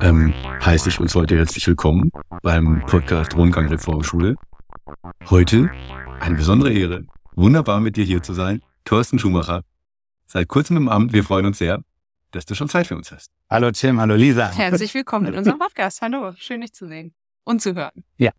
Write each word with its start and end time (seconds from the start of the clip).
Ähm, 0.00 0.32
heiße 0.64 0.88
ich 0.88 1.00
uns 1.00 1.14
heute 1.16 1.36
herzlich 1.36 1.66
willkommen 1.66 2.12
beim 2.42 2.84
Podcast 2.86 3.34
Rundgang 3.34 3.66
Reformschule. 3.66 4.36
Heute 5.30 5.68
eine 6.20 6.36
besondere 6.36 6.72
Ehre. 6.72 7.04
Wunderbar 7.32 7.80
mit 7.80 7.96
dir 7.96 8.04
hier 8.04 8.22
zu 8.22 8.34
sein. 8.34 8.62
Thorsten 8.84 9.18
Schumacher. 9.18 9.64
Seit 10.26 10.46
kurzem 10.46 10.76
im 10.76 10.88
Amt. 10.88 11.12
Wir 11.12 11.24
freuen 11.24 11.46
uns 11.46 11.58
sehr, 11.58 11.82
dass 12.30 12.46
du 12.46 12.54
schon 12.54 12.68
Zeit 12.68 12.86
für 12.86 12.94
uns 12.96 13.10
hast. 13.10 13.32
Hallo 13.50 13.72
Tim, 13.72 14.00
hallo 14.00 14.14
Lisa. 14.14 14.48
Herzlich 14.52 14.94
willkommen 14.94 15.26
in 15.26 15.34
unserem 15.34 15.58
Podcast. 15.58 16.02
Hallo, 16.02 16.32
schön 16.36 16.60
dich 16.60 16.72
zu 16.72 16.86
sehen 16.86 17.14
und 17.42 17.60
zu 17.60 17.74
hören. 17.74 18.04
Ja. 18.16 18.30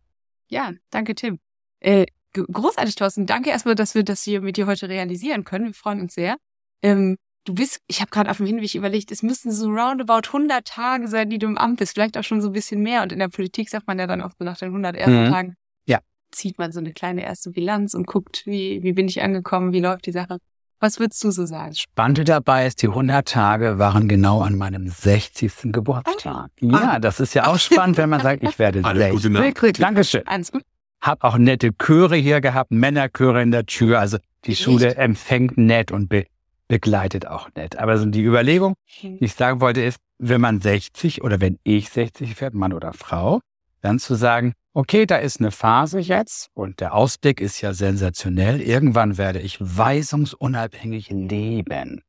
Ja, 0.48 0.72
danke 0.90 1.16
Tim. 1.16 1.40
Äh, 1.82 2.06
großartig, 2.48 2.96
Thorsten. 2.96 3.26
Danke 3.26 3.50
erstmal, 3.50 3.76
dass 3.76 3.96
wir 3.96 4.04
das 4.04 4.24
hier 4.24 4.42
mit 4.42 4.58
dir 4.58 4.68
heute 4.68 4.90
realisieren 4.90 5.44
können. 5.44 5.66
Wir 5.66 5.74
freuen 5.74 6.02
uns 6.02 6.14
sehr. 6.14 6.36
Ähm, 6.82 7.18
du 7.46 7.54
bist, 7.56 7.80
ich 7.88 8.02
habe 8.02 8.12
gerade 8.12 8.30
auf 8.30 8.38
dem 8.38 8.46
Hinweg 8.46 8.74
überlegt, 8.76 9.12
es 9.12 9.24
müssten 9.24 9.52
so 9.52 9.68
roundabout 9.70 10.28
100 10.28 10.66
Tage 10.66 11.08
sein, 11.08 11.30
die 11.30 11.40
du 11.40 11.48
im 11.48 11.58
Amt 11.58 11.80
bist, 11.80 11.94
vielleicht 11.94 12.18
auch 12.18 12.24
schon 12.24 12.42
so 12.42 12.48
ein 12.50 12.54
bisschen 12.54 12.82
mehr. 12.82 13.04
Und 13.04 13.12
in 13.12 13.20
der 13.20 13.30
Politik 13.30 13.70
sagt 13.70 13.88
man 13.88 13.98
ja 14.00 14.08
dann 14.08 14.22
auch 14.22 14.32
so 14.38 14.46
nach 14.46 14.58
den 14.58 14.70
100 14.70 14.96
ersten 14.96 15.26
Mhm. 15.26 15.30
Tagen, 15.32 15.54
Ja. 15.86 16.00
zieht 16.32 16.58
man 16.60 16.72
so 16.72 16.80
eine 16.80 16.94
kleine 16.94 17.24
erste 17.24 17.52
Bilanz 17.52 17.94
und 17.94 18.08
guckt, 18.08 18.44
wie, 18.46 18.84
wie 18.84 18.94
bin 18.94 19.08
ich 19.08 19.22
angekommen, 19.22 19.74
wie 19.74 19.80
läuft 19.82 20.06
die 20.06 20.12
Sache. 20.12 20.38
Was 20.82 20.98
würdest 20.98 21.22
du 21.26 21.32
so 21.32 21.46
sagen? 21.46 21.76
Spannende 21.76 22.24
dabei 22.24 22.66
ist, 22.66 22.82
die 22.82 22.88
100 22.88 23.28
Tage 23.28 23.80
waren 23.80 24.08
genau 24.08 24.40
an 24.40 24.56
meinem 24.58 24.88
60. 24.88 25.74
Geburtstag. 25.74 26.52
Ja, 26.62 27.00
das 27.00 27.20
ist 27.20 27.34
ja 27.34 27.48
auch 27.48 27.60
spannend, 27.60 27.98
wenn 27.98 28.08
man 28.10 28.22
sagt, 28.22 28.44
ich 28.44 28.58
werde 28.58 28.80
Alles 28.86 29.10
Gute 29.12 29.30
60. 29.30 29.64
Nacht. 29.64 29.80
Dankeschön. 29.82 30.26
Alles 30.26 30.52
gut? 30.54 30.62
Hab 31.02 31.24
auch 31.24 31.38
nette 31.38 31.72
Chöre 31.78 32.16
hier 32.16 32.42
gehabt, 32.42 32.72
Männerchöre 32.72 33.42
in 33.42 33.52
der 33.52 33.66
Tür. 33.66 34.00
Also 34.00 34.18
die 34.46 34.52
Echt? 34.52 34.62
Schule 34.62 34.96
empfängt 34.96 35.58
nett 35.58 35.92
und 35.92 36.10
be 36.10 36.26
begleitet 36.68 37.26
auch 37.26 37.50
nett. 37.56 37.78
Aber 37.78 37.98
so 37.98 38.06
die 38.06 38.24
Überlegung, 38.24 38.76
die 39.02 39.18
ich 39.26 39.34
sagen 39.34 39.60
wollte, 39.60 39.82
ist, 39.82 39.98
wenn 40.20 40.40
man 40.40 40.62
60 40.62 41.24
oder 41.24 41.42
wenn 41.42 41.58
ich 41.64 41.90
60 41.90 42.40
werde, 42.40 42.58
Mann 42.58 42.74
oder 42.74 42.94
Frau, 42.94 43.40
dann 43.82 43.98
zu 43.98 44.14
sagen, 44.14 44.54
okay, 44.74 45.06
da 45.06 45.18
ist 45.18 45.40
eine 45.40 45.50
Phase 45.52 46.00
jetzt 46.00 46.50
und 46.54 46.80
der 46.80 46.94
Ausblick 46.94 47.42
ist 47.42 47.60
ja 47.62 47.74
sensationell. 47.74 48.62
Irgendwann 48.62 49.18
werde 49.18 49.40
ich 49.40 49.58
weisungsunabhängig 49.60 51.10
leben. 51.10 52.02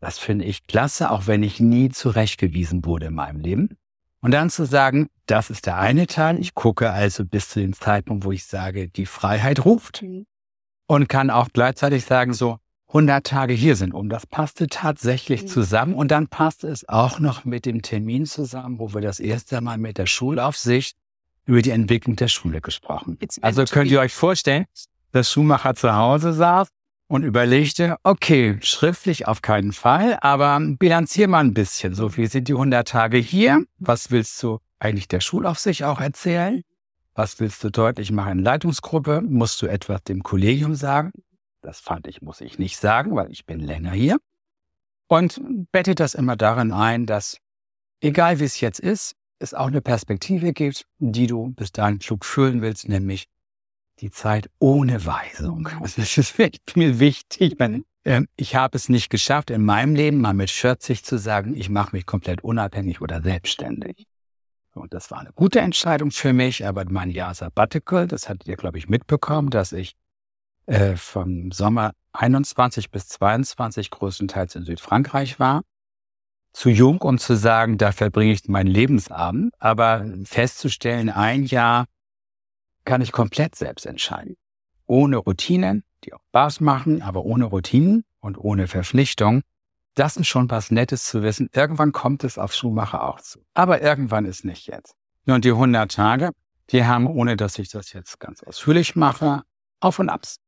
Das 0.00 0.18
finde 0.18 0.46
ich 0.46 0.66
klasse, 0.66 1.10
auch 1.10 1.26
wenn 1.26 1.42
ich 1.42 1.60
nie 1.60 1.90
zurechtgewiesen 1.90 2.84
wurde 2.84 3.06
in 3.06 3.14
meinem 3.14 3.40
Leben. 3.40 3.76
Und 4.22 4.32
dann 4.32 4.50
zu 4.50 4.66
sagen, 4.66 5.08
das 5.26 5.48
ist 5.50 5.66
der 5.66 5.78
eine 5.78 6.06
Teil. 6.06 6.38
Ich 6.38 6.54
gucke 6.54 6.90
also 6.90 7.24
bis 7.24 7.48
zu 7.48 7.60
dem 7.60 7.72
Zeitpunkt, 7.72 8.24
wo 8.24 8.32
ich 8.32 8.44
sage, 8.44 8.88
die 8.88 9.06
Freiheit 9.06 9.64
ruft 9.64 10.02
Mhm. 10.02 10.26
und 10.86 11.08
kann 11.08 11.30
auch 11.30 11.48
gleichzeitig 11.52 12.04
sagen, 12.04 12.34
so 12.34 12.58
100 12.88 13.24
Tage 13.24 13.52
hier 13.54 13.76
sind 13.76 13.94
um. 13.94 14.08
Das 14.08 14.26
passte 14.26 14.66
tatsächlich 14.66 15.42
Mhm. 15.42 15.46
zusammen 15.46 15.94
und 15.94 16.10
dann 16.10 16.26
passte 16.26 16.68
es 16.68 16.88
auch 16.88 17.18
noch 17.20 17.44
mit 17.44 17.64
dem 17.64 17.82
Termin 17.82 18.26
zusammen, 18.26 18.78
wo 18.78 18.92
wir 18.92 19.00
das 19.00 19.20
erste 19.20 19.60
Mal 19.60 19.78
mit 19.78 19.96
der 19.96 20.06
Schulaufsicht 20.06 20.96
über 21.46 21.62
die 21.62 21.70
Entwicklung 21.70 22.16
der 22.16 22.28
Schule 22.28 22.60
gesprochen. 22.60 23.16
Also 23.40 23.64
könnt 23.64 23.90
ihr 23.90 24.00
euch 24.00 24.12
vorstellen, 24.12 24.66
dass 25.12 25.30
Schumacher 25.30 25.74
zu 25.74 25.94
Hause 25.94 26.32
saß 26.32 26.68
und 27.10 27.24
überlegte, 27.24 27.96
okay, 28.04 28.56
schriftlich 28.62 29.26
auf 29.26 29.42
keinen 29.42 29.72
Fall, 29.72 30.16
aber 30.20 30.60
bilanzier 30.60 31.26
mal 31.26 31.40
ein 31.40 31.54
bisschen. 31.54 31.92
So, 31.92 32.16
wie 32.16 32.28
sind 32.28 32.46
die 32.46 32.52
100 32.52 32.86
Tage 32.86 33.18
hier? 33.18 33.64
Was 33.80 34.12
willst 34.12 34.40
du 34.44 34.60
eigentlich 34.78 35.08
der 35.08 35.18
Schulaufsicht 35.18 35.82
auch 35.82 36.00
erzählen? 36.00 36.62
Was 37.14 37.40
willst 37.40 37.64
du 37.64 37.70
deutlich 37.70 38.12
machen 38.12 38.38
in 38.38 38.44
Leitungsgruppe? 38.44 39.22
Musst 39.22 39.60
du 39.60 39.66
etwas 39.66 40.04
dem 40.04 40.22
Kollegium 40.22 40.76
sagen? 40.76 41.10
Das 41.62 41.80
fand 41.80 42.06
ich, 42.06 42.22
muss 42.22 42.40
ich 42.40 42.60
nicht 42.60 42.76
sagen, 42.76 43.16
weil 43.16 43.32
ich 43.32 43.44
bin 43.44 43.58
länger 43.58 43.90
hier. 43.90 44.16
Und 45.08 45.40
bettet 45.72 45.98
das 45.98 46.14
immer 46.14 46.36
darin 46.36 46.70
ein, 46.70 47.06
dass, 47.06 47.38
egal 48.00 48.38
wie 48.38 48.44
es 48.44 48.60
jetzt 48.60 48.78
ist, 48.78 49.16
es 49.40 49.52
auch 49.52 49.66
eine 49.66 49.82
Perspektive 49.82 50.52
gibt, 50.52 50.84
die 51.00 51.26
du 51.26 51.48
bis 51.54 51.72
dahin 51.72 51.98
klug 51.98 52.24
füllen 52.24 52.62
willst, 52.62 52.88
nämlich 52.88 53.26
die 54.00 54.10
Zeit 54.10 54.50
ohne 54.58 55.04
Weisung. 55.04 55.68
Das 55.82 55.98
ist 55.98 56.38
wirklich 56.38 56.60
mir 56.76 56.98
wichtig. 56.98 57.56
Wenn, 57.58 57.84
ähm, 58.04 58.28
ich 58.36 58.54
habe 58.54 58.76
es 58.76 58.88
nicht 58.88 59.10
geschafft, 59.10 59.50
in 59.50 59.64
meinem 59.64 59.94
Leben 59.94 60.20
mal 60.20 60.34
mit 60.34 60.50
40 60.50 61.04
zu 61.04 61.18
sagen, 61.18 61.56
ich 61.56 61.68
mache 61.68 61.94
mich 61.94 62.06
komplett 62.06 62.42
unabhängig 62.42 63.00
oder 63.00 63.22
selbstständig. 63.22 64.06
Und 64.72 64.94
das 64.94 65.10
war 65.10 65.18
eine 65.18 65.32
gute 65.32 65.60
Entscheidung 65.60 66.10
für 66.10 66.32
mich, 66.32 66.66
aber 66.66 66.84
mein 66.88 67.10
Jahr 67.10 67.34
Sabbatical, 67.34 68.06
das 68.06 68.28
hattet 68.28 68.46
ihr, 68.48 68.56
glaube 68.56 68.78
ich, 68.78 68.88
mitbekommen, 68.88 69.50
dass 69.50 69.72
ich 69.72 69.96
äh, 70.66 70.96
vom 70.96 71.50
Sommer 71.50 71.92
21 72.12 72.90
bis 72.90 73.08
22 73.08 73.90
größtenteils 73.90 74.54
in 74.54 74.64
Südfrankreich 74.64 75.40
war. 75.40 75.62
Zu 76.52 76.70
jung, 76.70 77.00
um 77.02 77.18
zu 77.18 77.36
sagen, 77.36 77.78
da 77.78 77.92
verbringe 77.92 78.32
ich 78.32 78.48
meinen 78.48 78.68
Lebensabend, 78.68 79.54
aber 79.58 80.04
festzustellen, 80.24 81.08
ein 81.10 81.44
Jahr 81.44 81.86
kann 82.84 83.00
ich 83.00 83.12
komplett 83.12 83.54
selbst 83.54 83.86
entscheiden. 83.86 84.36
Ohne 84.86 85.18
Routinen, 85.18 85.84
die 86.04 86.12
auch 86.12 86.20
Spaß 86.28 86.60
machen, 86.60 87.02
aber 87.02 87.24
ohne 87.24 87.44
Routinen 87.44 88.04
und 88.20 88.38
ohne 88.38 88.66
Verpflichtung. 88.66 89.42
Das 89.94 90.16
ist 90.16 90.26
schon 90.26 90.50
was 90.50 90.70
Nettes 90.70 91.04
zu 91.04 91.22
wissen. 91.22 91.50
Irgendwann 91.52 91.92
kommt 91.92 92.24
es 92.24 92.38
auf 92.38 92.54
Schuhmacher 92.54 93.04
auch 93.04 93.20
zu. 93.20 93.40
Aber 93.54 93.82
irgendwann 93.82 94.24
ist 94.24 94.44
nicht 94.44 94.66
jetzt. 94.66 94.94
Und 95.26 95.44
die 95.44 95.50
100 95.50 95.92
Tage, 95.92 96.30
die 96.70 96.84
haben, 96.84 97.06
ohne 97.06 97.36
dass 97.36 97.58
ich 97.58 97.68
das 97.68 97.92
jetzt 97.92 98.18
ganz 98.20 98.42
ausführlich 98.42 98.96
mache, 98.96 99.42
Auf 99.80 99.98
und 99.98 100.08
Abs. 100.08 100.38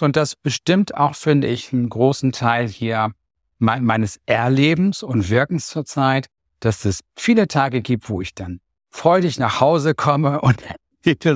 Und 0.00 0.16
das 0.16 0.34
bestimmt 0.36 0.94
auch, 0.96 1.14
finde 1.14 1.48
ich, 1.48 1.72
einen 1.72 1.88
großen 1.88 2.32
Teil 2.32 2.68
hier 2.68 3.12
me 3.58 3.80
meines 3.80 4.18
Erlebens 4.26 5.02
und 5.02 5.28
Wirkens 5.28 5.66
zurzeit, 5.66 6.26
dass 6.60 6.84
es 6.84 7.00
viele 7.16 7.48
Tage 7.48 7.82
gibt, 7.82 8.08
wo 8.08 8.20
ich 8.20 8.34
dann 8.34 8.60
freudig 8.88 9.38
nach 9.38 9.60
Hause 9.60 9.94
komme 9.94 10.40
und 10.40 10.62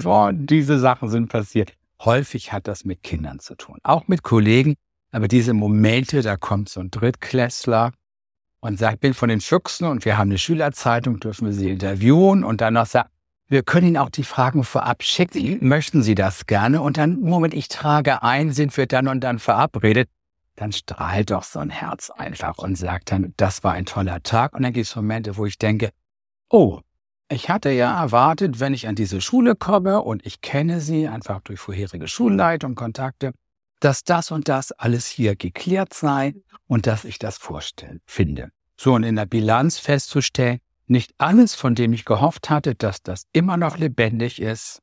oh, 0.05 0.31
diese 0.33 0.79
Sachen 0.79 1.09
sind 1.09 1.29
passiert. 1.29 1.73
Häufig 2.01 2.53
hat 2.53 2.69
das 2.69 2.85
mit 2.85 3.03
Kindern 3.03 3.39
zu 3.39 3.55
tun, 3.55 3.79
auch 3.83 4.09
mit 4.09 4.23
Kollegen. 4.23 4.75
Aber 5.11 5.29
diese 5.29 5.55
Momente, 5.55 6.23
da 6.23 6.37
kommt 6.37 6.69
so 6.69 6.81
ein 6.81 6.91
Drittklässler 6.91 7.93
und 8.61 8.79
sagt, 8.79 8.95
ich 8.95 9.01
bin 9.01 9.15
von 9.15 9.29
den 9.29 9.41
Füchsen 9.41 9.87
und 9.87 10.05
wir 10.05 10.19
haben 10.19 10.31
eine 10.31 10.39
Schülerzeitung, 10.39 11.21
dürfen 11.21 11.47
wir 11.47 11.53
sie 11.53 11.71
interviewen 11.71 12.45
und 12.45 12.61
dann 12.61 12.75
noch 12.75 12.87
sagt, 12.87 13.11
wir 13.47 13.63
können 13.63 13.89
Ihnen 13.89 13.97
auch 13.99 14.11
die 14.11 14.25
Fragen 14.25 14.65
vorab 14.65 15.03
schicken. 15.03 15.59
Möchten 15.67 16.03
Sie 16.03 16.15
das 16.15 16.47
gerne? 16.47 16.81
Und 16.81 16.97
dann, 16.97 17.21
Moment, 17.21 17.53
ich 17.53 17.69
trage 17.69 18.23
ein, 18.23 18.53
sind 18.53 18.77
wir 18.77 18.87
dann 18.87 19.07
und 19.07 19.21
dann 19.21 19.39
verabredet. 19.39 20.09
Dann 20.57 20.73
strahlt 20.73 21.31
doch 21.31 21.43
so 21.43 21.59
ein 21.59 21.71
Herz 21.71 22.11
einfach 22.11 22.59
und 22.59 22.77
sagt 22.77 23.13
dann, 23.13 23.35
das 23.37 23.63
war 23.63 23.73
ein 23.73 23.85
toller 23.85 24.23
Tag. 24.23 24.55
Und 24.55 24.63
dann 24.63 24.73
gibt 24.73 24.87
es 24.87 24.97
Momente, 24.97 25.37
wo 25.37 25.47
ich 25.47 25.59
denke, 25.59 25.91
oh, 26.49 26.81
ich 27.29 27.49
hatte 27.49 27.71
ja 27.71 28.01
erwartet, 28.01 28.61
wenn 28.61 28.75
ich 28.75 28.87
an 28.87 28.95
diese 28.95 29.21
Schule 29.21 29.57
komme 29.57 30.03
und 30.03 30.25
ich 30.27 30.41
kenne 30.41 30.81
sie 30.81 31.09
einfach 31.09 31.41
durch 31.41 31.61
vorherige 31.61 32.09
Schulleitung, 32.09 32.75
Kontakte, 32.75 33.33
dass 33.81 34.05
das 34.05 34.31
und 34.31 34.49
das 34.49 34.73
alles 34.73 35.07
hier 35.07 35.37
geklärt 35.37 35.95
sei 35.95 36.35
und 36.67 36.87
dass 36.87 37.05
ich 37.05 37.19
das 37.19 37.39
vorstellen 37.39 38.01
finde. 38.07 38.51
So, 38.77 38.95
und 38.95 39.05
in 39.05 39.17
der 39.17 39.27
Bilanz 39.27 39.79
festzustellen, 39.79 40.59
nicht 40.87 41.15
alles, 41.19 41.55
von 41.55 41.75
dem 41.75 41.93
ich 41.93 42.05
gehofft 42.05 42.51
hatte, 42.51 42.75
dass 42.75 43.03
das 43.03 43.25
immer 43.33 43.57
noch 43.57 43.79
lebendig 43.79 44.41
ist 44.41 44.81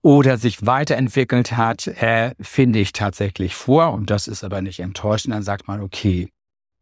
oder 0.00 0.38
sich 0.38 0.64
weiterentwickelt 0.64 1.52
hat, 1.56 1.86
äh, 1.86 2.34
finde 2.40 2.78
ich 2.78 2.92
tatsächlich 2.92 3.54
vor. 3.54 3.92
Und 3.92 4.10
das 4.10 4.28
ist 4.28 4.44
aber 4.44 4.62
nicht 4.62 4.80
enttäuschend. 4.80 5.34
Dann 5.34 5.42
sagt 5.42 5.66
man, 5.68 5.80
okay, 5.80 6.30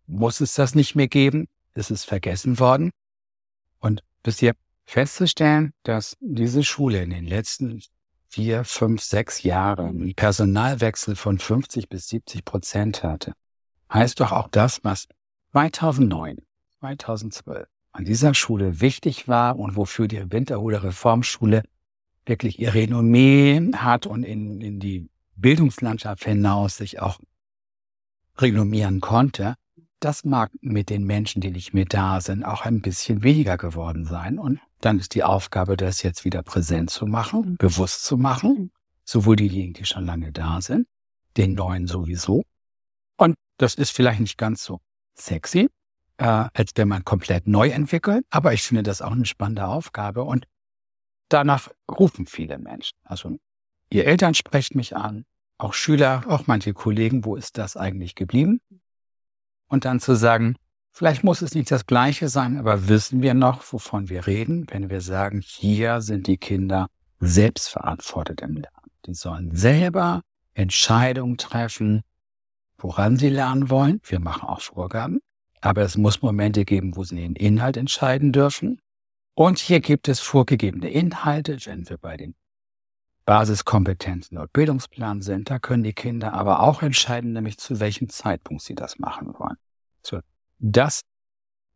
muss 0.06 0.40
es 0.40 0.54
das 0.54 0.74
nicht 0.74 0.94
mehr 0.94 1.08
geben? 1.08 1.48
Ist 1.74 1.90
es 1.90 2.04
vergessen 2.04 2.58
worden? 2.58 2.90
Und 3.78 4.02
bis 4.22 4.38
hier 4.38 4.54
festzustellen, 4.84 5.72
dass 5.82 6.16
diese 6.20 6.64
Schule 6.64 7.02
in 7.02 7.10
den 7.10 7.26
letzten 7.26 7.82
vier, 8.28 8.64
fünf, 8.64 9.02
sechs 9.02 9.42
Jahren 9.42 9.88
einen 9.88 10.14
Personalwechsel 10.14 11.16
von 11.16 11.38
50 11.38 11.88
bis 11.88 12.08
70 12.08 12.44
Prozent 12.44 13.02
hatte, 13.02 13.34
heißt 13.92 14.20
doch 14.20 14.32
auch 14.32 14.48
das, 14.48 14.82
was 14.84 15.06
2009, 15.52 16.38
2012 16.80 17.66
an 17.92 18.04
dieser 18.04 18.32
Schule 18.32 18.80
wichtig 18.80 19.28
war 19.28 19.58
und 19.58 19.76
wofür 19.76 20.08
die 20.08 20.32
Winterhuder 20.32 20.82
Reformschule 20.82 21.62
wirklich 22.25 22.58
ihr 22.58 22.72
Renommee 22.72 23.72
hat 23.75 24.06
und 24.06 24.22
in, 24.22 24.60
in 24.60 24.80
die 24.80 25.10
Bildungslandschaft 25.36 26.25
hinaus 26.25 26.76
sich 26.76 27.00
auch 27.00 27.18
renommieren 28.38 29.00
konnte, 29.00 29.56
das 30.04 30.25
mag 30.25 30.50
mit 30.60 30.90
den 30.90 31.04
Menschen, 31.04 31.40
die 31.40 31.50
nicht 31.50 31.75
mehr 31.75 31.84
da 31.84 32.20
sind, 32.20 32.44
auch 32.44 32.62
ein 32.62 32.81
bisschen 32.81 33.22
weniger 33.22 33.56
geworden 33.56 34.04
sein. 34.04 34.38
Und 34.38 34.60
dann 34.81 34.99
ist 34.99 35.14
die 35.14 35.22
Aufgabe, 35.22 35.76
das 35.76 36.02
jetzt 36.02 36.25
wieder 36.25 36.43
präsent 36.43 36.90
zu 36.90 37.06
machen, 37.06 37.56
bewusst 37.56 38.04
zu 38.04 38.16
machen, 38.16 38.72
sowohl 39.04 39.37
diejenigen, 39.37 39.75
die 39.75 39.84
schon 39.84 40.04
lange 40.04 40.32
da 40.32 40.60
sind, 40.60 40.88
den 41.37 41.54
neuen 41.54 41.87
sowieso. 41.87 42.43
Und 43.16 43.37
das 43.58 43.75
ist 43.76 43.90
vielleicht 43.90 44.20
nicht 44.20 44.38
ganz 44.38 44.64
so 44.64 44.81
sexy, 45.14 45.69
äh, 46.16 46.25
als 46.25 46.72
wenn 46.75 46.88
man 46.88 47.04
komplett 47.04 47.46
neu 47.46 47.69
entwickelt, 47.69 48.26
aber 48.31 48.52
ich 48.52 48.62
finde 48.62 48.82
das 48.82 49.02
auch 49.02 49.12
eine 49.12 49.26
spannende 49.26 49.66
Aufgabe 49.69 50.25
und 50.25 50.46
danach 51.28 51.69
rufen 51.88 52.26
viele 52.26 52.58
Menschen. 52.58 52.99
Also 53.04 53.38
ihr 53.90 54.06
Eltern 54.06 54.34
sprecht 54.34 54.75
mich 54.75 54.96
an, 54.96 55.25
auch 55.58 55.75
Schüler, 55.75 56.25
auch 56.26 56.49
manche 56.49 56.75
Kollegen, 56.75 57.25
wo 57.25 57.37
ist 57.37 57.56
das 57.56 57.76
eigentlich 57.76 58.16
geblieben? 58.16 58.60
Und 59.72 59.86
dann 59.86 60.00
zu 60.00 60.14
sagen, 60.14 60.56
vielleicht 60.90 61.24
muss 61.24 61.40
es 61.40 61.54
nicht 61.54 61.70
das 61.70 61.86
Gleiche 61.86 62.28
sein, 62.28 62.58
aber 62.58 62.88
wissen 62.88 63.22
wir 63.22 63.32
noch, 63.32 63.72
wovon 63.72 64.10
wir 64.10 64.26
reden, 64.26 64.66
wenn 64.69 64.90
wir 64.90 65.00
sagen, 65.00 65.40
hier 65.40 66.02
sind 66.02 66.26
die 66.26 66.36
Kinder 66.36 66.88
selbstverantwortet 67.20 68.42
im 68.42 68.56
Lernen. 68.56 68.90
Die 69.06 69.14
sollen 69.14 69.56
selber 69.56 70.20
Entscheidungen 70.52 71.38
treffen, 71.38 72.02
woran 72.76 73.16
sie 73.16 73.30
lernen 73.30 73.70
wollen. 73.70 74.02
Wir 74.04 74.20
machen 74.20 74.46
auch 74.46 74.60
Vorgaben. 74.60 75.20
Aber 75.62 75.80
es 75.80 75.96
muss 75.96 76.20
Momente 76.20 76.66
geben, 76.66 76.94
wo 76.94 77.04
sie 77.04 77.16
den 77.16 77.34
Inhalt 77.34 77.78
entscheiden 77.78 78.30
dürfen. 78.30 78.78
Und 79.32 79.58
hier 79.58 79.80
gibt 79.80 80.06
es 80.06 80.20
vorgegebene 80.20 80.90
Inhalte, 80.90 81.56
wenn 81.64 81.88
wir 81.88 81.96
bei 81.96 82.18
den 82.18 82.34
Basiskompetenzen 83.24 84.36
laut 84.36 84.52
Bildungsplan 84.52 85.22
sind. 85.22 85.50
Da 85.50 85.58
können 85.58 85.82
die 85.82 85.92
Kinder 85.92 86.32
aber 86.32 86.60
auch 86.60 86.82
entscheiden, 86.82 87.32
nämlich 87.32 87.58
zu 87.58 87.80
welchem 87.80 88.08
Zeitpunkt 88.08 88.62
sie 88.62 88.74
das 88.74 88.98
machen 88.98 89.34
wollen. 89.38 89.56
So, 90.02 90.20
das 90.58 91.02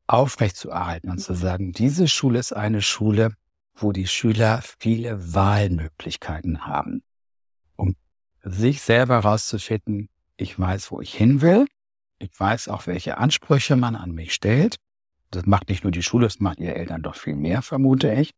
aufrechtzuerhalten 0.06 1.10
und 1.10 1.18
zu 1.18 1.34
sagen, 1.34 1.72
diese 1.72 2.08
Schule 2.08 2.38
ist 2.38 2.52
eine 2.52 2.82
Schule, 2.82 3.32
wo 3.74 3.92
die 3.92 4.06
Schüler 4.06 4.62
viele 4.78 5.34
Wahlmöglichkeiten 5.34 6.66
haben, 6.66 7.02
um 7.76 7.94
sich 8.42 8.82
selber 8.82 9.18
rauszufinden, 9.18 10.08
ich 10.36 10.58
weiß, 10.58 10.90
wo 10.90 11.00
ich 11.00 11.14
hin 11.14 11.40
will, 11.40 11.66
ich 12.18 12.30
weiß 12.38 12.68
auch, 12.68 12.86
welche 12.86 13.18
Ansprüche 13.18 13.76
man 13.76 13.96
an 13.96 14.12
mich 14.12 14.32
stellt. 14.32 14.76
Das 15.30 15.44
macht 15.44 15.68
nicht 15.68 15.82
nur 15.82 15.90
die 15.90 16.02
Schule, 16.02 16.26
das 16.26 16.40
macht 16.40 16.60
ihr 16.60 16.76
Eltern 16.76 17.02
doch 17.02 17.16
viel 17.16 17.34
mehr, 17.34 17.62
vermute 17.62 18.12
ich 18.12 18.32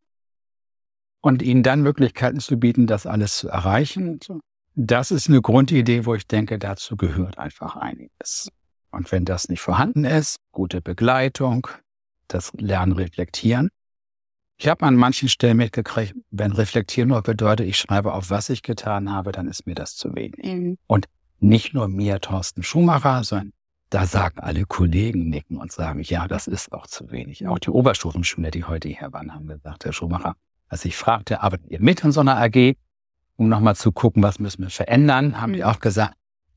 und 1.20 1.43
ihnen 1.43 1.62
dann 1.62 1.82
Möglichkeiten 1.82 2.41
zu 2.41 2.59
bieten, 2.59 2.87
das 2.87 3.06
alles 3.06 3.37
zu 3.38 3.49
erreichen. 3.49 4.20
Das 4.75 5.11
ist 5.11 5.29
eine 5.29 5.43
Grundidee, 5.43 6.06
wo 6.06 6.15
ich 6.15 6.26
denke, 6.26 6.59
dazu 6.59 6.97
gehört 6.97 7.38
einfach 7.38 7.76
einiges. 7.76 8.49
Und 8.91 9.11
wenn 9.12 9.25
das 9.25 9.49
nicht 9.49 9.61
vorhanden 9.61 10.05
ist, 10.05 10.37
gute 10.53 10.81
Begleitung, 10.81 11.67
das 12.29 12.53
Lernen 12.55 12.93
reflektieren. 12.93 13.70
Ich 14.56 14.69
habe 14.69 14.85
an 14.87 14.97
manchen 14.97 15.29
Stellen 15.29 15.56
mitgekriegt, 15.56 16.15
wenn 16.31 16.53
reflektieren 16.53 17.11
nur 17.11 17.23
bedeutet, 17.23 17.67
ich 17.69 17.79
schreibe 17.79 18.12
auf, 18.12 18.31
was 18.31 18.50
ich 18.50 18.62
getan 18.62 19.12
habe, 19.12 19.31
dann 19.31 19.47
ist 19.47 19.67
mir 19.67 19.75
das 19.75 19.94
zu 19.94 20.14
wenig. 20.14 20.44
Mhm. 20.44 20.79
Und 20.87 21.06
nicht 21.38 21.75
nur 21.75 21.88
mir, 21.88 22.21
Thorsten 22.21 22.62
Schumacher, 22.62 23.23
sondern 23.23 23.53
da 23.91 24.05
sagen 24.05 24.41
alle 24.41 24.64
Kollegen 24.64 25.29
nicken 25.29 25.56
und 25.56 25.73
sagen, 25.73 26.00
ja, 26.03 26.29
das 26.29 26.47
ist 26.47 26.73
auch 26.73 26.87
zu 26.87 27.11
wenig. 27.11 27.47
Auch 27.47 27.59
die 27.59 27.71
Oberstufenschüler, 27.71 28.50
die 28.50 28.64
heute 28.64 28.88
hier 28.88 29.12
waren, 29.12 29.32
haben 29.35 29.47
gesagt, 29.47 29.85
Herr 29.85 29.93
Schumacher, 29.93 30.35
als 30.69 30.85
ich 30.85 30.97
fragte, 30.97 31.41
arbeitet 31.43 31.70
ihr 31.70 31.81
mit 31.81 32.05
in 32.05 32.12
so 32.12 32.20
einer 32.20 32.37
AG, 32.37 32.76
um 33.37 33.49
nochmal 33.49 33.76
zu 33.76 33.93
gucken, 33.93 34.23
was 34.23 34.38
müssen 34.38 34.62
wir 34.62 34.70
verändern, 34.70 35.41
haben 35.41 35.53
die 35.53 35.61
mhm. 35.61 35.67
auch 35.67 35.81
gesagt, 35.81 36.15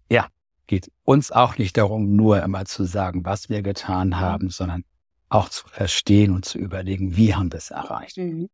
ja, 0.10 0.28
geht 0.68 0.92
uns 1.04 1.31
auch 1.31 1.58
nicht 1.58 1.78
darum, 1.78 2.16
nur 2.16 2.42
immer 2.44 2.66
zu 2.66 2.84
sagen, 2.86 3.25
was 3.25 3.50
wir 3.50 3.62
getan 3.62 4.10
mhm. 4.10 4.16
haben, 4.19 4.50
sondern 4.50 4.84
auch 5.30 5.50
zu 5.50 5.68
verstehen 5.68 6.34
und 6.34 6.46
zu 6.46 6.58
überlegen, 6.58 7.16
wie 7.16 7.36
haben 7.36 7.52
wir 7.52 7.58
es 7.58 7.72
erreicht. 7.72 8.18
Mhm. 8.18 8.50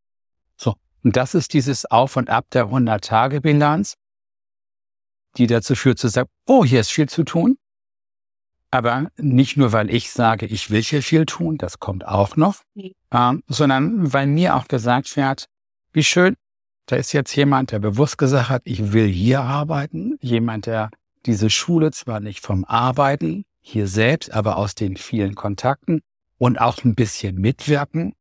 So. 0.55 0.75
Und 1.03 1.15
das 1.15 1.35
ist 1.35 1.53
dieses 1.53 1.85
Auf 1.85 2.17
und 2.17 2.29
Ab 2.29 2.45
der 2.51 2.65
100-Tage-Bilanz, 2.65 3.95
die 5.37 5.47
dazu 5.47 5.75
führt 5.75 5.99
zu 5.99 6.07
sagen, 6.07 6.29
oh, 6.45 6.65
hier 6.65 6.81
ist 6.81 6.91
viel 6.91 7.07
zu 7.07 7.23
tun. 7.23 7.57
Aber 8.69 9.07
nicht 9.17 9.55
nur, 9.55 9.71
weil 9.71 9.89
ich 9.89 10.11
sage, 10.11 10.45
ich 10.45 10.69
will 10.69 10.81
hier 10.81 11.01
viel 11.01 11.25
tun, 11.25 11.57
das 11.57 11.79
kommt 11.79 12.05
auch 12.05 12.35
noch, 12.35 12.63
ähm, 13.11 13.43
sondern 13.47 14.11
weil 14.13 14.27
mir 14.27 14.55
auch 14.55 14.67
gesagt 14.67 15.15
wird, 15.15 15.45
wie 15.93 16.03
schön, 16.03 16.35
da 16.85 16.95
ist 16.95 17.13
jetzt 17.13 17.35
jemand, 17.35 17.71
der 17.71 17.79
bewusst 17.79 18.17
gesagt 18.17 18.49
hat, 18.49 18.61
ich 18.65 18.91
will 18.91 19.07
hier 19.07 19.41
arbeiten, 19.41 20.17
jemand, 20.21 20.65
der 20.65 20.89
diese 21.25 21.49
Schule 21.49 21.91
zwar 21.91 22.19
nicht 22.19 22.39
vom 22.39 22.65
Arbeiten 22.65 23.45
hier 23.61 23.87
selbst, 23.87 24.31
aber 24.31 24.57
aus 24.57 24.75
den 24.75 24.95
vielen 24.97 25.35
Kontakten 25.35 26.01
und 26.37 26.59
auch 26.59 26.83
ein 26.83 26.95
bisschen 26.95 27.35
mitwirken. 27.35 28.13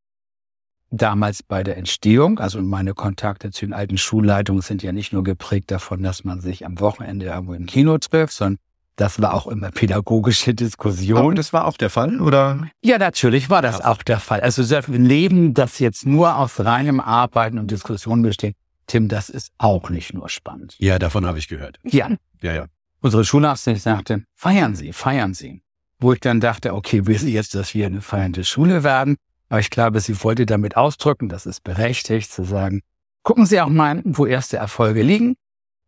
Damals 0.90 1.43
bei 1.43 1.62
der 1.62 1.76
Entstehung, 1.76 2.38
also 2.38 2.60
meine 2.62 2.94
Kontakte 2.94 3.50
zu 3.50 3.66
den 3.66 3.72
alten 3.72 3.98
Schulleitungen 3.98 4.62
sind 4.62 4.82
ja 4.82 4.93
nicht 4.93 5.12
nur 5.12 5.25
geprägt 5.25 5.70
davon, 5.70 6.02
dass 6.02 6.25
man 6.25 6.40
sich 6.40 6.64
am 6.64 6.81
Wochenende 6.81 7.26
irgendwo 7.26 7.54
im 7.54 7.66
Kino 7.66 7.98
trifft, 7.98 8.34
sondern 8.34 8.58
das 8.96 9.20
war 9.20 9.34
auch 9.34 9.46
immer 9.46 9.70
pädagogische 9.70 10.54
Diskussion. 10.54 11.19
Aber 11.19 11.34
das 11.34 11.52
war 11.52 11.66
auch 11.66 11.76
der 11.76 11.90
Fall, 11.90 12.20
oder? 12.20 12.69
Ja, 12.82 12.98
natürlich 12.98 13.50
war 13.50 13.62
das 13.62 13.81
auch 13.81 14.02
der 14.02 14.19
Fall. 14.19 14.40
Also 14.40 14.62
ein 14.75 15.04
Leben, 15.04 15.54
das 15.54 15.78
jetzt 15.78 16.06
nur 16.06 16.37
aus 16.37 16.60
reinem 16.64 17.00
Arbeiten 17.00 17.58
und 17.58 17.70
Diskussion 17.70 18.22
besteht, 18.22 18.56
Tim, 18.87 19.08
das 19.08 19.28
ist 19.28 19.52
auch 19.58 19.90
nicht 19.90 20.14
nur 20.14 20.28
spannend. 20.28 20.76
Ja, 20.78 20.98
davon 20.98 21.26
habe 21.26 21.38
ich 21.38 21.48
gehört. 21.48 21.78
Ja. 21.82 22.10
Ja, 22.40 22.54
ja. 22.54 22.66
Unsere 23.00 23.25
Schulärztin 23.25 23.76
sagte, 23.76 24.25
feiern 24.34 24.75
Sie, 24.75 24.93
feiern 24.93 25.34
Sie. 25.34 25.62
Wo 25.98 26.12
ich 26.12 26.20
dann 26.20 26.40
dachte, 26.40 26.75
okay, 26.75 27.06
will 27.06 27.19
sie 27.19 27.32
jetzt, 27.32 27.54
dass 27.54 27.75
wir 27.75 27.87
eine 27.87 28.02
feiernde 28.02 28.44
Schule 28.44 28.84
werden? 28.84 29.16
Aber 29.48 29.60
ich 29.60 29.70
glaube, 29.70 30.00
sie 30.00 30.22
wollte 30.22 30.44
damit 30.44 30.76
ausdrücken, 30.76 31.28
das 31.28 31.46
ist 31.46 31.62
berechtigt, 31.62 32.31
zu 32.31 32.44
sagen, 32.44 32.82
gucken 33.22 33.46
Sie 33.46 33.60
auch 33.60 33.69
mal, 33.69 34.02
wo 34.04 34.26
erste 34.26 34.56
Erfolge 34.56 35.02
liegen. 35.02 35.37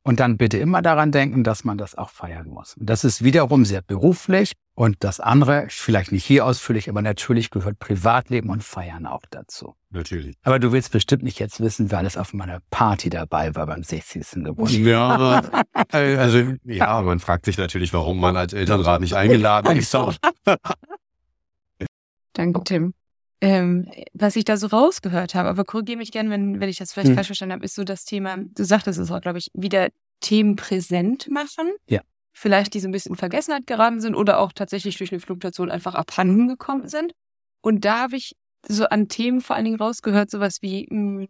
Und 0.09 0.21
dann 0.21 0.39
bitte 0.39 0.57
immer 0.57 0.81
daran 0.81 1.13
denken, 1.13 1.45
dass 1.45 1.65
man 1.65 1.77
das 1.77 1.95
auch 1.95 2.09
feiern 2.09 2.49
muss. 2.49 2.79
Und 2.79 2.89
das 2.89 3.05
ist 3.05 3.23
wiederum 3.23 3.67
sehr 3.67 3.83
beruflich. 3.83 4.55
Und 4.73 4.97
das 5.01 5.21
andere, 5.21 5.67
vielleicht 5.69 6.13
nicht 6.13 6.25
hier 6.25 6.47
ausführlich, 6.47 6.89
aber 6.89 7.03
natürlich 7.03 7.51
gehört 7.51 7.79
Privatleben 7.79 8.49
und 8.49 8.65
Feiern 8.65 9.05
auch 9.05 9.21
dazu. 9.29 9.75
Natürlich. 9.91 10.39
Aber 10.45 10.61
du 10.61 10.73
willst 10.73 10.93
bestimmt 10.93 11.25
nicht 11.25 11.39
jetzt 11.39 11.61
wissen, 11.61 11.91
wer 11.91 11.99
alles 11.99 12.17
auf 12.17 12.33
meiner 12.33 12.61
Party 12.71 13.11
dabei 13.11 13.55
war 13.55 13.67
beim 13.67 13.83
60. 13.83 14.45
Geburtstag. 14.45 14.81
Ja, 14.81 15.43
also 15.93 16.55
ja, 16.65 17.03
man 17.03 17.19
fragt 17.19 17.45
sich 17.45 17.59
natürlich, 17.59 17.93
warum 17.93 18.19
man 18.19 18.39
als 18.39 18.55
Elternrat 18.55 19.03
nicht 19.03 19.13
eingeladen 19.13 19.77
ist. 19.77 19.95
Danke, 22.33 22.65
Tim. 22.65 22.95
Ähm, 23.41 23.89
was 24.15 24.35
ich 24.35 24.45
da 24.45 24.57
so 24.57 24.67
rausgehört 24.67 25.37
habe, 25.37 25.49
aber 25.49 25.65
korrigiere 25.65 25.99
mich 25.99 26.11
gern, 26.11 26.29
wenn, 26.29 26.61
wenn 26.61 26.69
ich 26.69 26.79
das 26.79 26.93
vielleicht 26.93 27.11
hm. 27.11 27.15
falsch 27.15 27.29
verstanden 27.29 27.53
habe, 27.53 27.65
ist 27.65 27.77
so 27.77 27.85
das 27.85 28.05
Thema, 28.05 28.37
du 28.37 28.65
sagtest 28.65 28.99
es 28.99 29.11
auch, 29.13 29.21
glaube 29.21 29.39
ich, 29.39 29.51
wieder 29.55 29.89
Themen 30.21 30.57
präsent 30.57 31.31
machen. 31.31 31.71
Ja. 31.89 32.01
Vielleicht 32.33 32.75
die 32.75 32.81
so 32.81 32.89
ein 32.89 32.93
bisschen 32.93 33.13
in 33.13 33.17
Vergessenheit 33.17 33.67
geraten 33.67 34.01
sind 34.01 34.17
oder 34.17 34.41
auch 34.41 34.53
tatsächlich 34.53 34.97
durch 34.99 35.13
eine 35.13 35.21
Fluktuation 35.21 35.71
einfach 35.71 35.95
abhanden 35.95 36.49
gekommen 36.49 36.89
sind. 36.89 37.13
Und 37.61 37.85
da 37.85 38.01
habe 38.01 38.17
ich 38.17 38.37
so 38.67 38.87
an 38.87 39.09
Themen 39.09 39.41
vor 39.41 39.57
allen 39.57 39.65
Dingen 39.65 39.79
rausgehört, 39.79 40.31
sowas 40.31 40.63
wie 40.63 40.87
mh, 40.91 41.21
hm, 41.21 41.29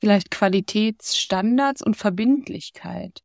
vielleicht 0.00 0.30
Qualitätsstandards 0.30 1.82
und 1.82 1.96
Verbindlichkeit. 1.96 3.20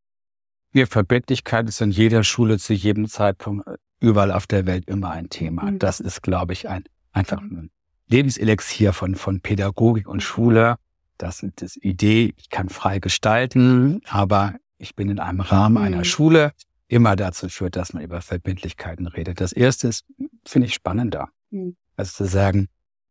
Ja, 0.74 0.86
Verbindlichkeit 0.86 1.68
ist 1.70 1.82
in 1.82 1.92
jeder 1.92 2.24
Schule 2.24 2.60
zu 2.60 2.74
jedem 2.74 3.08
Zeitpunkt 3.08 3.68
überall 4.00 4.32
auf 4.32 4.46
der 4.46 4.66
Welt 4.68 4.88
immer 4.88 5.10
ein 5.10 5.30
Thema. 5.30 5.72
Mhm. 5.72 5.80
Das 5.80 6.00
ist, 6.00 6.22
glaube 6.22 6.54
ich, 6.54 6.70
ein 6.70 6.84
einfach 7.18 7.42
ein 7.42 7.70
Lebenselixier 8.08 8.94
von, 8.94 9.16
von 9.16 9.42
Pädagogik 9.42 10.08
und 10.08 10.24
Schule. 10.24 10.78
Das 11.18 11.44
ist 11.44 11.62
das 11.62 11.76
Idee, 11.76 12.34
ich 12.38 12.50
kann 12.50 12.70
frei 12.70 13.00
gestalten, 13.00 14.02
aber 14.08 14.56
ich 14.78 14.96
bin 14.96 15.10
in 15.10 15.20
einem 15.20 15.42
Rahmen 15.42 15.78
mhm. 15.78 15.84
einer 15.84 16.04
Schule 16.06 16.54
immer 16.88 17.16
dazu 17.16 17.50
führt, 17.50 17.76
dass 17.76 17.94
man 17.94 18.04
über 18.04 18.22
Verbindlichkeiten 18.22 19.08
redet. 19.08 19.42
Das 19.42 19.52
erste 19.52 19.90
ist, 19.90 20.06
finde 20.46 20.68
ich 20.68 20.74
spannender. 20.74 21.30
Mhm. 21.50 21.76
Also 21.96 22.24
zu 22.24 22.32
sagen, 22.32 22.68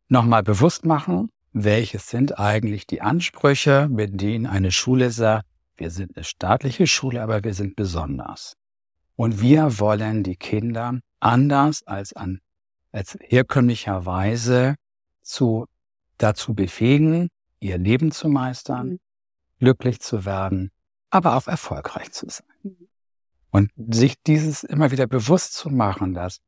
nochmal 0.07 0.41
bewusst 0.41 0.85
machen, 0.85 1.29
welches 1.51 2.07
sind 2.07 2.39
eigentlich 2.39 2.87
die 2.87 3.01
Ansprüche, 3.01 3.87
mit 3.91 4.19
denen 4.19 4.45
eine 4.45 4.71
Schule 4.71 5.11
sagt, 5.11 5.45
wir 5.75 5.91
sind 5.91 6.15
eine 6.15 6.23
staatliche 6.23 6.87
Schule, 6.87 7.21
aber 7.21 7.43
wir 7.43 7.53
sind 7.53 7.75
besonders. 7.75 8.55
Und 9.15 9.41
wir 9.41 9.79
wollen 9.79 10.23
die 10.23 10.37
Kinder 10.37 10.99
anders 11.19 11.85
als 11.85 12.13
an 12.13 12.39
als 12.97 13.17
herkömmlicherweise 13.21 14.75
zu, 15.21 15.67
dazu 16.17 16.53
befähigen, 16.55 17.29
ihr 17.59 17.77
Leben 17.77 18.11
zu 18.11 18.27
meistern, 18.27 18.89
mhm. 18.89 18.99
glücklich 19.59 20.01
zu 20.01 20.25
werden, 20.25 20.71
aber 21.09 21.35
auch 21.35 21.47
erfolgreich 21.47 22.11
zu 22.11 22.27
sein. 22.29 22.47
Mhm. 22.63 22.87
Und 23.51 23.71
sich 23.77 24.15
dieses 24.23 24.63
immer 24.63 24.91
wieder 24.91 25.07
bewusst 25.07 25.53
zu 25.53 25.69
machen, 25.69 26.13
dass 26.13 26.39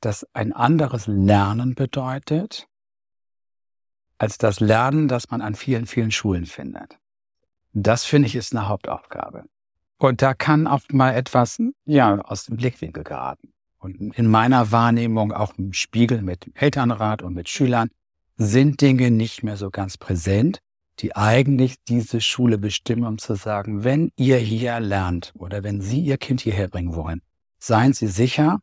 das 0.00 0.26
ein 0.32 0.52
anderes 0.52 1.06
Lernen 1.06 1.74
bedeutet, 1.74 2.66
als 4.18 4.38
das 4.38 4.60
Lernen, 4.60 5.08
das 5.08 5.30
man 5.30 5.42
an 5.42 5.54
vielen, 5.54 5.86
vielen 5.86 6.10
Schulen 6.10 6.46
findet. 6.46 6.98
Das 7.72 8.04
finde 8.04 8.26
ich 8.26 8.36
ist 8.36 8.54
eine 8.54 8.68
Hauptaufgabe. 8.68 9.44
Und 9.98 10.22
da 10.22 10.34
kann 10.34 10.66
oft 10.66 10.92
mal 10.92 11.12
etwas, 11.14 11.60
ja, 11.84 12.18
aus 12.20 12.44
dem 12.44 12.56
Blickwinkel 12.56 13.04
geraten 13.04 13.52
und 13.86 14.18
in 14.18 14.26
meiner 14.26 14.72
Wahrnehmung 14.72 15.32
auch 15.32 15.54
im 15.56 15.72
Spiegel 15.72 16.22
mit 16.22 16.50
Elternrat 16.54 17.22
und 17.22 17.34
mit 17.34 17.48
Schülern 17.48 17.88
sind 18.36 18.80
Dinge 18.80 19.10
nicht 19.10 19.44
mehr 19.44 19.56
so 19.56 19.70
ganz 19.70 19.96
präsent, 19.96 20.58
die 20.98 21.14
eigentlich 21.14 21.76
diese 21.88 22.20
Schule 22.20 22.58
bestimmen, 22.58 23.04
um 23.04 23.18
zu 23.18 23.36
sagen, 23.36 23.84
wenn 23.84 24.10
ihr 24.16 24.38
hier 24.38 24.80
lernt 24.80 25.32
oder 25.36 25.62
wenn 25.62 25.80
Sie 25.80 26.00
Ihr 26.00 26.18
Kind 26.18 26.40
hierher 26.40 26.68
bringen 26.68 26.94
wollen, 26.94 27.22
seien 27.58 27.92
Sie 27.92 28.08
sicher, 28.08 28.60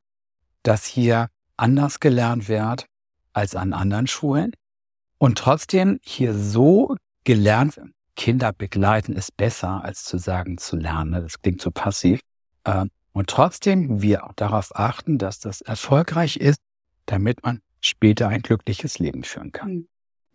dass 0.64 0.86
hier 0.86 1.30
anders 1.58 2.00
gelernt 2.00 2.50
wird 2.50 2.86
als 3.32 3.56
an 3.56 3.74
anderen 3.74 4.08
Schulen 4.08 4.52
und 5.20 5.38
trotzdem 5.38 6.00
hier 6.04 6.34
so 6.34 6.96
gelernt 7.24 7.80
Kinder 8.16 8.54
begleiten 8.54 9.14
ist 9.14 9.36
besser, 9.38 9.84
als 9.84 10.04
zu 10.04 10.20
sagen, 10.20 10.58
zu 10.60 10.76
lernen. 10.76 11.14
Das 11.14 11.42
klingt 11.42 11.62
so 11.62 11.72
passiv. 11.72 12.20
Und 13.14 13.30
trotzdem 13.30 14.02
wir 14.02 14.26
auch 14.26 14.34
darauf 14.34 14.76
achten, 14.76 15.18
dass 15.18 15.40
das 15.40 15.62
erfolgreich 15.62 16.38
ist, 16.38 16.60
damit 17.06 17.44
man 17.44 17.62
später 17.80 18.28
ein 18.28 18.42
glückliches 18.42 19.00
Leben 19.00 19.24
führen 19.24 19.52
kann. 19.52 19.70
Hm. 19.70 19.88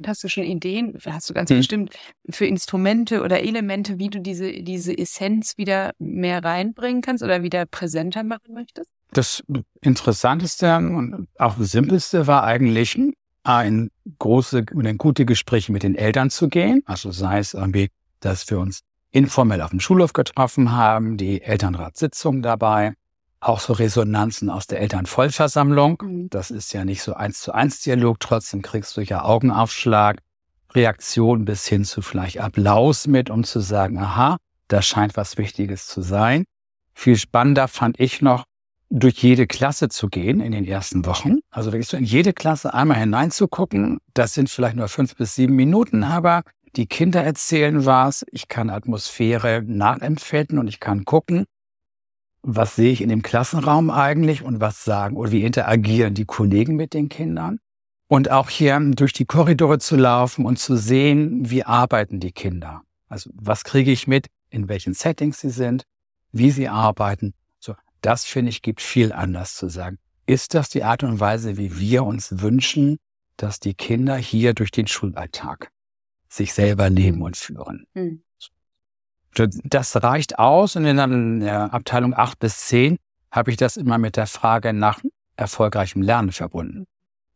Hast 0.07 0.23
du 0.23 0.29
schon 0.29 0.45
Ideen, 0.45 0.97
hast 1.07 1.29
du 1.29 1.35
ganz 1.35 1.51
Hm. 1.51 1.57
bestimmt 1.57 1.97
für 2.31 2.47
Instrumente 2.47 3.21
oder 3.21 3.43
Elemente, 3.43 3.99
wie 3.99 4.09
du 4.09 4.21
diese, 4.21 4.53
diese 4.63 4.97
Essenz 4.97 5.59
wieder 5.59 5.91
mehr 5.99 6.45
reinbringen 6.45 7.03
kannst 7.03 7.25
oder 7.25 7.43
wieder 7.43 7.67
präsenter 7.67 8.23
machen 8.23 8.55
möchtest? 8.55 8.89
Das 9.11 9.43
Interessanteste 9.81 10.77
und 10.77 11.27
auch 11.39 11.57
Simpelste 11.59 12.29
war 12.29 12.45
eigentlich, 12.45 12.97
ein 13.43 13.91
große 14.19 14.67
oder 14.75 14.91
in 14.91 14.99
gute 14.99 15.25
Gespräche 15.25 15.73
mit 15.73 15.83
den 15.83 15.95
Eltern 15.95 16.29
zu 16.31 16.49
gehen. 16.49 16.83
Also 16.85 17.11
sei 17.11 17.39
es 17.39 17.55
irgendwie, 17.55 17.89
dass 18.21 18.49
wir 18.51 18.59
uns 18.59 18.83
informell 19.11 19.63
auf 19.63 19.71
dem 19.71 19.81
Schulhof 19.81 20.13
getroffen 20.13 20.73
haben, 20.73 21.17
die 21.17 21.43
Elternratssitzung 21.43 22.43
dabei, 22.43 22.95
auch 23.41 23.61
so 23.61 23.73
Resonanzen 23.73 24.51
aus 24.51 24.67
der 24.67 24.81
Elternvollversammlung. 24.81 26.03
Mhm. 26.03 26.31
Das 26.31 26.51
ist 26.51 26.73
ja 26.73 26.85
nicht 26.85 27.03
so 27.03 27.15
eins 27.15 27.41
zu 27.41 27.53
eins 27.53 27.81
Dialog, 27.81 28.21
trotzdem 28.21 28.63
kriegst 28.63 28.97
du 28.97 29.01
ja 29.01 29.25
Augenaufschlag, 29.25 30.19
Reaktion 30.75 31.45
bis 31.45 31.67
hin 31.67 31.85
zu 31.85 32.03
vielleicht 32.03 32.41
Applaus 32.41 33.07
mit, 33.07 33.31
um 33.31 33.45
zu 33.45 33.61
sagen, 33.61 33.99
aha, 33.99 34.37
da 34.69 34.83
scheint 34.83 35.17
was 35.17 35.39
Wichtiges 35.39 35.87
zu 35.87 36.03
sein. 36.03 36.45
Viel 36.93 37.17
spannender 37.17 37.69
fand 37.69 37.99
ich 38.01 38.21
noch, 38.21 38.45
durch 38.91 39.23
jede 39.23 39.47
Klasse 39.47 39.89
zu 39.89 40.09
gehen 40.09 40.41
in 40.41 40.53
den 40.53 40.65
ersten 40.65 41.05
Wochen. 41.05 41.39
Also 41.51 41.73
wirklich 41.73 41.89
so 41.89 41.97
in 41.97 42.05
jede 42.05 42.33
Klasse 42.33 42.73
einmal 42.73 42.99
hineinzugucken. 42.99 43.99
Das 44.15 44.35
sind 44.35 44.49
vielleicht 44.49 44.77
nur 44.77 44.89
fünf 44.89 45.15
bis 45.17 45.35
sieben 45.35 45.57
Minuten, 45.57 46.05
aber 46.05 46.43
die 46.79 46.87
Kinder 46.87 47.23
erzählen 47.23 47.85
was. 47.85 48.25
Ich 48.31 48.47
kann 48.47 48.71
Atmosphäre 48.71 49.63
nachempfinden 49.67 50.59
und 50.59 50.69
ich 50.69 50.79
kann 50.79 51.05
gucken, 51.05 51.45
was 52.43 52.77
sehe 52.77 52.93
ich 52.93 53.01
in 53.01 53.09
dem 53.09 53.23
Klassenraum 53.23 53.91
eigentlich 53.91 54.43
und 54.43 54.61
was 54.61 54.85
sagen 54.85 55.17
oder 55.17 55.33
wie 55.33 55.43
interagieren 55.43 56.15
die 56.15 56.25
Kollegen 56.25 56.77
mit 56.77 56.95
den 56.95 57.09
Kindern. 57.09 57.59
Und 58.07 58.31
auch 58.31 58.49
hier 58.49 58.79
durch 58.95 59.13
die 59.13 59.27
Korridore 59.27 59.81
zu 59.81 59.97
laufen 59.97 60.47
und 60.47 60.59
zu 60.59 60.77
sehen, 60.77 61.51
wie 61.51 61.65
arbeiten 61.65 62.21
die 62.21 62.33
Kinder. 62.33 62.83
Also 63.09 63.29
was 63.35 63.65
kriege 63.65 63.91
ich 63.91 64.07
mit, 64.07 64.29
in 64.49 64.69
welchen 64.69 64.95
Settings 64.95 65.41
sie 65.41 65.51
sind, 65.51 65.83
wie 66.31 66.53
sie 66.53 66.69
arbeiten. 66.69 67.35
So, 67.59 67.75
das 68.01 68.25
finde 68.25 68.51
ich 68.51 68.63
gibt 68.63 68.81
viel 68.81 69.13
anders 69.13 69.57
zu 69.57 69.69
sagen. 69.69 69.99
Ist 70.27 70.55
das 70.55 70.69
die 70.69 70.85
Art 70.85 71.03
und 71.03 71.19
Weise, 71.19 71.57
wie 71.57 71.79
wir 71.79 72.05
uns 72.05 72.41
wünschen, 72.41 72.99
dass 73.37 73.59
die 73.59 73.75
Kinder 73.75 74.17
hier 74.17 74.55
durch 74.55 74.71
den 74.71 74.87
Schulalltag 74.87 75.71
sich 76.39 76.55
selber 76.55 76.89
leben 76.89 77.21
und 77.21 77.37
führen? 77.37 77.87
Hm. 77.95 78.23
Das 79.65 80.03
reicht 80.03 80.39
aus 80.39 80.75
und 80.75 80.85
in 80.85 81.41
der 81.41 81.73
Abteilung 81.73 82.15
8 82.15 82.39
bis 82.39 82.67
10 82.67 82.97
habe 83.31 83.51
ich 83.51 83.57
das 83.57 83.77
immer 83.77 83.99
mit 83.99 84.17
der 84.17 84.27
Frage 84.27 84.73
nach 84.73 85.01
erfolgreichem 85.37 86.03
Lernen 86.03 86.33
verbunden. 86.33 86.87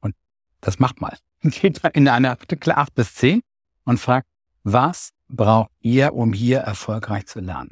Und 0.01 0.15
das 0.61 0.79
macht 0.79 1.01
mal. 1.01 1.17
Geht 1.43 1.83
mal 1.83 1.91
in 1.91 2.09
eine 2.09 2.31
Artikel 2.31 2.73
8 2.73 2.95
bis 2.95 3.15
10 3.15 3.43
und 3.85 3.99
fragt, 3.99 4.27
was 4.65 5.11
braucht 5.29 5.71
ihr, 5.81 6.15
um 6.15 6.33
hier 6.33 6.61
erfolgreich 6.61 7.27
zu 7.27 7.41
lernen? 7.41 7.71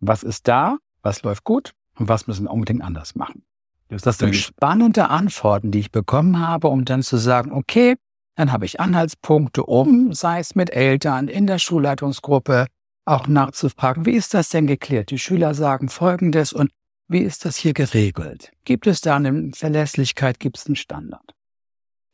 Was 0.00 0.22
ist 0.22 0.48
da? 0.48 0.78
Was 1.02 1.22
läuft 1.22 1.44
gut? 1.44 1.72
Und 1.96 2.08
was 2.08 2.26
müssen 2.26 2.44
wir 2.44 2.50
unbedingt 2.50 2.82
anders 2.82 3.14
machen? 3.14 3.44
Das 3.88 4.18
sind 4.18 4.36
spannende 4.36 5.08
Antworten, 5.08 5.70
die 5.70 5.78
ich 5.80 5.90
bekommen 5.90 6.38
habe, 6.38 6.68
um 6.68 6.84
dann 6.84 7.02
zu 7.02 7.16
sagen, 7.16 7.52
okay, 7.52 7.96
dann 8.38 8.52
habe 8.52 8.64
ich 8.64 8.78
Anhaltspunkte, 8.78 9.64
um, 9.64 10.12
sei 10.14 10.38
es 10.38 10.54
mit 10.54 10.70
Eltern, 10.70 11.26
in 11.26 11.48
der 11.48 11.58
Schulleitungsgruppe, 11.58 12.66
auch 13.04 13.26
nachzufragen, 13.26 14.06
wie 14.06 14.12
ist 14.12 14.32
das 14.32 14.48
denn 14.50 14.68
geklärt? 14.68 15.10
Die 15.10 15.18
Schüler 15.18 15.54
sagen 15.54 15.88
Folgendes 15.88 16.52
und 16.52 16.70
wie 17.08 17.18
ist 17.18 17.44
das 17.44 17.56
hier 17.56 17.72
geregelt? 17.74 18.52
Gibt 18.64 18.86
es 18.86 19.00
da 19.00 19.16
eine 19.16 19.50
Verlässlichkeit? 19.56 20.38
Gibt 20.38 20.56
es 20.58 20.66
einen 20.66 20.76
Standard? 20.76 21.34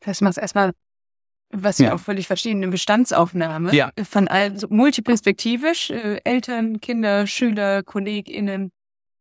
Das 0.00 0.22
machst 0.22 0.38
erstmal, 0.38 0.72
was 1.50 1.78
wir 1.78 1.88
Ja. 1.88 1.94
auch 1.94 2.00
völlig 2.00 2.26
verstehen, 2.26 2.58
eine 2.62 2.68
Bestandsaufnahme 2.68 3.74
Ja. 3.74 3.90
von 4.02 4.26
allen, 4.26 4.56
so 4.58 4.66
multiperspektivisch, 4.70 5.90
äh, 5.90 6.20
Eltern, 6.24 6.80
Kinder, 6.80 7.26
Schüler, 7.26 7.82
KollegInnen, 7.82 8.70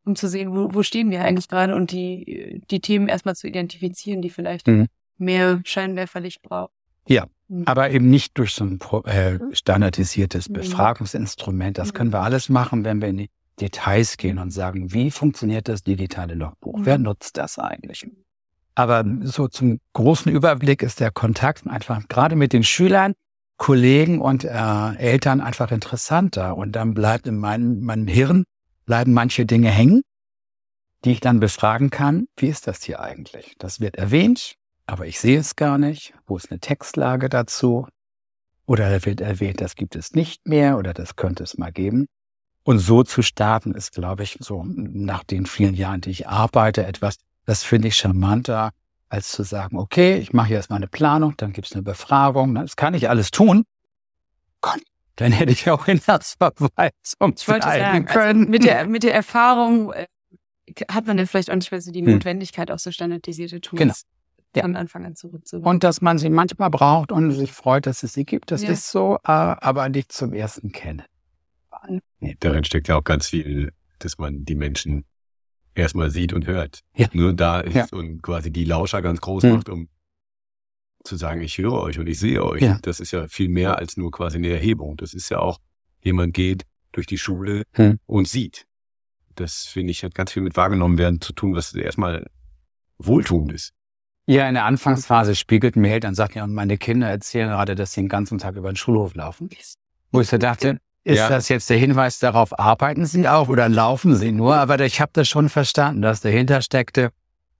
um 0.06 0.16
zu 0.16 0.30
sehen, 0.30 0.56
wo, 0.56 0.74
wo 0.74 0.84
stehen 0.84 1.12
wir 1.12 1.22
eigentlich 1.26 1.50
gerade 1.50 1.76
und 1.76 1.92
die, 1.92 2.62
die 2.72 2.80
Themen 2.80 3.10
erstmal 3.10 3.36
zu 3.36 3.48
identifizieren, 3.48 4.22
die 4.22 4.30
vielleicht 4.30 4.68
Mhm. 4.68 4.88
mehr 5.18 5.60
Scheinwerferlicht 5.66 6.42
brauchen. 6.42 6.72
Ja. 7.08 7.26
Mhm. 7.48 7.64
Aber 7.66 7.92
eben 7.92 8.10
nicht 8.10 8.38
durch 8.38 8.54
so 8.54 8.66
ein 8.66 8.80
äh, 9.06 9.40
standardisiertes 9.52 10.50
Mhm. 10.50 10.54
Befragungsinstrument. 10.54 11.78
Das 11.78 11.94
können 11.94 12.12
wir 12.12 12.22
alles 12.22 12.50
machen, 12.50 12.84
wenn 12.84 13.02
wir 13.02 13.10
in 13.10 13.18
die 13.18 13.30
Details 13.60 14.18
gehen 14.18 14.40
und 14.40 14.52
sagen, 14.52 14.94
wie 14.94 15.12
funktioniert 15.12 15.68
das 15.68 15.84
digitale 15.84 16.34
Logbuch? 16.34 16.80
Wer 16.84 16.98
nutzt 16.98 17.38
das 17.38 17.60
eigentlich? 17.60 18.08
Aber 18.76 19.06
so 19.22 19.48
zum 19.48 19.80
großen 19.94 20.32
Überblick 20.32 20.82
ist 20.82 21.00
der 21.00 21.12
Kontakt 21.12 21.68
einfach 21.68 22.08
gerade 22.08 22.36
mit 22.36 22.54
den 22.54 22.64
Schülern, 22.64 23.14
Kollegen 23.58 24.20
und 24.20 24.44
äh, 24.44 24.96
Eltern 24.96 25.40
einfach 25.42 25.72
interessanter. 25.72 26.58
Und 26.58 26.72
dann 26.72 26.96
bleibt 26.96 27.28
in 27.28 27.38
meinem, 27.38 27.82
meinem 27.82 28.08
Hirn 28.08 28.46
bleiben 28.86 29.14
manche 29.14 29.46
Dinge 29.46 29.70
hängen, 29.70 30.02
die 31.06 31.12
ich 31.12 31.20
dann 31.20 31.40
befragen 31.40 31.92
kann. 31.92 32.26
Wie 32.36 32.48
ist 32.48 32.66
das 32.66 32.82
hier 32.84 33.00
eigentlich? 33.00 33.56
Das 33.60 33.80
wird 33.80 33.96
erwähnt, 33.98 34.56
aber 34.86 35.08
ich 35.08 35.20
sehe 35.20 35.40
es 35.40 35.56
gar 35.56 35.78
nicht. 35.78 36.14
Wo 36.26 36.38
ist 36.38 36.52
eine 36.52 36.60
Textlage 36.60 37.30
dazu? 37.30 37.88
Oder 38.66 38.90
da 38.90 39.06
wird 39.06 39.22
erwähnt, 39.22 39.62
das 39.62 39.76
gibt 39.76 39.96
es 39.96 40.14
nicht 40.14 40.48
mehr 40.48 40.78
oder 40.78 40.94
das 40.94 41.16
könnte 41.16 41.44
es 41.44 41.58
mal 41.58 41.72
geben. 41.72 42.08
Und 42.64 42.80
so 42.80 43.04
zu 43.04 43.22
starten 43.22 43.74
ist, 43.74 43.92
glaube 43.92 44.24
ich, 44.24 44.38
so 44.40 44.64
nach 44.66 45.24
den 45.24 45.46
vielen 45.46 45.74
Jahren, 45.74 46.00
die 46.00 46.12
ich 46.12 46.28
arbeite, 46.30 46.86
etwas, 46.86 47.16
das 47.46 47.64
finde 47.64 47.90
ich 47.90 47.98
charmanter, 47.98 48.72
als 49.10 49.32
zu 49.32 49.44
sagen, 49.44 49.78
okay, 49.78 50.16
ich 50.18 50.32
mache 50.32 50.48
hier 50.48 50.58
erstmal 50.58 50.78
eine 50.78 50.88
Planung, 50.88 51.36
dann 51.38 51.52
gibt 51.52 51.68
es 51.68 51.74
eine 51.74 51.84
Befragung, 51.84 52.56
das 52.56 52.78
kann 52.78 52.94
ich 52.94 53.10
alles 53.10 53.32
tun. 53.32 53.64
Gott, 54.62 54.82
dann 55.18 55.34
hätte 55.34 55.52
ich 55.52 55.70
auch 55.70 55.88
Inhaltsverweisung 55.88 57.34
Ich 57.36 57.48
wollte 57.48 57.68
schreiben 57.68 58.08
also 58.08 58.20
können. 58.20 58.50
mit 58.50 58.64
der, 58.64 58.88
mit 58.88 59.04
der 59.04 59.14
Erfahrung 59.14 59.92
äh, 59.92 60.08
hat 60.90 61.06
man 61.06 61.18
dann 61.18 61.28
vielleicht 61.28 61.52
auch 61.52 61.56
nicht 61.56 61.70
mehr 61.70 61.82
so 61.82 61.92
die 61.92 62.00
Hm. 62.02 62.14
Notwendigkeit, 62.14 62.72
auch 62.72 62.80
so 62.80 62.92
standardisierte 62.92 63.60
Tools 63.60 63.80
Genau. 63.80 63.94
Ja. 64.56 64.64
von 64.64 64.76
Anfang 64.76 65.06
an 65.06 65.16
zurückzuholen. 65.16 65.66
Und 65.68 65.84
dass 65.84 66.02
man 66.02 66.18
sie 66.18 66.30
manchmal 66.30 66.70
braucht 66.70 67.12
und 67.12 67.32
sich 67.32 67.52
freut, 67.52 67.86
dass 67.86 68.04
es 68.04 68.14
sie 68.14 68.26
gibt, 68.26 68.52
das 68.52 68.62
Ja. 68.64 68.70
ist 68.70 68.90
so, 68.92 69.16
äh, 69.24 69.32
aber 69.32 69.90
nicht 69.90 70.12
zum 70.12 70.34
ersten 70.34 70.72
kennen. 70.72 71.04
Nee, 72.20 72.38
darin 72.40 72.64
steckt 72.64 72.88
ja 72.88 72.96
auch 72.98 73.04
ganz 73.04 73.28
viel, 73.28 73.74
dass 74.00 74.18
man 74.18 74.46
die 74.46 74.56
Menschen 74.56 75.04
erstmal 75.76 76.12
sieht 76.12 76.32
und 76.34 76.48
hört. 76.48 76.82
Ja. 76.96 77.08
Nur 77.14 77.34
da 77.34 77.60
ist 77.60 77.74
Ja. 77.76 77.86
und 77.92 78.22
quasi 78.22 78.52
die 78.52 78.64
Lauscher 78.64 79.02
ganz 79.02 79.20
groß 79.22 79.44
Hm. 79.44 79.52
macht, 79.54 79.70
um 79.70 79.90
zu 81.04 81.18
sagen, 81.18 81.42
ich 81.42 81.58
höre 81.58 81.74
euch 81.74 82.00
und 82.00 82.08
ich 82.08 82.20
sehe 82.20 82.42
euch. 82.44 82.62
Ja. 82.62 82.80
Das 82.84 83.02
ist 83.02 83.12
ja 83.12 83.28
viel 83.28 83.50
mehr 83.50 83.78
als 83.80 83.98
nur 83.98 84.12
quasi 84.12 84.38
eine 84.38 84.50
Erhebung. 84.50 84.96
Das 84.96 85.14
ist 85.14 85.28
ja 85.30 85.40
auch, 85.40 85.60
jemand 86.02 86.34
geht 86.34 86.64
durch 86.94 87.08
die 87.08 87.18
Schule 87.18 87.64
Hm. 87.74 88.00
und 88.06 88.28
sieht. 88.28 88.66
Das 89.36 89.66
finde 89.66 89.92
ich 89.92 90.04
hat 90.04 90.16
ganz 90.16 90.32
viel 90.32 90.44
mit 90.44 90.56
wahrgenommen 90.56 90.98
werden 90.98 91.20
zu 91.20 91.34
tun, 91.34 91.54
was 91.56 91.74
erstmal 91.74 92.28
wohltuend 93.00 93.52
ist. 93.52 93.74
Ja, 94.26 94.48
in 94.48 94.54
der 94.54 94.66
Anfangsphase 94.66 95.36
spiegelten 95.36 95.82
mir 95.82 95.92
Eltern, 95.92 96.16
sagten 96.16 96.38
ja, 96.38 96.44
und 96.46 96.54
meine 96.54 96.78
Kinder 96.78 97.10
erzählen 97.10 97.50
gerade, 97.50 97.76
dass 97.76 97.94
sie 97.94 98.02
den 98.02 98.10
ganzen 98.10 98.38
Tag 98.38 98.56
über 98.56 98.72
den 98.72 98.78
Schulhof 98.78 99.16
laufen. 99.16 99.50
Wo 100.12 100.22
ich 100.22 100.30
so 100.30 100.38
dachte, 100.38 100.80
ist 101.04 101.18
Ja. 101.18 101.28
das 101.30 101.50
jetzt 101.50 101.70
der 101.70 101.78
Hinweis 101.78 102.20
darauf, 102.20 102.58
arbeiten 102.58 103.06
sie 103.06 103.28
auch 103.28 103.50
oder 103.50 103.68
laufen 103.68 104.16
sie 104.16 104.32
nur? 104.32 104.56
Aber 104.56 104.80
ich 104.80 105.02
habe 105.02 105.12
das 105.14 105.28
schon 105.28 105.50
verstanden, 105.50 106.02
dass 106.02 106.22
dahinter 106.22 106.62
steckte, 106.62 107.12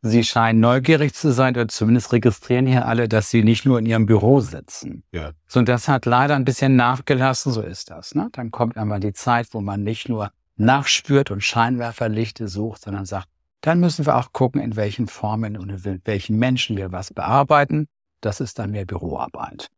sie 0.02 0.24
scheinen 0.24 0.62
neugierig 0.62 1.14
zu 1.14 1.34
sein 1.34 1.54
oder 1.56 1.68
zumindest 1.68 2.14
registrieren 2.14 2.66
hier 2.66 2.86
alle, 2.88 3.10
dass 3.10 3.30
sie 3.30 3.44
nicht 3.44 3.66
nur 3.66 3.80
in 3.80 3.86
ihrem 3.86 4.06
Büro 4.06 4.40
sitzen. 4.40 5.04
Ja. 5.12 5.32
So, 5.48 5.60
und 5.60 5.68
das 5.68 5.90
hat 5.90 6.06
leider 6.06 6.36
ein 6.36 6.46
bisschen 6.46 6.78
nachgelassen, 6.78 7.52
so 7.52 7.62
ist 7.62 7.90
das. 7.90 8.16
Ne? 8.16 8.30
Dann 8.32 8.52
kommt 8.52 8.78
einmal 8.78 9.02
die 9.02 9.14
Zeit, 9.14 9.48
wo 9.52 9.60
man 9.60 9.84
nicht 9.84 10.08
nur 10.08 10.32
nachspürt 10.56 11.32
und 11.32 11.44
Scheinwerferlichte 11.44 12.48
sucht, 12.48 12.84
sondern 12.84 13.06
sagt, 13.06 13.28
dann 13.64 13.80
müssen 13.80 14.06
wir 14.06 14.18
auch 14.18 14.32
gucken, 14.34 14.62
in 14.62 14.76
welchen 14.76 15.08
Formen 15.08 15.58
und 15.58 15.70
in 15.86 16.02
welchen 16.06 16.38
Menschen 16.38 16.76
wir 16.78 16.92
was 16.92 17.14
bearbeiten. 17.14 17.88
Das 18.22 18.40
ist 18.42 18.60
dann 18.60 18.72
mehr 18.72 18.86
Büroarbeit. 18.86 19.70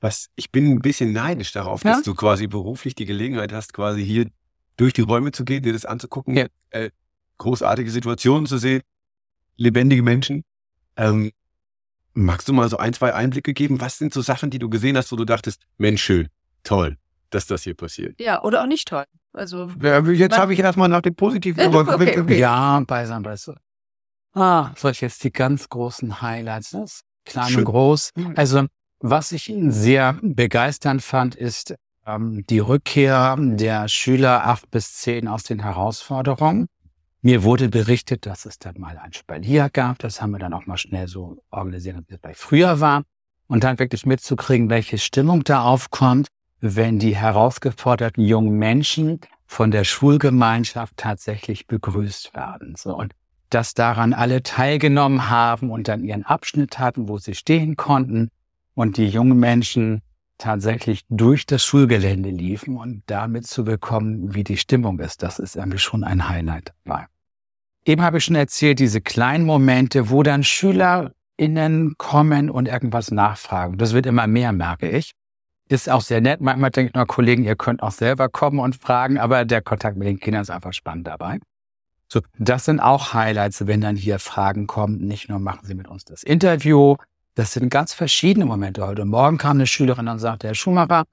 Was, 0.00 0.28
ich 0.36 0.52
bin 0.52 0.70
ein 0.70 0.80
bisschen 0.80 1.12
neidisch 1.12 1.52
darauf, 1.52 1.82
Ja? 1.84 1.92
dass 1.94 2.02
du 2.02 2.14
quasi 2.14 2.46
beruflich 2.46 2.94
die 2.94 3.06
Gelegenheit 3.06 3.52
hast, 3.52 3.72
quasi 3.72 4.04
hier 4.04 4.26
durch 4.76 4.92
die 4.92 5.00
Räume 5.00 5.32
zu 5.32 5.44
gehen, 5.46 5.62
dir 5.62 5.72
das 5.72 5.86
anzugucken, 5.86 6.36
Ja. 6.36 6.46
äh, 6.70 6.90
großartige 7.38 7.90
Situationen 7.90 8.46
zu 8.46 8.58
sehen, 8.58 8.82
lebendige 9.56 10.02
Menschen. 10.02 10.44
Ähm, 10.96 11.32
magst 12.12 12.46
du 12.48 12.52
mal 12.52 12.68
so 12.68 12.76
ein, 12.76 12.92
zwei 12.92 13.14
Einblicke 13.14 13.54
geben? 13.54 13.80
Was 13.80 13.96
sind 13.98 14.12
so 14.12 14.20
Sachen, 14.20 14.50
die 14.50 14.58
du 14.58 14.68
gesehen 14.68 14.96
hast, 14.98 15.10
wo 15.12 15.16
du 15.16 15.24
dachtest, 15.24 15.62
Mensch, 15.78 16.02
schön, 16.02 16.28
toll, 16.62 16.98
dass 17.30 17.46
das 17.46 17.62
hier 17.62 17.74
passiert? 17.74 18.20
ja, 18.20 18.42
oder 18.42 18.62
auch 18.62 18.66
nicht 18.66 18.86
toll. 18.88 19.04
Also, 19.34 19.68
jetzt 19.68 20.32
Was- 20.32 20.38
habe 20.38 20.54
ich 20.54 20.60
erstmal 20.60 20.88
nach 20.88 21.02
dem 21.02 21.14
Positiven. 21.14 21.60
Okay, 21.74 22.20
okay. 22.20 22.38
Ja, 22.38 22.80
beisammen, 22.86 23.24
weißt 23.24 23.48
du. 23.48 23.52
Ah, 24.34 24.70
soll 24.76 24.92
ich 24.92 25.00
jetzt 25.00 25.22
die 25.24 25.32
ganz 25.32 25.68
großen 25.68 26.22
Highlights, 26.22 26.72
ne? 26.72 26.84
klein 27.24 27.48
Schön. 27.48 27.58
und 27.60 27.64
groß. 27.66 28.10
Mhm. 28.16 28.34
Also, 28.36 28.66
was 29.00 29.32
ich 29.32 29.52
sehr 29.68 30.18
begeisternd 30.22 31.02
fand, 31.02 31.34
ist 31.34 31.74
ähm, 32.06 32.44
die 32.48 32.58
Rückkehr 32.58 33.36
der 33.38 33.88
Schüler 33.88 34.46
acht 34.46 34.70
bis 34.70 34.94
zehn 34.96 35.28
aus 35.28 35.42
den 35.42 35.62
Herausforderungen. 35.62 36.66
Mir 37.22 37.42
wurde 37.42 37.68
berichtet, 37.68 38.26
dass 38.26 38.44
es 38.44 38.58
dann 38.58 38.78
mal 38.78 38.98
ein 38.98 39.12
Spalier 39.12 39.70
gab. 39.72 39.98
Das 40.00 40.20
haben 40.20 40.32
wir 40.32 40.38
dann 40.38 40.52
auch 40.52 40.66
mal 40.66 40.76
schnell 40.76 41.08
so 41.08 41.38
organisiert, 41.50 41.96
wie 42.08 42.14
es 42.14 42.20
vielleicht 42.20 42.40
früher 42.40 42.80
war. 42.80 43.02
Und 43.46 43.64
dann 43.64 43.78
wirklich 43.78 44.04
mitzukriegen, 44.06 44.68
welche 44.68 44.98
Stimmung 44.98 45.44
da 45.44 45.62
aufkommt, 45.62 46.28
wenn 46.64 46.98
die 46.98 47.14
herausgeforderten 47.14 48.24
jungen 48.24 48.58
Menschen 48.58 49.20
von 49.46 49.70
der 49.70 49.84
Schulgemeinschaft 49.84 50.96
tatsächlich 50.96 51.66
begrüßt 51.66 52.34
werden. 52.34 52.74
So. 52.76 52.96
Und 52.96 53.12
dass 53.50 53.74
daran 53.74 54.12
alle 54.14 54.42
teilgenommen 54.42 55.28
haben 55.30 55.70
und 55.70 55.88
dann 55.88 56.02
ihren 56.02 56.24
Abschnitt 56.24 56.78
hatten, 56.78 57.08
wo 57.08 57.18
sie 57.18 57.34
stehen 57.34 57.76
konnten 57.76 58.30
und 58.74 58.96
die 58.96 59.08
jungen 59.08 59.38
Menschen 59.38 60.00
tatsächlich 60.38 61.04
durch 61.08 61.46
das 61.46 61.64
Schulgelände 61.64 62.30
liefen 62.30 62.76
und 62.76 63.02
damit 63.06 63.46
zu 63.46 63.64
bekommen, 63.64 64.34
wie 64.34 64.42
die 64.42 64.56
Stimmung 64.56 64.98
ist, 64.98 65.22
das 65.22 65.38
ist 65.38 65.54
irgendwie 65.54 65.78
schon 65.78 66.02
ein 66.02 66.28
Highlight 66.28 66.72
dabei. 66.84 67.06
Eben 67.84 68.02
habe 68.02 68.18
ich 68.18 68.24
schon 68.24 68.34
erzählt, 68.34 68.78
diese 68.78 69.00
kleinen 69.00 69.44
Momente, 69.44 70.10
wo 70.10 70.22
dann 70.22 70.42
SchülerInnen 70.42 71.94
kommen 71.98 72.50
und 72.50 72.66
irgendwas 72.66 73.10
nachfragen. 73.10 73.78
Das 73.78 73.92
wird 73.92 74.06
immer 74.06 74.26
mehr, 74.26 74.52
merke 74.52 74.88
ich. 74.88 75.12
Ist 75.68 75.88
auch 75.88 76.02
sehr 76.02 76.20
nett. 76.20 76.40
Manchmal 76.40 76.70
denke 76.70 76.90
ich 76.90 76.94
nur, 76.94 77.06
Kollegen, 77.06 77.44
ihr 77.44 77.56
könnt 77.56 77.82
auch 77.82 77.90
selber 77.90 78.28
kommen 78.28 78.58
und 78.58 78.76
fragen, 78.76 79.18
aber 79.18 79.44
der 79.44 79.62
Kontakt 79.62 79.96
mit 79.96 80.06
den 80.06 80.20
Kindern 80.20 80.42
ist 80.42 80.50
einfach 80.50 80.74
spannend 80.74 81.06
dabei. 81.06 81.38
So, 82.08 82.20
das 82.38 82.66
sind 82.66 82.80
auch 82.80 83.14
Highlights, 83.14 83.66
wenn 83.66 83.80
dann 83.80 83.96
hier 83.96 84.18
Fragen 84.18 84.66
kommen. 84.66 84.98
Nicht 84.98 85.28
nur 85.28 85.38
machen 85.38 85.66
Sie 85.66 85.74
mit 85.74 85.88
uns 85.88 86.04
das 86.04 86.22
Interview. 86.22 86.96
Das 87.34 87.52
sind 87.52 87.70
ganz 87.70 87.94
verschiedene 87.94 88.44
Momente. 88.44 88.86
Heute 88.86 89.04
Morgen 89.04 89.38
kam 89.38 89.56
eine 89.56 89.66
Schülerin 89.66 90.06
und 90.06 90.18
sagte, 90.18 90.46
Herr 90.48 90.54
Schumacher, 90.54 91.04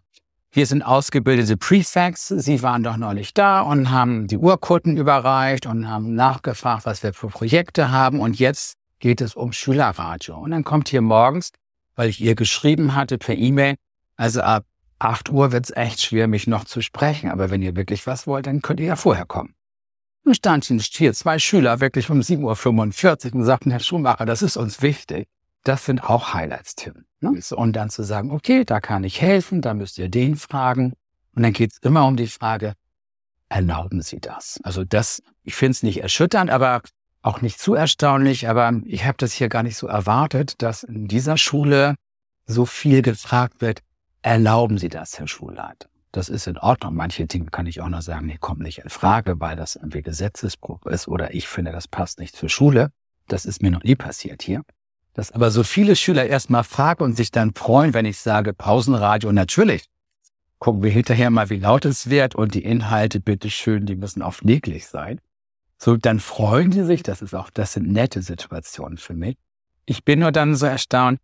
wir 0.52 0.66
sind 0.66 0.84
ausgebildete 0.84 1.56
Prefects. 1.56 2.28
Sie 2.28 2.62
waren 2.62 2.84
doch 2.84 2.98
neulich 2.98 3.34
da 3.34 3.62
und 3.62 3.90
haben 3.90 4.28
die 4.28 4.38
Urkunden 4.38 4.98
überreicht 4.98 5.66
und 5.66 5.88
haben 5.88 6.14
nachgefragt, 6.14 6.86
was 6.86 7.02
wir 7.04 7.14
für 7.14 7.30
Projekte 7.30 7.90
haben. 7.90 8.20
Und 8.20 8.38
jetzt 8.38 8.76
geht 9.00 9.22
es 9.22 9.34
um 9.34 9.54
Schülerradio. 9.54 10.38
Und 10.38 10.52
dann 10.52 10.66
kommt 10.66 10.90
hier 10.90 11.02
morgens, 11.02 11.52
weil 11.96 12.10
ich 12.10 12.20
ihr 12.20 12.36
geschrieben 12.36 12.96
hatte 12.96 13.18
per 13.18 13.36
E-Mail, 13.36 13.76
also 14.16 14.42
ab 14.42 14.66
8 15.00 15.30
Uhr 15.30 15.52
wird 15.52 15.66
es 15.66 15.76
echt 15.76 16.02
schwer, 16.02 16.28
mich 16.28 16.48
noch 16.48 16.66
zu 16.66 16.82
sprechen. 16.82 17.30
Aber 17.30 17.50
wenn 17.50 17.62
ihr 17.62 17.76
wirklich 17.76 18.06
was 18.06 18.28
wollt, 18.28 18.48
dann 18.48 18.62
könnt 18.62 18.80
ihr 18.80 18.88
ja 18.88 18.96
vorher 18.96 19.26
kommen. 19.26 19.56
Nun 20.24 20.36
standen 20.36 20.80
hier 20.80 21.14
zwei 21.14 21.40
Schüler 21.40 21.80
wirklich 21.80 22.10
um 22.10 22.20
7.45 22.20 23.30
Uhr 23.30 23.36
und 23.36 23.44
sagten, 23.44 23.72
Herr 23.72 23.80
Schumacher, 23.80 24.26
das 24.26 24.44
ist 24.44 24.58
uns 24.58 24.82
wichtig. 24.82 25.28
Das 25.64 25.86
sind 25.86 26.04
auch 26.04 26.34
Highlights, 26.34 26.76
Tim. 26.76 27.06
Ne? 27.20 27.40
Und 27.56 27.74
dann 27.76 27.90
zu 27.90 28.04
sagen, 28.04 28.32
okay, 28.32 28.64
da 28.64 28.80
kann 28.80 29.04
ich 29.04 29.22
helfen, 29.22 29.62
da 29.62 29.74
müsst 29.74 29.98
ihr 29.98 30.10
den 30.10 30.36
fragen. 30.36 30.94
Und 31.36 31.44
dann 31.44 31.54
geht 31.54 31.72
es 31.72 31.78
immer 31.80 32.06
um 32.06 32.18
die 32.18 32.28
Frage, 32.28 32.74
erlauben 33.50 34.02
Sie 34.02 34.20
das? 34.20 34.60
Also 34.64 34.84
das, 34.84 35.22
ich 35.44 35.56
finde 35.56 35.72
es 35.72 35.84
nicht 35.84 36.02
erschütternd, 36.02 36.50
aber 36.50 36.82
auch 37.22 37.42
nicht 37.42 37.60
zu 37.60 37.74
erstaunlich, 37.74 38.50
aber 38.50 38.74
ich 38.86 39.06
habe 39.06 39.18
das 39.18 39.34
hier 39.34 39.50
gar 39.50 39.64
nicht 39.64 39.78
so 39.78 39.88
erwartet, 39.88 40.62
dass 40.62 40.84
in 40.84 41.08
dieser 41.08 41.38
Schule 41.38 41.96
so 42.46 42.66
viel 42.66 43.02
gefragt 43.02 43.62
wird, 43.62 43.82
erlauben 44.22 44.78
Sie 44.78 44.90
das, 44.90 45.20
Herr 45.20 45.28
Schulleiter? 45.28 45.88
Das 46.12 46.28
ist 46.28 46.48
in 46.48 46.58
Ordnung. 46.58 46.96
Manche 46.96 47.26
Dinge 47.26 47.46
kann 47.46 47.68
ich 47.68 47.80
auch 47.82 47.90
noch 47.90 48.02
sagen, 48.02 48.28
die 48.28 48.38
kommen 48.38 48.62
nicht 48.62 48.80
in 48.80 48.90
Frage, 48.90 49.40
weil 49.40 49.56
das 49.56 49.76
irgendwie 49.76 50.02
Gesetzesbruch 50.02 50.86
ist 50.86 51.08
oder 51.08 51.34
ich 51.34 51.48
finde, 51.48 51.72
das 51.72 51.88
passt 51.88 52.20
nicht 52.20 52.36
zur 52.36 52.50
Schule. 52.50 52.92
Das 53.28 53.46
ist 53.46 53.62
mir 53.62 53.72
noch 53.72 53.84
nie 53.84 53.96
passiert 53.96 54.42
hier. 54.42 54.64
Dass 55.14 55.32
aber 55.32 55.52
so 55.52 55.64
viele 55.64 55.96
Schüler 55.96 56.26
erstmal 56.26 56.64
fragen 56.64 57.04
und 57.04 57.16
sich 57.16 57.32
dann 57.32 57.54
freuen, 57.54 57.94
wenn 57.94 58.06
ich 58.06 58.20
sage 58.20 58.54
Pausenradio, 58.54 59.32
natürlich. 59.32 59.86
Gucken 60.60 60.84
wir 60.84 60.92
hinterher 60.92 61.30
mal, 61.30 61.50
wie 61.50 61.60
laut 61.60 61.86
es 61.86 62.10
wird 62.10 62.36
und 62.36 62.54
die 62.54 62.64
Inhalte, 62.64 63.20
bitteschön, 63.20 63.86
die 63.86 63.96
müssen 63.96 64.22
auch 64.22 64.42
niedlich 64.42 64.88
sein. 64.88 65.20
So, 65.78 65.98
dann 65.98 66.20
freuen 66.20 66.72
die 66.72 66.84
sich. 66.84 67.04
Das 67.04 67.22
ist 67.22 67.34
auch, 67.34 67.50
das 67.50 67.74
sind 67.74 67.92
nette 67.92 68.22
Situationen 68.22 68.98
für 68.98 69.16
mich. 69.16 69.38
Ich 69.86 70.06
bin 70.06 70.20
nur 70.20 70.32
dann 70.32 70.56
so 70.56 70.68
erstaunt, 70.68 71.20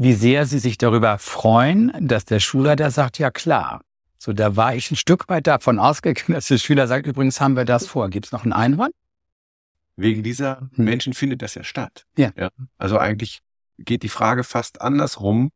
wie 0.00 0.14
sehr 0.14 0.46
sie 0.46 0.58
sich 0.58 0.78
darüber 0.78 1.18
freuen, 1.18 1.92
dass 2.00 2.24
der 2.24 2.40
Schulleiter 2.40 2.90
sagt, 2.90 3.18
ja 3.18 3.30
klar. 3.30 3.82
So, 4.16 4.32
da 4.32 4.56
war 4.56 4.74
ich 4.74 4.90
ein 4.90 4.96
Stück 4.96 5.28
weit 5.28 5.46
davon 5.46 5.78
ausgegangen, 5.78 6.32
dass 6.32 6.48
der 6.48 6.56
Schüler 6.56 6.86
sagt, 6.86 7.06
übrigens 7.06 7.38
haben 7.38 7.54
wir 7.54 7.66
das 7.66 7.86
vor. 7.86 8.08
Gibt 8.08 8.24
es 8.24 8.32
noch 8.32 8.44
einen 8.44 8.54
Einwand? 8.54 8.94
Wegen 9.96 10.22
dieser 10.22 10.70
hm. 10.74 10.86
Menschen 10.86 11.12
findet 11.12 11.42
das 11.42 11.54
ja 11.54 11.64
statt. 11.64 12.06
Ja. 12.16 12.32
ja. 12.34 12.48
Also 12.78 12.96
eigentlich 12.96 13.40
geht 13.78 14.02
die 14.02 14.08
Frage 14.08 14.42
fast 14.42 14.80
andersrum, 14.80 15.50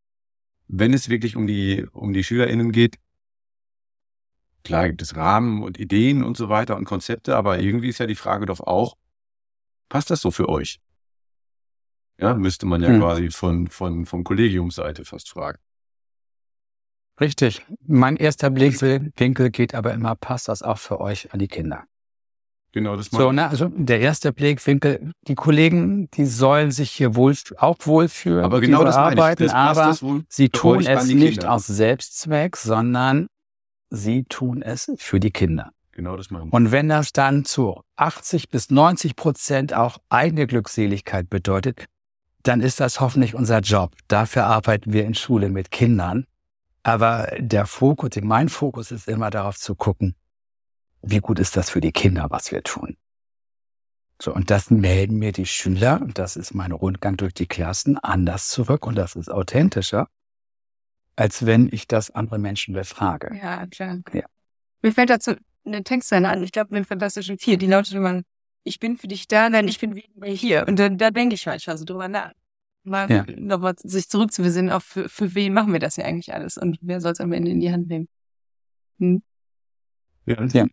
wenn 0.68 0.92
es 0.92 1.08
wirklich 1.08 1.36
um 1.36 1.46
die, 1.46 1.86
um 1.92 2.12
die 2.12 2.22
SchülerInnen 2.22 2.70
geht. 2.70 2.96
Klar 4.62 4.88
gibt 4.88 5.00
es 5.00 5.16
Rahmen 5.16 5.62
und 5.62 5.78
Ideen 5.80 6.22
und 6.22 6.36
so 6.36 6.50
weiter 6.50 6.76
und 6.76 6.84
Konzepte, 6.84 7.34
aber 7.34 7.60
irgendwie 7.60 7.88
ist 7.88 7.98
ja 7.98 8.06
die 8.06 8.14
Frage 8.14 8.44
doch 8.44 8.60
auch, 8.60 8.98
passt 9.88 10.10
das 10.10 10.20
so 10.20 10.30
für 10.30 10.50
euch? 10.50 10.80
Ja, 12.18 12.34
müsste 12.34 12.66
man 12.66 12.82
ja 12.82 12.88
hm. 12.88 13.00
quasi 13.00 13.30
von, 13.30 13.66
von, 13.68 14.06
von 14.06 14.24
Kollegiumsseite 14.24 15.04
fast 15.04 15.30
fragen. 15.30 15.58
Richtig. 17.20 17.64
Mein 17.86 18.16
erster 18.16 18.50
Blickwinkel 18.50 19.50
geht 19.50 19.74
aber 19.74 19.94
immer, 19.94 20.16
passt 20.16 20.48
das 20.48 20.62
auch 20.62 20.78
für 20.78 21.00
euch 21.00 21.32
an 21.32 21.38
die 21.38 21.48
Kinder? 21.48 21.84
Genau, 22.72 22.96
das 22.96 23.06
So, 23.06 23.30
ne, 23.30 23.48
also 23.48 23.68
der 23.68 24.00
erste 24.00 24.32
Blickwinkel, 24.32 25.12
die 25.28 25.36
Kollegen, 25.36 26.10
die 26.10 26.26
sollen 26.26 26.72
sich 26.72 26.90
hier 26.90 27.14
wohl, 27.14 27.36
auch 27.56 27.76
wohlfühlen, 27.84 28.44
aber 28.44 28.60
genau 28.60 28.82
das 28.82 28.96
arbeiten, 28.96 29.44
das 29.44 29.52
aber 29.52 29.96
sie 30.28 30.48
tun 30.48 30.84
es 30.84 31.06
nicht 31.06 31.44
aus 31.44 31.68
Selbstzweck, 31.68 32.56
sondern 32.56 33.28
sie 33.90 34.24
tun 34.24 34.60
es 34.60 34.90
für 34.96 35.20
die 35.20 35.30
Kinder. 35.30 35.70
Genau 35.92 36.16
das 36.16 36.32
machen. 36.32 36.50
Und 36.50 36.72
wenn 36.72 36.88
das 36.88 37.12
dann 37.12 37.44
zu 37.44 37.80
80 37.94 38.48
bis 38.48 38.70
90 38.70 39.14
Prozent 39.14 39.72
auch 39.72 39.98
eigene 40.08 40.48
Glückseligkeit 40.48 41.30
bedeutet, 41.30 41.86
dann 42.44 42.60
ist 42.60 42.78
das 42.78 43.00
hoffentlich 43.00 43.34
unser 43.34 43.60
Job. 43.60 43.96
Dafür 44.06 44.46
arbeiten 44.46 44.92
wir 44.92 45.04
in 45.04 45.14
Schule 45.14 45.48
mit 45.48 45.70
Kindern. 45.70 46.26
Aber 46.82 47.32
der 47.38 47.66
Fokus, 47.66 48.10
mein 48.22 48.50
Fokus 48.50 48.90
ist 48.90 49.08
immer 49.08 49.30
darauf 49.30 49.56
zu 49.56 49.74
gucken, 49.74 50.14
wie 51.00 51.18
gut 51.18 51.38
ist 51.38 51.56
das 51.56 51.70
für 51.70 51.80
die 51.80 51.92
Kinder, 51.92 52.26
was 52.28 52.52
wir 52.52 52.62
tun. 52.62 52.96
So, 54.20 54.32
und 54.32 54.50
das 54.50 54.70
melden 54.70 55.18
mir 55.18 55.32
die 55.32 55.46
Schüler, 55.46 56.00
und 56.00 56.18
das 56.18 56.36
ist 56.36 56.54
mein 56.54 56.72
Rundgang 56.72 57.16
durch 57.16 57.34
die 57.34 57.46
Klassen, 57.46 57.98
anders 57.98 58.48
zurück 58.48 58.86
und 58.86 58.94
das 58.94 59.16
ist 59.16 59.30
authentischer, 59.30 60.08
als 61.16 61.46
wenn 61.46 61.68
ich 61.72 61.88
das 61.88 62.10
andere 62.10 62.38
Menschen 62.38 62.74
befrage. 62.74 63.34
Ja, 63.34 63.66
klar. 63.66 64.00
Ja. 64.12 64.24
Mir 64.82 64.92
fällt 64.92 65.10
dazu 65.10 65.34
eine 65.64 65.82
Textzeile 65.82 66.28
an, 66.28 66.42
ich 66.42 66.52
glaube, 66.52 66.74
mit 66.74 66.86
Fantastischen 66.86 67.38
Vier, 67.38 67.56
die 67.56 67.66
lautet 67.66 67.94
immer, 67.94 68.22
ich 68.64 68.80
bin 68.80 68.96
für 68.96 69.08
dich 69.08 69.28
da, 69.28 69.48
nein, 69.48 69.68
ich 69.68 69.78
bin 69.78 69.94
wieder 69.94 70.26
hier. 70.26 70.66
Und 70.66 70.78
dann, 70.78 70.98
da 70.98 71.10
denke 71.10 71.34
ich 71.34 71.46
manchmal 71.46 71.78
so 71.78 71.84
drüber 71.84 72.08
nach. 72.08 72.32
Mal 72.86 73.10
ja. 73.10 73.24
nochmal 73.36 73.74
sich 73.82 74.10
zurückzubesinnen, 74.10 74.70
auf 74.70 74.84
für, 74.84 75.08
für 75.08 75.34
wen 75.34 75.54
machen 75.54 75.72
wir 75.72 75.80
das 75.80 75.96
ja 75.96 76.04
eigentlich 76.04 76.34
alles 76.34 76.58
und 76.58 76.78
wer 76.82 77.00
soll 77.00 77.12
es 77.12 77.20
am 77.20 77.32
Ende 77.32 77.50
in 77.50 77.60
die 77.60 77.72
Hand 77.72 77.88
nehmen. 77.88 78.08
Hm? 78.98 79.22
Ja, 80.26 80.44
ja. 80.44 80.66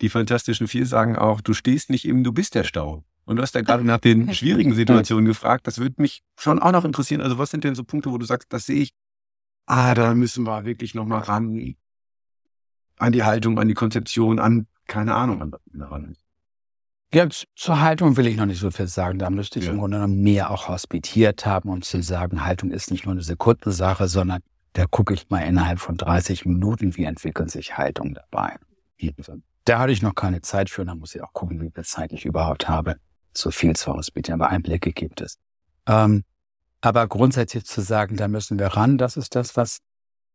Die 0.00 0.08
Fantastischen 0.08 0.66
Vier 0.66 0.86
sagen 0.86 1.16
auch, 1.16 1.42
du 1.42 1.52
stehst 1.52 1.90
nicht 1.90 2.06
im, 2.06 2.24
du 2.24 2.32
bist 2.32 2.54
der 2.54 2.64
Stau. 2.64 3.04
Und 3.24 3.36
du 3.36 3.42
hast 3.42 3.54
ja 3.54 3.60
gerade 3.60 3.84
nach 3.84 3.98
den 3.98 4.32
schwierigen 4.34 4.72
Situationen 4.72 5.26
gefragt. 5.26 5.66
Das 5.66 5.78
würde 5.78 6.00
mich 6.00 6.22
schon 6.38 6.58
auch 6.58 6.72
noch 6.72 6.86
interessieren. 6.86 7.20
Also 7.20 7.36
was 7.36 7.50
sind 7.50 7.64
denn 7.64 7.74
so 7.74 7.84
Punkte, 7.84 8.10
wo 8.10 8.16
du 8.16 8.24
sagst, 8.24 8.50
das 8.50 8.64
sehe 8.64 8.80
ich, 8.80 8.92
ah, 9.66 9.94
da 9.94 10.14
müssen 10.14 10.44
wir 10.44 10.64
wirklich 10.64 10.94
nochmal 10.94 11.20
ran 11.20 11.74
an 12.96 13.12
die 13.12 13.24
Haltung, 13.24 13.58
an 13.58 13.68
die 13.68 13.74
Konzeption, 13.74 14.38
an, 14.38 14.66
keine 14.86 15.14
Ahnung, 15.14 15.42
an, 15.42 15.54
ran. 15.82 16.16
Ja, 17.14 17.26
zur 17.56 17.80
Haltung 17.80 18.18
will 18.18 18.26
ich 18.26 18.36
noch 18.36 18.44
nicht 18.44 18.60
so 18.60 18.70
viel 18.70 18.86
sagen. 18.86 19.18
Da 19.18 19.30
müsste 19.30 19.58
ich 19.58 19.64
ja. 19.64 19.72
im 19.72 19.78
Grunde 19.78 19.96
genommen 19.96 20.22
mehr 20.22 20.50
auch 20.50 20.68
hospitiert 20.68 21.46
haben, 21.46 21.70
um 21.70 21.80
zu 21.80 22.02
sagen, 22.02 22.44
Haltung 22.44 22.70
ist 22.70 22.90
nicht 22.90 23.06
nur 23.06 23.12
eine 23.12 23.22
Sekundensache, 23.22 24.08
sondern 24.08 24.42
da 24.74 24.84
gucke 24.86 25.14
ich 25.14 25.30
mal 25.30 25.40
innerhalb 25.40 25.80
von 25.80 25.96
30 25.96 26.44
Minuten, 26.44 26.96
wie 26.96 27.04
entwickelt 27.04 27.50
sich 27.50 27.78
Haltung 27.78 28.14
dabei. 28.14 28.56
Da 29.64 29.78
hatte 29.78 29.92
ich 29.92 30.02
noch 30.02 30.14
keine 30.14 30.42
Zeit 30.42 30.68
für, 30.68 30.84
da 30.84 30.94
muss 30.94 31.14
ich 31.14 31.22
auch 31.22 31.32
gucken, 31.32 31.60
wie 31.60 31.70
viel 31.70 31.84
Zeit 31.84 32.12
ich 32.12 32.26
überhaupt 32.26 32.68
habe, 32.68 32.96
so 33.32 33.50
viel 33.50 33.74
zu 33.74 33.92
hospitieren. 33.92 34.40
Aber 34.40 34.50
Einblicke 34.50 34.92
gibt 34.92 35.20
es. 35.22 35.38
Ähm, 35.86 36.24
aber 36.80 37.08
grundsätzlich 37.08 37.64
zu 37.64 37.80
sagen, 37.80 38.16
da 38.16 38.28
müssen 38.28 38.58
wir 38.58 38.68
ran, 38.68 38.98
das 38.98 39.16
ist 39.16 39.34
das, 39.34 39.56
was 39.56 39.78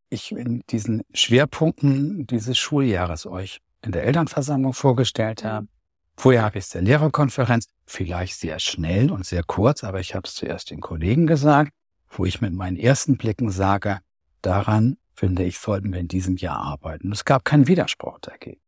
ich 0.10 0.32
in 0.32 0.64
diesen 0.70 1.04
Schwerpunkten 1.14 2.28
dieses 2.28 2.58
Schuljahres 2.58 3.26
euch 3.26 3.60
in 3.82 3.92
der 3.92 4.04
Elternversammlung 4.04 4.74
vorgestellt 4.74 5.44
habe. 5.44 5.68
Vorher 6.16 6.44
habe 6.44 6.58
ich 6.58 6.66
es 6.66 6.70
der 6.70 6.82
Lehrerkonferenz, 6.82 7.68
vielleicht 7.86 8.40
sehr 8.40 8.60
schnell 8.60 9.12
und 9.12 9.26
sehr 9.26 9.44
kurz, 9.44 9.84
aber 9.84 10.00
ich 10.00 10.16
habe 10.16 10.28
es 10.28 10.36
zuerst 10.36 10.72
den 10.72 10.80
Kollegen 10.80 11.28
gesagt, 11.28 11.72
wo 12.10 12.26
ich 12.26 12.42
mit 12.42 12.54
meinen 12.54 12.78
ersten 12.78 13.18
Blicken 13.18 13.50
sage, 13.50 14.00
daran, 14.42 14.98
finde 15.16 15.44
ich, 15.44 15.58
sollten 15.58 15.92
wir 15.92 16.00
in 16.00 16.08
diesem 16.08 16.38
Jahr 16.38 16.58
arbeiten. 16.58 17.12
Es 17.12 17.26
gab 17.26 17.46
keinen 17.46 17.68
Widerspruch 17.68 18.20
dagegen. 18.20 18.60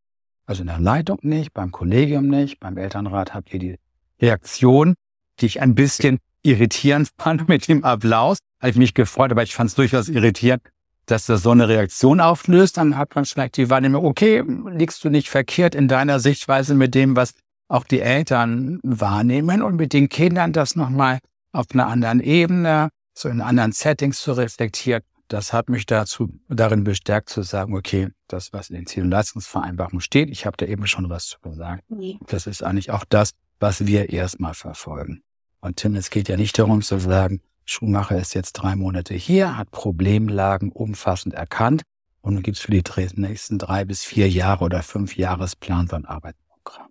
Also 0.45 0.61
in 0.61 0.67
der 0.67 0.79
Leitung 0.79 1.19
nicht, 1.21 1.53
beim 1.53 1.71
Kollegium 1.71 2.27
nicht, 2.27 2.59
beim 2.59 2.77
Elternrat 2.77 3.33
habt 3.33 3.53
ihr 3.53 3.59
die 3.59 3.75
Reaktion, 4.21 4.95
die 5.39 5.47
ich 5.47 5.61
ein 5.61 5.75
bisschen 5.75 6.19
irritierend 6.43 7.09
fand 7.17 7.47
mit 7.47 7.67
dem 7.67 7.83
Applaus. 7.83 8.37
Habe 8.61 8.71
ich 8.71 8.77
mich 8.77 8.93
gefreut, 8.93 9.31
aber 9.31 9.43
ich 9.43 9.55
fand 9.55 9.69
es 9.69 9.75
durchaus 9.75 10.09
irritierend. 10.09 10.63
Dass 11.05 11.25
das 11.25 11.43
so 11.43 11.51
eine 11.51 11.67
Reaktion 11.67 12.19
auflöst, 12.19 12.77
dann 12.77 12.97
hat 12.97 13.15
man 13.15 13.25
vielleicht 13.25 13.57
die 13.57 13.69
Wahrnehmung, 13.69 14.05
okay, 14.05 14.43
liegst 14.69 15.03
du 15.03 15.09
nicht 15.09 15.29
verkehrt 15.29 15.75
in 15.75 15.87
deiner 15.87 16.19
Sichtweise 16.19 16.75
mit 16.75 16.95
dem, 16.95 17.15
was 17.15 17.33
auch 17.67 17.83
die 17.83 18.01
Eltern 18.01 18.79
wahrnehmen 18.83 19.61
und 19.61 19.75
mit 19.75 19.93
den 19.93 20.09
Kindern 20.09 20.53
das 20.53 20.75
nochmal 20.75 21.19
auf 21.51 21.67
einer 21.73 21.87
anderen 21.87 22.19
Ebene, 22.19 22.89
so 23.13 23.29
in 23.29 23.41
anderen 23.41 23.71
Settings 23.71 24.19
zu 24.19 24.33
reflektieren. 24.33 25.01
Das 25.27 25.53
hat 25.53 25.69
mich 25.69 25.87
dazu, 25.87 26.29
darin 26.49 26.83
bestärkt 26.83 27.29
zu 27.29 27.41
sagen, 27.41 27.75
okay, 27.75 28.09
das, 28.27 28.53
was 28.53 28.69
in 28.69 28.75
den 28.75 28.85
Ziel- 28.85 29.03
und 29.03 29.09
Leistungsvereinbarungen 29.09 30.01
steht, 30.01 30.29
ich 30.29 30.45
habe 30.45 30.57
da 30.57 30.67
eben 30.67 30.85
schon 30.85 31.09
was 31.09 31.27
zu 31.27 31.39
gesagt. 31.39 31.83
Das 32.27 32.45
ist 32.45 32.61
eigentlich 32.61 32.91
auch 32.91 33.05
das, 33.09 33.31
was 33.59 33.87
wir 33.87 34.11
erstmal 34.11 34.53
verfolgen. 34.53 35.23
Und 35.61 35.77
Tim, 35.77 35.95
es 35.95 36.11
geht 36.11 36.29
ja 36.29 36.37
nicht 36.37 36.59
darum 36.59 36.83
zu 36.83 36.99
sagen, 36.99 37.41
Schumacher 37.65 38.17
ist 38.17 38.33
jetzt 38.35 38.53
drei 38.53 38.75
Monate 38.75 39.13
hier, 39.13 39.57
hat 39.57 39.71
Problemlagen 39.71 40.71
umfassend 40.71 41.33
erkannt 41.33 41.81
und 42.21 42.35
dann 42.35 42.43
gibt's 42.43 42.61
für 42.61 42.71
die 42.71 42.83
nächsten 43.15 43.57
drei 43.57 43.85
bis 43.85 44.03
vier 44.03 44.29
Jahre 44.29 44.65
oder 44.65 44.83
fünf 44.83 45.17
Jahresplan 45.17 45.87
so 45.87 45.95
ein 45.95 46.05
Arbeitsprogramm. 46.05 46.89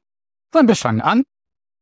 Dann 0.50 0.68
wir 0.68 0.76
fangen 0.76 1.00
an. 1.00 1.22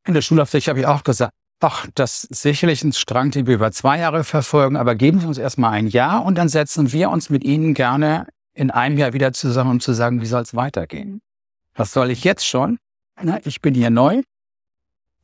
In 0.06 0.14
der 0.14 0.22
Schulaufsicht 0.22 0.68
habe 0.68 0.80
ich 0.80 0.86
auch 0.86 1.04
gesagt, 1.04 1.32
ach, 1.60 1.86
das 1.94 2.24
ist 2.24 2.42
sicherlich 2.42 2.82
ein 2.82 2.92
Strang, 2.92 3.30
den 3.30 3.46
wir 3.46 3.54
über 3.54 3.72
zwei 3.72 3.98
Jahre 3.98 4.24
verfolgen, 4.24 4.76
aber 4.76 4.94
geben 4.94 5.20
Sie 5.20 5.26
uns 5.26 5.38
erstmal 5.38 5.72
ein 5.72 5.86
Jahr 5.86 6.24
und 6.24 6.36
dann 6.36 6.48
setzen 6.48 6.92
wir 6.92 7.10
uns 7.10 7.30
mit 7.30 7.44
Ihnen 7.44 7.74
gerne 7.74 8.26
in 8.54 8.70
einem 8.70 8.98
Jahr 8.98 9.12
wieder 9.12 9.32
zusammen, 9.32 9.70
um 9.70 9.80
zu 9.80 9.92
sagen, 9.92 10.20
wie 10.20 10.26
soll 10.26 10.42
es 10.42 10.54
weitergehen. 10.54 11.20
Was 11.74 11.92
soll 11.92 12.10
ich 12.10 12.24
jetzt 12.24 12.46
schon? 12.46 12.78
Na, 13.22 13.38
ich 13.44 13.60
bin 13.62 13.74
hier 13.74 13.90
neu. 13.90 14.22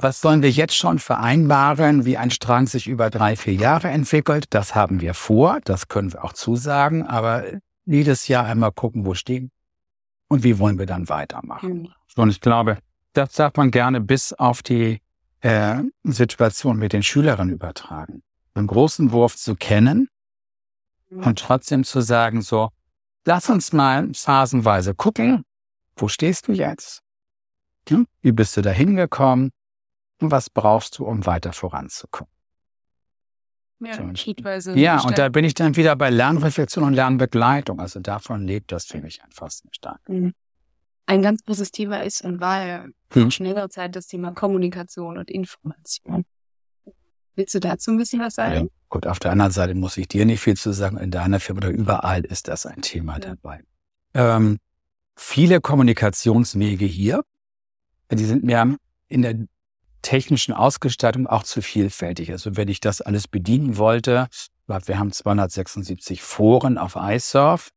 Was 0.00 0.20
sollen 0.20 0.42
wir 0.42 0.50
jetzt 0.50 0.76
schon 0.76 1.00
vereinbaren, 1.00 2.04
wie 2.04 2.16
ein 2.16 2.30
Strang 2.30 2.68
sich 2.68 2.86
über 2.86 3.10
drei, 3.10 3.34
vier 3.34 3.54
Jahre 3.54 3.88
entwickelt? 3.88 4.46
Das 4.50 4.76
haben 4.76 5.00
wir 5.00 5.12
vor, 5.12 5.58
das 5.64 5.88
können 5.88 6.12
wir 6.12 6.22
auch 6.22 6.32
zusagen, 6.32 7.04
aber 7.04 7.44
jedes 7.84 8.28
Jahr 8.28 8.44
einmal 8.44 8.70
gucken, 8.70 9.04
wo 9.04 9.14
stehen 9.14 9.50
und 10.28 10.44
wie 10.44 10.60
wollen 10.60 10.78
wir 10.78 10.86
dann 10.86 11.08
weitermachen. 11.08 11.82
Mhm. 11.82 11.88
Und 12.14 12.30
ich 12.30 12.40
glaube, 12.40 12.78
das 13.12 13.32
darf 13.32 13.56
man 13.56 13.72
gerne 13.72 14.00
bis 14.00 14.32
auf 14.32 14.62
die 14.62 15.00
äh, 15.40 15.82
Situation 16.04 16.78
mit 16.78 16.92
den 16.92 17.02
Schülerinnen 17.02 17.52
übertragen. 17.52 18.22
Den 18.54 18.68
großen 18.68 19.10
Wurf 19.10 19.36
zu 19.36 19.56
kennen 19.56 20.08
mhm. 21.10 21.24
und 21.24 21.40
trotzdem 21.40 21.82
zu 21.82 22.02
sagen, 22.02 22.40
so, 22.42 22.68
lass 23.24 23.50
uns 23.50 23.72
mal 23.72 24.08
phasenweise 24.14 24.94
gucken, 24.94 25.44
wo 25.96 26.06
stehst 26.06 26.46
du 26.46 26.52
jetzt? 26.52 27.02
Wie 28.20 28.32
bist 28.32 28.56
du 28.56 28.62
da 28.62 28.70
hingekommen? 28.70 29.50
Und 30.20 30.30
was 30.30 30.50
brauchst 30.50 30.98
du, 30.98 31.04
um 31.04 31.26
weiter 31.26 31.52
voranzukommen. 31.52 32.32
Ja, 33.80 34.60
so, 34.60 34.72
ja 34.72 35.00
und 35.02 35.18
da 35.18 35.28
bin 35.28 35.44
ich 35.44 35.54
dann 35.54 35.76
wieder 35.76 35.94
bei 35.94 36.10
Lernreflexion 36.10 36.84
und 36.84 36.94
Lernbegleitung. 36.94 37.78
Also 37.78 38.00
davon 38.00 38.44
lebt 38.44 38.72
das 38.72 38.86
für 38.86 39.00
mich 39.00 39.22
einfach 39.22 39.50
sehr 39.50 39.70
stark. 39.72 40.00
Mhm. 40.08 40.34
Ein 41.06 41.22
ganz 41.22 41.44
großes 41.44 41.70
Thema 41.70 42.02
ist 42.02 42.22
und 42.22 42.40
war 42.40 42.66
ja 42.66 42.84
hm. 43.12 43.30
schnellere 43.30 43.70
Zeit 43.70 43.96
das 43.96 44.08
Thema 44.08 44.32
Kommunikation 44.32 45.16
und 45.16 45.30
Information. 45.30 46.24
Willst 47.34 47.54
du 47.54 47.60
dazu 47.60 47.92
ein 47.92 47.96
bisschen 47.96 48.20
was 48.20 48.34
sagen? 48.34 48.54
Ja, 48.54 48.66
gut, 48.88 49.06
auf 49.06 49.18
der 49.18 49.30
anderen 49.32 49.52
Seite 49.52 49.74
muss 49.74 49.96
ich 49.96 50.08
dir 50.08 50.26
nicht 50.26 50.40
viel 50.40 50.56
zu 50.56 50.72
sagen. 50.72 50.98
In 50.98 51.10
deiner 51.10 51.40
Firma 51.40 51.60
oder 51.60 51.70
überall 51.70 52.24
ist 52.24 52.48
das 52.48 52.66
ein 52.66 52.82
Thema 52.82 53.14
ja. 53.14 53.20
dabei. 53.20 53.62
Ähm, 54.12 54.58
viele 55.16 55.60
Kommunikationswege 55.60 56.84
hier, 56.84 57.22
die 58.10 58.24
sind 58.24 58.44
mir 58.44 58.76
in 59.06 59.22
der 59.22 59.34
technischen 60.02 60.52
Ausgestattung 60.52 61.26
auch 61.26 61.42
zu 61.42 61.62
vielfältig. 61.62 62.30
Also 62.30 62.56
wenn 62.56 62.68
ich 62.68 62.80
das 62.80 63.00
alles 63.00 63.28
bedienen 63.28 63.76
wollte, 63.76 64.28
wir 64.66 64.98
haben 64.98 65.12
276 65.12 66.22
Foren 66.22 66.78
auf 66.78 66.96
iSurf, 66.96 67.70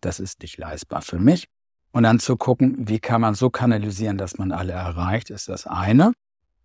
das 0.00 0.20
ist 0.20 0.42
nicht 0.42 0.58
leistbar 0.58 1.02
für 1.02 1.18
mich. 1.18 1.48
Und 1.92 2.02
dann 2.02 2.20
zu 2.20 2.36
gucken, 2.36 2.88
wie 2.88 2.98
kann 2.98 3.22
man 3.22 3.34
so 3.34 3.50
kanalisieren, 3.50 4.18
dass 4.18 4.38
man 4.38 4.52
alle 4.52 4.72
erreicht, 4.72 5.30
ist 5.30 5.48
das 5.48 5.66
eine. 5.66 6.12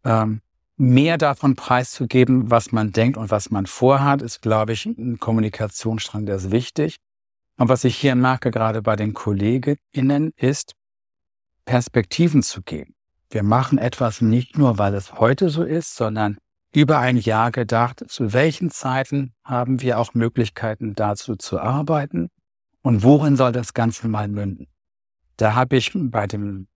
Ähm, 0.03 0.41
mehr 0.77 1.17
davon 1.17 1.55
preiszugeben, 1.55 2.51
was 2.51 2.71
man 2.71 2.91
denkt 2.91 3.17
und 3.17 3.31
was 3.31 3.49
man 3.49 3.65
vorhat, 3.65 4.21
ist, 4.21 4.41
glaube 4.41 4.73
ich, 4.73 4.85
ein 4.85 5.19
Kommunikationsstrang, 5.19 6.25
der 6.25 6.35
ist 6.35 6.51
wichtig. 6.51 6.97
Und 7.57 7.69
was 7.69 7.83
ich 7.83 7.95
hier 7.95 8.15
merke, 8.15 8.51
gerade 8.51 8.81
bei 8.81 8.95
den 8.95 9.13
KollegInnen, 9.13 10.33
ist, 10.35 10.73
Perspektiven 11.65 12.41
zu 12.43 12.61
geben. 12.61 12.95
Wir 13.31 13.43
machen 13.43 13.77
etwas 13.77 14.21
nicht 14.21 14.57
nur, 14.57 14.77
weil 14.77 14.93
es 14.93 15.13
heute 15.13 15.49
so 15.49 15.63
ist, 15.63 15.95
sondern 15.95 16.37
über 16.73 16.99
ein 16.99 17.15
Jahr 17.15 17.51
gedacht, 17.51 18.03
zu 18.07 18.33
welchen 18.33 18.69
Zeiten 18.69 19.33
haben 19.43 19.81
wir 19.81 19.99
auch 19.99 20.13
Möglichkeiten 20.13 20.95
dazu 20.95 21.37
zu 21.37 21.59
arbeiten 21.59 22.29
und 22.81 23.03
worin 23.03 23.37
soll 23.37 23.53
das 23.53 23.73
Ganze 23.73 24.09
mal 24.09 24.27
münden. 24.27 24.67
Da 25.37 25.55
habe 25.55 25.77
ich 25.77 25.91
bei, 25.95 26.27
dem, 26.27 26.67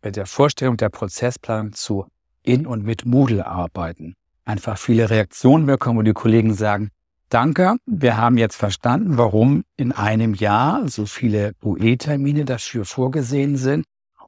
bei 0.00 0.12
der 0.12 0.26
Vorstellung 0.26 0.76
der 0.76 0.88
Prozessplanung 0.88 1.72
zu 1.72 2.06
in 2.44 2.64
und 2.64 2.84
mit 2.84 3.04
Moodle 3.04 3.44
arbeiten 3.44 4.14
einfach 4.44 4.78
viele 4.78 5.10
Reaktionen 5.10 5.66
bekommen, 5.66 5.98
wo 5.98 6.02
die 6.02 6.12
Kollegen 6.12 6.54
sagen, 6.54 6.90
danke, 7.28 7.76
wir 7.86 8.16
haben 8.16 8.38
jetzt 8.38 8.56
verstanden, 8.56 9.16
warum 9.16 9.64
in 9.76 9.92
einem 9.92 10.34
Jahr 10.34 10.88
so 10.88 11.06
viele 11.06 11.52
UE-Termine 11.62 12.44
dafür 12.44 12.84
vorgesehen 12.84 13.56
sind 13.56 13.84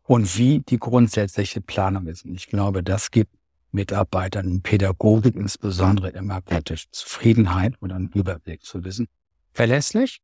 und 0.07 0.38
wie 0.38 0.61
die 0.61 0.79
grundsätzliche 0.79 1.61
Planung 1.61 2.07
ist. 2.07 2.25
Und 2.25 2.35
ich 2.35 2.47
glaube, 2.47 2.83
das 2.83 3.11
gibt 3.11 3.33
Mitarbeitern 3.73 4.49
in 4.49 4.62
Pädagogik 4.62 5.35
insbesondere 5.35 6.11
immer 6.11 6.40
praktisch 6.40 6.87
Zufriedenheit 6.90 7.75
oder 7.81 7.97
einen 7.97 8.09
Überblick 8.09 8.62
zu 8.62 8.85
wissen. 8.85 9.07
Verlässlich, 9.53 10.21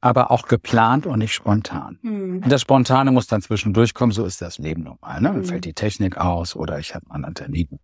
aber 0.00 0.30
auch 0.30 0.46
geplant 0.46 1.06
und 1.06 1.20
nicht 1.20 1.32
spontan. 1.32 1.98
Mhm. 2.02 2.42
Und 2.42 2.48
das 2.50 2.62
Spontane 2.62 3.12
muss 3.12 3.26
dann 3.26 3.42
zwischendurch 3.42 3.94
kommen, 3.94 4.12
so 4.12 4.24
ist 4.24 4.42
das 4.42 4.58
Leben 4.58 4.82
normal. 4.82 5.20
Ne? 5.20 5.28
Dann 5.28 5.38
mhm. 5.38 5.44
fällt 5.44 5.64
die 5.64 5.74
Technik 5.74 6.16
aus 6.16 6.56
oder 6.56 6.78
ich 6.78 6.94
habe 6.94 7.06
einen 7.06 7.24
anderen 7.24 7.34
Termin. 7.34 7.78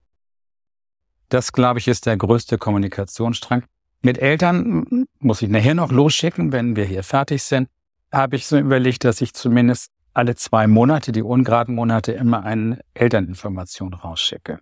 Das, 1.29 1.53
glaube 1.53 1.79
ich, 1.79 1.89
ist 1.89 2.07
der 2.07 2.17
größte 2.17 2.59
Kommunikationsstrang. 2.59 3.65
Mit 4.03 4.19
Eltern 4.19 5.07
muss 5.19 5.43
ich 5.43 5.49
nachher 5.49 5.75
noch 5.75 5.91
losschicken, 5.91 6.53
wenn 6.53 6.77
wir 6.77 6.85
hier 6.85 7.03
fertig 7.03 7.43
sind, 7.43 7.69
habe 8.13 8.37
ich 8.37 8.47
so 8.47 8.57
überlegt, 8.57 9.05
dass 9.05 9.21
ich 9.21 9.33
zumindest 9.33 9.91
alle 10.17 10.35
zwei 10.35 10.67
Monate, 10.67 11.13
die 11.13 11.23
ungeraden 11.23 11.75
Monate, 11.75 12.13
immer 12.13 12.43
eine 12.43 12.81
Elterninformation 12.95 13.93
rausschicke. 13.93 14.61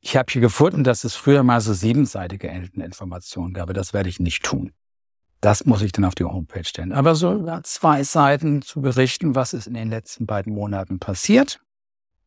Ich 0.00 0.16
habe 0.16 0.32
hier 0.32 0.40
gefunden, 0.40 0.82
dass 0.82 1.04
es 1.04 1.14
früher 1.14 1.42
mal 1.42 1.60
so 1.60 1.74
siebenseitige 1.74 2.48
Elterninformationen 2.48 3.52
gab. 3.52 3.72
Das 3.74 3.92
werde 3.92 4.08
ich 4.08 4.18
nicht 4.18 4.42
tun. 4.42 4.72
Das 5.42 5.66
muss 5.66 5.82
ich 5.82 5.92
dann 5.92 6.06
auf 6.06 6.14
die 6.14 6.24
Homepage 6.24 6.64
stellen. 6.64 6.92
Aber 6.92 7.14
so 7.14 7.34
über 7.34 7.62
zwei 7.64 8.02
Seiten 8.02 8.62
zu 8.62 8.80
berichten, 8.80 9.34
was 9.34 9.52
ist 9.52 9.66
in 9.66 9.74
den 9.74 9.90
letzten 9.90 10.24
beiden 10.24 10.54
Monaten 10.54 10.98
passiert 10.98 11.60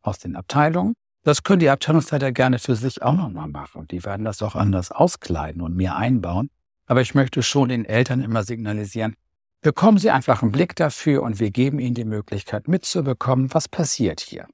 aus 0.01 0.19
den 0.19 0.36
Abteilungen. 0.36 0.93
Das 1.23 1.41
können 1.41 1.60
die 1.60 1.69
Abteilungsleiter 1.69 2.31
gerne 2.31 2.60
für 2.60 2.75
sich 2.75 3.01
auch 3.01 3.13
nochmal 3.13 3.47
machen. 3.47 3.88
Die 3.88 4.05
werden 4.05 4.23
das 4.23 4.43
auch 4.43 4.55
anders 4.55 4.91
auskleiden 4.91 5.63
und 5.63 5.75
mehr 5.75 5.95
einbauen. 5.95 6.49
Aber 6.86 7.01
ich 7.01 7.15
möchte 7.15 7.41
schon 7.41 7.69
den 7.69 7.86
Eltern 7.86 8.21
immer 8.21 8.43
signalisieren, 8.43 9.15
bekommen 9.62 9.98
Sie 9.98 10.12
einfach 10.12 10.41
einen 10.41 10.52
Blick 10.52 10.76
dafür 10.76 11.24
und 11.24 11.39
wir 11.39 11.52
geben 11.52 11.80
Ihnen 11.80 11.96
die 11.96 12.06
Möglichkeit 12.06 12.68
mitzubekommen, 12.68 13.54
was 13.54 13.68
passiert 13.68 14.20
hier. 14.20 14.48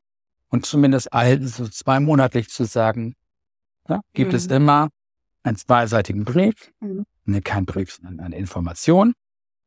Und 0.50 0.66
zumindest 0.66 1.14
allen 1.14 1.48
so 1.48 1.68
zweimonatlich 1.68 2.50
zu 2.50 2.66
sagen, 2.66 3.16
ja, 3.88 4.02
gibt 4.14 4.32
mhm. 4.32 4.38
es 4.38 4.48
immer 4.48 4.90
einen 5.44 5.58
zweiseitigen 5.58 6.24
Brief, 6.24 6.72
mhm. 6.80 7.06
ne, 7.26 7.42
kein 7.42 7.66
Brief, 7.66 7.94
sondern 7.94 8.20
eine 8.20 8.38
Information, 8.38 9.14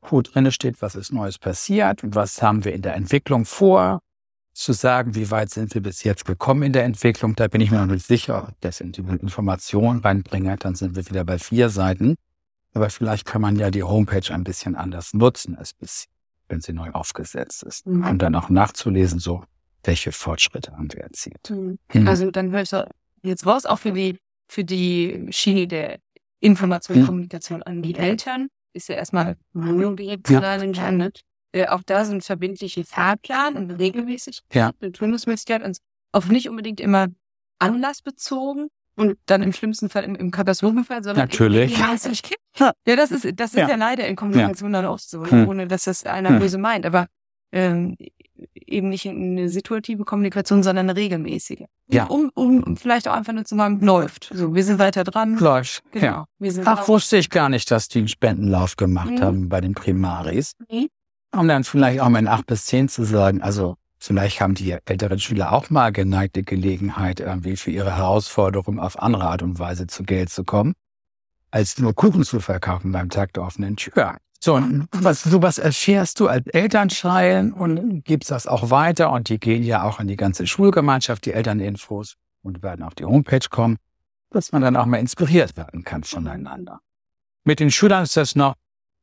wo 0.03 0.23
drin 0.23 0.51
steht, 0.53 0.83
was 0.83 0.95
ist 0.95 1.13
Neues 1.13 1.39
passiert 1.39 2.05
und 2.05 2.15
was 2.15 2.43
haben 2.43 2.65
wir 2.65 2.75
in 2.75 2.83
der 2.83 2.95
Entwicklung 2.95 3.45
vor, 3.45 4.01
zu 4.55 4.73
sagen, 4.73 5.15
wie 5.15 5.31
weit 5.31 5.51
sind 5.51 5.75
wir 5.75 5.83
bis 5.83 6.05
jetzt 6.05 6.25
gekommen 6.25 6.63
in 6.63 6.73
der 6.73 6.85
Entwicklung, 6.85 7.35
da 7.35 7.49
bin 7.49 7.61
ich 7.61 7.71
mir 7.71 7.79
noch 7.79 7.93
nicht 7.93 8.07
sicher, 8.07 8.53
dass 8.61 8.81
ich 8.81 8.93
die 8.93 9.01
Informationen 9.01 10.01
reinbringe, 10.01 10.57
dann 10.57 10.77
sind 10.77 10.95
wir 10.95 11.05
wieder 11.09 11.25
bei 11.25 11.39
vier 11.39 11.69
Seiten. 11.69 12.15
Aber 12.75 12.91
vielleicht 12.91 13.25
kann 13.25 13.41
man 13.41 13.57
ja 13.57 13.71
die 13.71 13.83
Homepage 13.83 14.33
ein 14.33 14.45
bisschen 14.45 14.75
anders 14.75 15.15
nutzen, 15.15 15.57
als 15.57 15.73
bis, 15.73 16.07
wenn 16.49 16.61
sie 16.61 16.73
neu 16.73 16.91
aufgesetzt 16.91 17.63
ist. 17.63 17.87
Mhm. 17.87 18.05
Und 18.05 18.19
dann 18.19 18.35
auch 18.35 18.49
nachzulesen, 18.49 19.21
so, 19.21 19.45
welche 19.85 20.13
Fortschritte 20.13 20.73
haben 20.73 20.93
wir 20.93 21.03
erzielt. 21.03 21.51
Mhm. 21.51 21.79
Mhm. 21.93 22.09
Also 22.09 22.31
dann 22.31 22.51
höre 22.51 22.63
ich 22.63 22.69
so, 22.69 22.85
jetzt 23.23 23.47
war 23.47 23.57
es 23.57 23.65
auch 23.65 23.79
für 23.79 23.93
die, 23.93 24.19
für 24.49 24.65
die 24.65 25.29
Schiene 25.31 25.69
der 25.69 25.99
Information 26.41 26.97
und 26.97 27.03
mhm. 27.03 27.07
Kommunikation 27.07 27.63
an 27.63 27.83
die 27.83 27.95
Eltern. 27.95 28.49
Ist 28.73 28.89
ja 28.89 28.97
erstmal 28.97 29.37
direkt 29.55 30.29
ja. 30.31 30.57
entscheidet. 30.57 31.21
Äh, 31.53 31.69
auch 31.69 31.85
da 31.87 32.05
sind 32.05 32.25
verbindliche 32.25 32.85
Fahrplan 32.85 33.55
und 33.55 33.71
regelmäßig. 33.71 34.41
Ja. 34.53 34.73
Turnusmäßigkeit 34.93 35.63
und 35.63 35.79
auch 36.11 36.25
nicht 36.25 36.49
unbedingt 36.49 36.81
immer 36.81 37.07
anlassbezogen, 37.61 38.69
und 38.97 39.19
dann 39.27 39.43
im 39.43 39.53
schlimmsten 39.53 39.89
Fall 39.89 40.05
im, 40.05 40.15
im 40.15 40.31
Katastrophenfall, 40.31 41.03
sondern 41.03 41.25
natürlich. 41.25 41.77
Ja, 41.77 41.97
ja, 42.59 42.73
das 42.85 43.11
ist 43.11 43.27
das 43.37 43.51
ist 43.51 43.59
ja, 43.59 43.69
ja 43.69 43.77
leider 43.77 44.07
in 44.07 44.17
Kommunikation 44.17 44.73
ja. 44.73 44.83
dann 44.83 44.91
auch 44.91 44.99
so, 44.99 45.25
hm. 45.25 45.49
ohne 45.49 45.67
dass 45.67 45.85
das 45.85 46.05
einer 46.05 46.31
hm. 46.31 46.39
böse 46.39 46.59
meint. 46.59 46.87
Aber 46.87 47.07
ähm, 47.53 47.97
eben 48.67 48.89
nicht 48.89 49.07
eine 49.07 49.49
situative 49.49 50.05
Kommunikation, 50.05 50.63
sondern 50.63 50.91
eine 50.91 50.99
regelmäßige. 50.99 51.65
Ja. 51.89 52.05
Um, 52.07 52.31
um 52.35 52.77
vielleicht 52.77 53.09
auch 53.09 53.15
einfach 53.15 53.33
nur 53.33 53.45
zu 53.45 53.57
sagen, 53.57 53.81
läuft. 53.81 54.31
So, 54.33 54.55
wir 54.55 54.65
sind 54.65 54.79
weiter 54.79 55.05
dran. 55.05 55.39
Läuft. 55.39 55.83
Genau. 55.93 56.07
Ja. 56.07 56.25
Wir 56.39 56.53
sind 56.53 56.67
Ach, 56.67 56.79
drauf. 56.79 56.89
wusste 56.89 57.17
ich 57.17 57.31
gar 57.31 57.49
nicht, 57.49 57.71
dass 57.71 57.89
die 57.89 57.99
einen 57.99 58.09
Spendenlauf 58.09 58.77
gemacht 58.77 59.11
Mhm. 59.11 59.21
haben 59.21 59.49
bei 59.49 59.61
den 59.61 59.75
Primaris. 59.75 60.55
Mhm. 60.71 60.89
Um 61.37 61.49
dann 61.49 61.65
vielleicht 61.65 62.01
auch 62.01 62.09
mal 62.09 62.21
in 62.21 62.29
acht 62.29 62.47
bis 62.47 62.67
zehn 62.67 62.89
zu 62.89 63.05
sagen, 63.05 63.43
also 63.43 63.77
vielleicht 63.99 64.41
haben 64.41 64.55
die 64.55 64.77
älteren 64.85 65.19
Schüler 65.19 65.53
auch 65.53 65.71
mal 65.71 65.91
geneigte 65.93 66.43
Gelegenheit, 66.43 67.21
irgendwie 67.21 67.57
für 67.57 67.71
ihre 67.71 67.97
Herausforderung 67.97 68.79
auf 68.79 69.01
andere 69.01 69.25
Art 69.25 69.43
und 69.43 69.59
Weise 69.59 69.87
zu 69.87 70.05
Geld 70.05 70.31
zu 70.31 70.45
kommen, 70.45 70.75
als 71.55 71.79
nur 71.79 71.95
Kuchen 71.95 72.25
zu 72.25 72.41
verkaufen 72.41 72.91
beim 72.91 73.11
Tag 73.11 73.33
der 73.35 73.45
offenen 73.45 73.77
Tür. 73.77 74.17
So, 74.41 74.57
und 74.57 74.89
was, 74.91 75.23
sowas 75.23 75.59
erfährst 75.59 76.19
du 76.19 76.27
als 76.27 76.45
Elternschein 76.49 77.53
und 77.53 78.05
gibst 78.05 78.33
das 78.33 78.49
auch 78.49 78.71
weiter 78.71 79.13
und 79.13 79.29
die 79.29 79.39
gehen 79.39 79.63
ja 79.63 79.85
auch 79.85 80.01
in 80.01 80.09
die 80.09 80.17
ganze 80.17 80.49
Schulgemeinschaft, 80.49 81.25
die 81.25 81.33
Elterninfos 81.33 82.17
und 82.43 82.65
werden 82.65 82.85
auf 82.85 82.97
die 82.97 83.05
Homepage 83.05 83.49
kommen, 83.49 83.77
dass 84.31 84.51
man 84.51 84.63
dann 84.63 84.77
auch 84.77 84.85
mal 84.87 84.99
inspiriert 84.99 85.57
werden 85.57 85.85
kann 85.85 86.03
voneinander. 86.03 86.81
Mit 87.45 87.61
den 87.61 87.71
Schülern 87.71 88.03
ist 88.03 88.17
das 88.17 88.35
noch, 88.35 88.55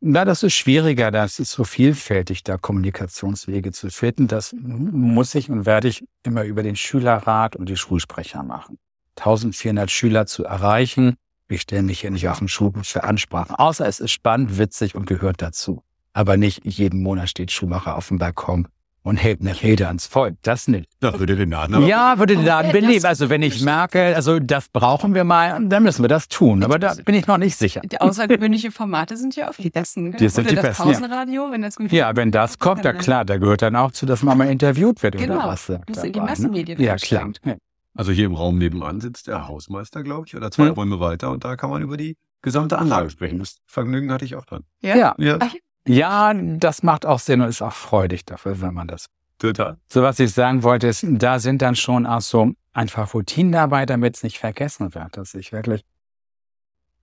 na, 0.01 0.25
das 0.25 0.43
ist 0.43 0.53
schwieriger, 0.53 1.09
das 1.09 1.39
ist 1.39 1.51
so 1.51 1.63
vielfältig, 1.63 2.43
da 2.43 2.57
Kommunikationswege 2.57 3.71
zu 3.71 3.89
finden. 3.89 4.27
Das 4.27 4.53
muss 4.53 5.35
ich 5.35 5.49
und 5.49 5.65
werde 5.65 5.87
ich 5.87 6.03
immer 6.23 6.43
über 6.43 6.63
den 6.63 6.75
Schülerrat 6.75 7.55
und 7.55 7.69
die 7.69 7.77
Schulsprecher 7.77 8.43
machen. 8.43 8.77
1400 9.15 9.89
Schüler 9.89 10.25
zu 10.25 10.43
erreichen. 10.43 11.15
Ich 11.51 11.61
stelle 11.61 11.83
mich 11.83 11.99
hier 11.99 12.11
nicht 12.11 12.27
auf 12.29 12.39
den 12.39 12.47
Schulbus 12.47 12.87
für 12.89 13.03
Ansprachen, 13.03 13.55
außer 13.55 13.85
es 13.85 13.99
ist 13.99 14.11
spannend, 14.11 14.57
witzig 14.57 14.95
und 14.95 15.05
gehört 15.05 15.41
dazu. 15.41 15.83
Aber 16.13 16.37
nicht 16.37 16.65
jeden 16.65 17.01
Monat 17.03 17.29
steht 17.29 17.51
Schumacher 17.51 17.95
auf 17.97 18.07
dem 18.07 18.17
Balkon 18.19 18.67
und 19.03 19.17
hält 19.17 19.41
eine 19.41 19.61
Rede 19.61 19.87
ans 19.87 20.05
Volk. 20.05 20.35
Das 20.43 20.67
nicht. 20.67 20.87
Da 20.99 21.17
würde 21.19 21.35
den 21.35 21.49
Laden 21.49 21.75
aber 21.75 21.85
Ja, 21.87 22.19
würde 22.19 22.35
den 22.35 22.45
Laden 22.45 22.71
beleben. 22.71 23.03
Also 23.05 23.29
wenn 23.29 23.41
ich 23.41 23.61
merke, 23.63 24.15
also 24.15 24.39
das 24.39 24.69
brauchen 24.69 25.13
wir 25.15 25.23
mal, 25.23 25.57
dann 25.67 25.83
müssen 25.83 26.03
wir 26.03 26.07
das 26.09 26.27
tun. 26.27 26.63
Aber 26.63 26.77
da 26.79 26.93
bin 27.05 27.15
ich 27.15 27.27
noch 27.27 27.37
nicht 27.37 27.57
sicher. 27.57 27.81
Die 27.83 27.99
außergewöhnliche 27.99 28.71
Formate 28.71 29.17
sind 29.17 29.35
ja 29.35 29.49
auch 29.49 29.55
die 29.55 29.69
besten. 29.69 30.11
Die 30.11 30.29
sind 30.29 30.45
Oder 30.45 30.49
die 30.49 30.55
das 30.55 30.65
besten, 30.65 30.83
ja. 30.89 30.93
Pausenradio, 30.93 31.51
wenn 31.51 31.61
das 31.63 31.75
gut 31.75 31.91
Ja, 31.91 32.15
wenn 32.15 32.31
das 32.31 32.59
kommt, 32.59 32.85
ja 32.85 32.93
klar, 32.93 33.25
da 33.25 33.37
gehört 33.37 33.61
dann 33.61 33.75
auch 33.75 33.91
zu, 33.91 34.05
dass 34.05 34.23
man 34.23 34.37
mal 34.37 34.49
interviewt 34.49 35.01
wird 35.03 35.17
Genau. 35.17 35.35
oder 35.37 35.47
was. 35.47 35.65
sagt 35.65 35.89
Muss 35.89 36.03
in 36.03 36.13
die 36.13 36.19
ne? 36.19 36.25
Massenmedien 36.25 36.79
Ja, 36.79 36.95
klar. 36.95 37.29
Ja. 37.43 37.55
Also 37.93 38.11
hier 38.11 38.25
im 38.25 38.35
Raum 38.35 38.57
nebenan 38.57 39.01
sitzt 39.01 39.27
der 39.27 39.47
Hausmeister, 39.47 40.03
glaube 40.03 40.27
ich, 40.27 40.35
oder 40.35 40.49
zwei 40.51 40.67
Hm. 40.67 40.73
Räume 40.73 40.99
weiter 40.99 41.31
und 41.31 41.43
da 41.43 41.55
kann 41.55 41.69
man 41.69 41.81
über 41.81 41.97
die 41.97 42.17
gesamte 42.41 42.77
Anlage 42.79 43.09
sprechen. 43.09 43.39
Das 43.39 43.57
Vergnügen 43.65 44.11
hatte 44.11 44.25
ich 44.25 44.35
auch 44.35 44.45
dann. 44.45 44.63
Ja. 44.81 45.13
Ja, 45.17 45.37
Ach, 45.39 45.53
ja, 45.87 46.33
das 46.33 46.83
macht 46.83 47.05
auch 47.05 47.19
Sinn 47.19 47.41
und 47.41 47.49
ist 47.49 47.61
auch 47.61 47.73
freudig 47.73 48.25
dafür, 48.25 48.61
wenn 48.61 48.73
man 48.73 48.87
das. 48.87 49.07
total. 49.39 49.77
So, 49.89 50.01
was 50.03 50.19
ich 50.19 50.31
sagen 50.31 50.63
wollte, 50.63 50.87
ist, 50.87 51.05
da 51.07 51.39
sind 51.39 51.61
dann 51.61 51.75
schon 51.75 52.05
auch 52.05 52.21
so 52.21 52.53
einfach 52.73 53.13
Routinen 53.13 53.51
dabei, 53.51 53.85
damit 53.85 54.15
es 54.15 54.23
nicht 54.23 54.39
vergessen 54.39 54.93
wird, 54.95 55.17
dass 55.17 55.33
ich 55.33 55.51
wirklich 55.51 55.83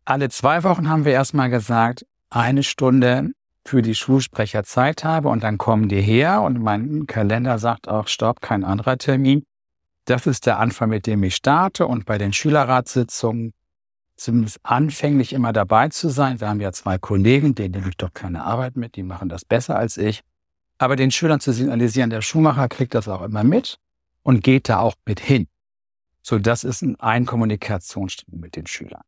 alle 0.05 0.31
zwei 0.31 0.62
Wochen 0.64 0.88
haben 0.88 1.05
wir 1.05 1.12
erstmal 1.12 1.51
gesagt, 1.51 2.07
eine 2.31 2.62
Stunde 2.62 3.31
für 3.66 3.83
die 3.83 3.94
Schulsprecher 3.94 4.64
Zeit 4.64 5.05
habe 5.05 5.29
und 5.29 5.42
dann 5.42 5.59
kommen 5.59 5.88
die 5.90 6.01
her 6.01 6.40
und 6.40 6.62
mein 6.62 7.07
Kalender 7.07 7.59
sagt 7.59 7.88
auch, 7.88 8.09
stopp, 8.09 8.40
kein 8.40 8.64
anderer 8.64 8.96
Termin. 8.96 9.44
Das 10.09 10.27
ist 10.27 10.47
der 10.47 10.59
Anfang, 10.59 10.88
mit 10.88 11.07
dem 11.07 11.23
ich 11.23 11.37
starte 11.37 11.87
und 11.87 12.07
bei 12.07 12.16
den 12.16 12.33
Schülerratssitzungen 12.33 13.53
zumindest 14.16 14.59
anfänglich 14.62 15.35
immer 15.35 15.53
dabei 15.53 15.90
zu 15.90 16.09
sein. 16.09 16.40
Wir 16.40 16.49
haben 16.49 16.61
ja 16.61 16.73
zwei 16.73 16.97
Kollegen, 16.97 17.55
denen 17.55 17.73
nehme 17.73 17.90
ich 17.90 17.97
doch 17.99 18.14
keine 18.14 18.42
Arbeit 18.42 18.75
mit, 18.75 18.97
die 18.97 19.03
machen 19.03 19.29
das 19.29 19.44
besser 19.44 19.77
als 19.77 19.99
ich. 19.99 20.23
Aber 20.79 20.97
den 20.97 21.11
Schülern 21.11 21.40
zu 21.40 21.53
signalisieren, 21.53 22.09
der 22.09 22.23
Schuhmacher 22.23 22.68
kriegt 22.68 22.94
das 22.94 23.07
auch 23.07 23.21
immer 23.21 23.44
mit 23.44 23.79
und 24.23 24.42
geht 24.42 24.71
da 24.71 24.79
auch 24.79 24.94
mit 25.05 25.21
hin. 25.21 25.47
So, 26.23 26.38
das 26.38 26.64
ist 26.64 26.83
ein, 27.01 27.27
Kommunikationsstück 27.27 28.33
mit 28.33 28.57
den 28.57 28.66
Schülern. 28.66 29.03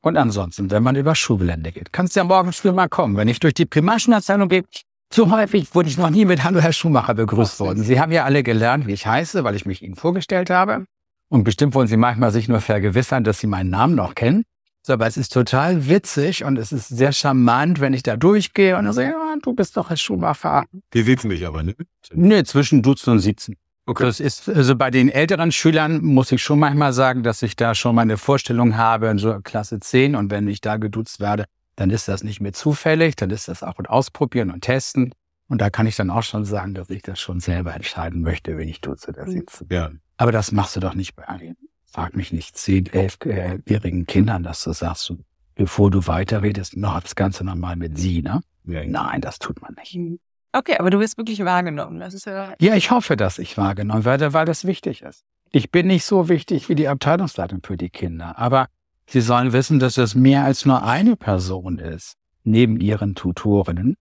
Und 0.00 0.16
ansonsten, 0.16 0.72
wenn 0.72 0.82
man 0.82 0.96
über 0.96 1.14
Schulgelände 1.14 1.70
geht, 1.70 1.92
kannst 1.92 2.16
du 2.16 2.20
ja 2.20 2.24
morgen 2.24 2.52
früh 2.52 2.72
mal 2.72 2.88
kommen. 2.88 3.16
Wenn 3.16 3.28
ich 3.28 3.38
durch 3.38 3.54
die 3.54 3.64
Primarschulabteilung 3.64 4.48
gehe, 4.48 4.64
so 5.12 5.30
häufig 5.30 5.74
wurde 5.74 5.88
ich 5.88 5.98
noch 5.98 6.10
nie 6.10 6.24
mit 6.24 6.44
Hallo 6.44 6.60
Herr 6.60 6.72
Schumacher 6.72 7.14
begrüßt 7.14 7.60
worden. 7.60 7.82
Sie 7.82 8.00
haben 8.00 8.12
ja 8.12 8.24
alle 8.24 8.42
gelernt, 8.42 8.86
wie 8.86 8.92
ich 8.92 9.06
heiße, 9.06 9.44
weil 9.44 9.54
ich 9.54 9.66
mich 9.66 9.82
Ihnen 9.82 9.94
vorgestellt 9.94 10.50
habe. 10.50 10.86
Und 11.28 11.44
bestimmt 11.44 11.74
wollen 11.74 11.88
Sie 11.88 11.96
manchmal 11.96 12.30
sich 12.30 12.48
nur 12.48 12.60
vergewissern, 12.60 13.24
dass 13.24 13.38
Sie 13.38 13.46
meinen 13.46 13.70
Namen 13.70 13.94
noch 13.94 14.14
kennen. 14.14 14.44
So, 14.82 14.92
aber 14.92 15.06
es 15.06 15.16
ist 15.16 15.32
total 15.32 15.88
witzig 15.88 16.44
und 16.44 16.56
es 16.58 16.70
ist 16.70 16.88
sehr 16.88 17.12
charmant, 17.12 17.80
wenn 17.80 17.92
ich 17.92 18.04
da 18.04 18.16
durchgehe 18.16 18.76
und 18.76 18.84
dann 18.84 18.94
sage, 18.94 19.08
ja, 19.08 19.34
du 19.42 19.52
bist 19.52 19.76
doch 19.76 19.90
Herr 19.90 19.96
Schumacher. 19.96 20.64
Die 20.94 21.02
sitzen 21.02 21.28
nicht 21.28 21.44
aber, 21.44 21.64
ne? 21.64 21.74
Nee, 22.12 22.44
zwischen 22.44 22.82
Dutzend 22.82 23.14
und 23.14 23.18
Siezen. 23.18 23.56
Okay. 23.86 24.04
Das 24.04 24.20
ist, 24.20 24.48
also 24.48 24.76
bei 24.76 24.90
den 24.90 25.08
älteren 25.08 25.50
Schülern 25.50 26.04
muss 26.04 26.30
ich 26.30 26.42
schon 26.42 26.58
manchmal 26.58 26.92
sagen, 26.92 27.22
dass 27.22 27.42
ich 27.42 27.56
da 27.56 27.74
schon 27.74 27.94
meine 27.94 28.16
Vorstellung 28.16 28.76
habe, 28.76 29.16
so 29.18 29.38
Klasse 29.42 29.80
10 29.80 30.14
und 30.14 30.30
wenn 30.30 30.46
ich 30.48 30.60
da 30.60 30.76
geduzt 30.76 31.18
werde, 31.18 31.46
dann 31.76 31.90
ist 31.90 32.08
das 32.08 32.24
nicht 32.24 32.40
mehr 32.40 32.52
zufällig, 32.52 33.16
dann 33.16 33.30
ist 33.30 33.48
das 33.48 33.62
auch 33.62 33.78
ein 33.78 33.86
Ausprobieren 33.86 34.50
und 34.50 34.62
Testen. 34.62 35.14
Und 35.48 35.60
da 35.60 35.70
kann 35.70 35.86
ich 35.86 35.94
dann 35.94 36.10
auch 36.10 36.22
schon 36.22 36.44
sagen, 36.44 36.74
dass 36.74 36.90
ich 36.90 37.02
das 37.02 37.20
schon 37.20 37.38
selber 37.38 37.74
entscheiden 37.74 38.22
möchte, 38.22 38.56
wenn 38.56 38.68
ich 38.68 38.80
duze 38.80 39.10
oder 39.10 39.30
sitze. 39.30 39.66
Ja. 39.70 39.90
Aber 40.16 40.32
das 40.32 40.50
machst 40.50 40.74
du 40.74 40.80
doch 40.80 40.94
nicht 40.94 41.14
bei 41.14 41.24
allen. 41.28 41.56
Frag 41.84 42.16
mich 42.16 42.32
nicht, 42.32 42.56
10, 42.56 42.86
11-jährigen 42.86 44.06
Kindern, 44.06 44.42
dass 44.42 44.64
du 44.64 44.72
sagst, 44.72 45.08
du, 45.08 45.18
bevor 45.54 45.90
du 45.90 46.06
weiterredest, 46.06 46.76
noch 46.76 47.00
das 47.00 47.14
Ganze 47.14 47.44
nochmal 47.44 47.76
mit 47.76 47.96
sie, 47.96 48.22
ne? 48.22 48.40
ja. 48.64 48.84
Nein, 48.84 49.20
das 49.20 49.38
tut 49.38 49.62
man 49.62 49.74
nicht. 49.74 50.20
Okay, 50.52 50.76
aber 50.78 50.90
du 50.90 50.98
wirst 50.98 51.18
wirklich 51.18 51.44
wahrgenommen. 51.44 52.00
Das 52.00 52.14
ist 52.14 52.26
ja. 52.26 52.54
Ja, 52.60 52.74
ich 52.74 52.90
hoffe, 52.90 53.16
dass 53.16 53.38
ich 53.38 53.56
wahrgenommen 53.56 54.04
werde, 54.04 54.32
weil 54.32 54.46
das 54.46 54.64
wichtig 54.64 55.02
ist. 55.02 55.24
Ich 55.50 55.70
bin 55.70 55.86
nicht 55.86 56.04
so 56.04 56.28
wichtig 56.28 56.68
wie 56.68 56.74
die 56.74 56.88
Abteilungsleitung 56.88 57.60
für 57.62 57.76
die 57.76 57.90
Kinder, 57.90 58.36
aber 58.38 58.68
sie 59.08 59.20
sollen 59.20 59.52
wissen, 59.52 59.78
dass 59.78 59.96
es 59.96 60.14
mehr 60.14 60.44
als 60.44 60.64
nur 60.64 60.82
eine 60.82 61.16
Person 61.16 61.78
ist, 61.78 62.14
neben 62.44 62.80
ihren 62.80 63.14
Tutorinnen, 63.14 63.96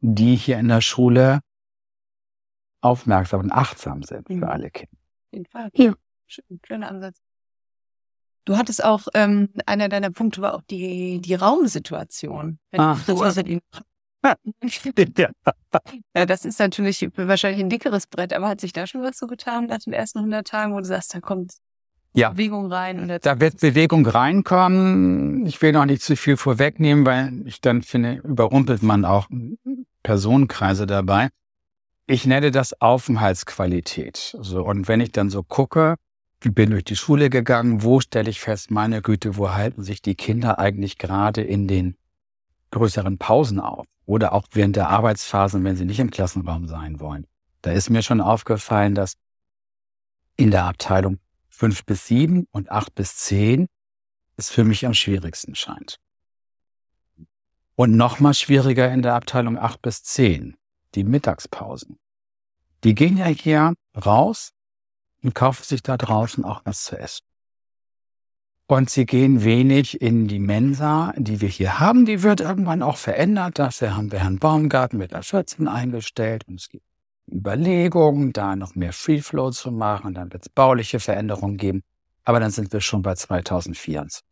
die 0.00 0.36
hier 0.36 0.58
in 0.58 0.68
der 0.68 0.80
Schule 0.80 1.40
aufmerksam 2.80 3.40
und 3.40 3.52
achtsam 3.52 4.02
sind 4.02 4.28
Mhm. 4.28 4.38
für 4.40 4.48
alle 4.48 4.70
Kinder. 4.70 4.92
Auf 4.92 5.32
jeden 5.32 5.46
Fall. 5.46 5.70
Ja. 5.74 5.94
Schön, 6.26 6.60
schöner 6.66 6.88
Ansatz. 6.88 7.18
Du 8.44 8.56
hattest 8.56 8.82
auch, 8.84 9.06
ähm, 9.14 9.50
einer 9.66 9.88
deiner 9.88 10.10
Punkte 10.10 10.40
war 10.40 10.54
auch 10.54 10.62
die, 10.62 11.20
die 11.20 11.34
Raumsituation. 11.34 12.58
Wenn 12.70 12.80
Ach, 12.80 13.04
du 13.04 13.20
also 13.20 13.42
die, 13.42 13.60
ja, 16.14 16.26
das 16.26 16.44
ist 16.44 16.58
natürlich 16.58 17.08
wahrscheinlich 17.16 17.62
ein 17.62 17.68
dickeres 17.70 18.06
Brett, 18.06 18.32
aber 18.32 18.48
hat 18.48 18.60
sich 18.60 18.72
da 18.72 18.86
schon 18.86 19.02
was 19.02 19.18
so 19.18 19.26
getan 19.26 19.66
nach 19.66 19.78
den 19.78 19.92
ersten 19.92 20.18
100 20.18 20.46
Tagen, 20.46 20.74
wo 20.74 20.78
du 20.78 20.84
sagst, 20.84 21.14
da 21.14 21.20
kommt 21.20 21.54
Ja. 22.12 22.30
Bewegung 22.30 22.72
rein? 22.72 23.04
Oder 23.04 23.18
Da 23.18 23.40
wird 23.40 23.60
Bewegung 23.60 24.06
reinkommen. 24.06 25.46
Ich 25.46 25.62
will 25.62 25.72
noch 25.72 25.84
nicht 25.84 26.02
zu 26.02 26.16
viel 26.16 26.36
vorwegnehmen, 26.36 27.06
weil 27.06 27.46
ich 27.46 27.60
dann 27.60 27.82
finde, 27.82 28.14
überrumpelt 28.24 28.82
man 28.82 29.04
auch 29.04 29.28
Personenkreise 30.02 30.86
dabei. 30.86 31.28
Ich 32.06 32.26
nenne 32.26 32.50
das 32.50 32.80
Aufenthaltsqualität. 32.80 34.36
So, 34.40 34.64
und 34.64 34.88
wenn 34.88 35.00
ich 35.00 35.12
dann 35.12 35.30
so 35.30 35.44
gucke, 35.44 35.94
ich 36.42 36.52
bin 36.52 36.70
durch 36.70 36.84
die 36.84 36.96
Schule 36.96 37.30
gegangen, 37.30 37.84
wo 37.84 38.00
stelle 38.00 38.30
ich 38.30 38.40
fest, 38.40 38.70
meine 38.70 39.02
Güte, 39.02 39.36
wo 39.36 39.50
halten 39.50 39.84
sich 39.84 40.02
die 40.02 40.14
Kinder 40.16 40.58
eigentlich 40.58 40.98
gerade 40.98 41.42
in 41.42 41.68
den 41.68 41.96
größeren 42.72 43.18
Pausen 43.18 43.60
auf? 43.60 43.86
Oder 44.06 44.32
auch 44.32 44.46
während 44.52 44.74
der 44.74 44.88
Arbeitsphasen, 44.88 45.62
wenn 45.62 45.76
sie 45.76 45.84
nicht 45.84 46.00
im 46.00 46.10
Klassenraum 46.10 46.66
sein 46.66 46.98
wollen. 46.98 47.26
Da 47.62 47.70
ist 47.70 47.90
mir 47.90 48.02
schon 48.02 48.20
aufgefallen, 48.20 48.94
dass 48.94 49.14
in 50.36 50.50
der 50.50 50.64
Abteilung 50.64 51.18
fünf 51.60 51.84
bis 51.84 52.06
sieben 52.06 52.46
und 52.52 52.70
acht 52.70 52.94
bis 52.94 53.16
zehn 53.16 53.66
es 54.38 54.48
für 54.48 54.64
mich 54.64 54.86
am 54.86 54.94
schwierigsten 54.94 55.54
scheint. 55.54 55.98
Und 57.76 57.94
noch 57.96 58.18
mal 58.18 58.32
schwieriger 58.32 58.90
in 58.90 59.02
der 59.02 59.14
Abteilung 59.14 59.58
acht 59.58 59.82
bis 59.82 60.02
zehn, 60.02 60.56
die 60.94 61.04
Mittagspausen. 61.04 61.98
Die 62.82 62.94
gehen 62.94 63.18
ja 63.18 63.26
hier 63.26 63.74
raus 63.94 64.52
und 65.22 65.34
kaufen 65.34 65.64
sich 65.64 65.82
da 65.82 65.98
draußen 65.98 66.46
auch 66.46 66.62
was 66.64 66.84
zu 66.84 66.96
essen. 66.98 67.26
Und 68.66 68.88
sie 68.88 69.04
gehen 69.04 69.44
wenig 69.44 70.00
in 70.00 70.28
die 70.28 70.38
Mensa, 70.38 71.12
die 71.18 71.42
wir 71.42 71.48
hier 71.48 71.78
haben. 71.78 72.06
Die 72.06 72.22
wird 72.22 72.40
irgendwann 72.40 72.82
auch 72.82 72.96
verändert. 72.96 73.58
Dafür 73.58 73.96
haben 73.96 74.12
wir 74.12 74.20
Herrn 74.20 74.38
Baumgarten 74.38 74.98
mit 74.98 75.10
der 75.10 75.22
14 75.22 75.68
eingestellt. 75.68 76.44
Und 76.48 76.54
es 76.54 76.70
gibt 76.70 76.86
Überlegungen, 77.30 78.32
da 78.32 78.56
noch 78.56 78.74
mehr 78.74 78.92
Free 78.92 79.20
Flow 79.20 79.50
zu 79.50 79.70
machen. 79.70 80.14
Dann 80.14 80.32
wird 80.32 80.44
es 80.44 80.48
bauliche 80.48 81.00
Veränderungen 81.00 81.56
geben. 81.56 81.82
Aber 82.24 82.40
dann 82.40 82.50
sind 82.50 82.72
wir 82.72 82.80
schon 82.80 83.02
bei 83.02 83.14
2024. 83.14 84.22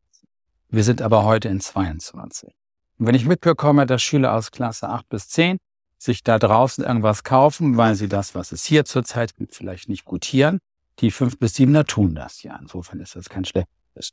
Wir 0.70 0.84
sind 0.84 1.00
aber 1.00 1.24
heute 1.24 1.48
in 1.48 1.60
22. 1.60 2.50
Und 2.98 3.06
wenn 3.06 3.14
ich 3.14 3.24
mitbekomme, 3.24 3.86
dass 3.86 4.02
Schüler 4.02 4.34
aus 4.34 4.50
Klasse 4.50 4.88
8 4.88 5.08
bis 5.08 5.28
10 5.28 5.58
sich 5.96 6.22
da 6.22 6.38
draußen 6.38 6.84
irgendwas 6.84 7.24
kaufen, 7.24 7.76
weil 7.76 7.94
sie 7.94 8.08
das, 8.08 8.34
was 8.34 8.52
es 8.52 8.64
hier 8.64 8.84
zurzeit 8.84 9.36
gibt, 9.36 9.54
vielleicht 9.54 9.88
nicht 9.88 10.04
gutieren, 10.04 10.58
die 11.00 11.10
5 11.10 11.38
bis 11.38 11.54
7er 11.54 11.86
tun 11.86 12.14
das 12.14 12.42
ja. 12.42 12.58
Insofern 12.60 13.00
ist 13.00 13.16
das 13.16 13.28
kein 13.28 13.44
schlechtes. 13.44 14.12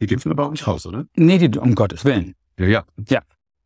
Die 0.00 0.06
gibt's 0.06 0.26
aber 0.26 0.46
auch 0.46 0.50
nicht 0.50 0.66
raus, 0.66 0.86
oder? 0.86 1.06
Nee, 1.14 1.38
die, 1.38 1.58
um 1.58 1.74
Gottes 1.74 2.04
Willen. 2.04 2.34
Ja, 2.58 2.84
ja. 3.08 3.22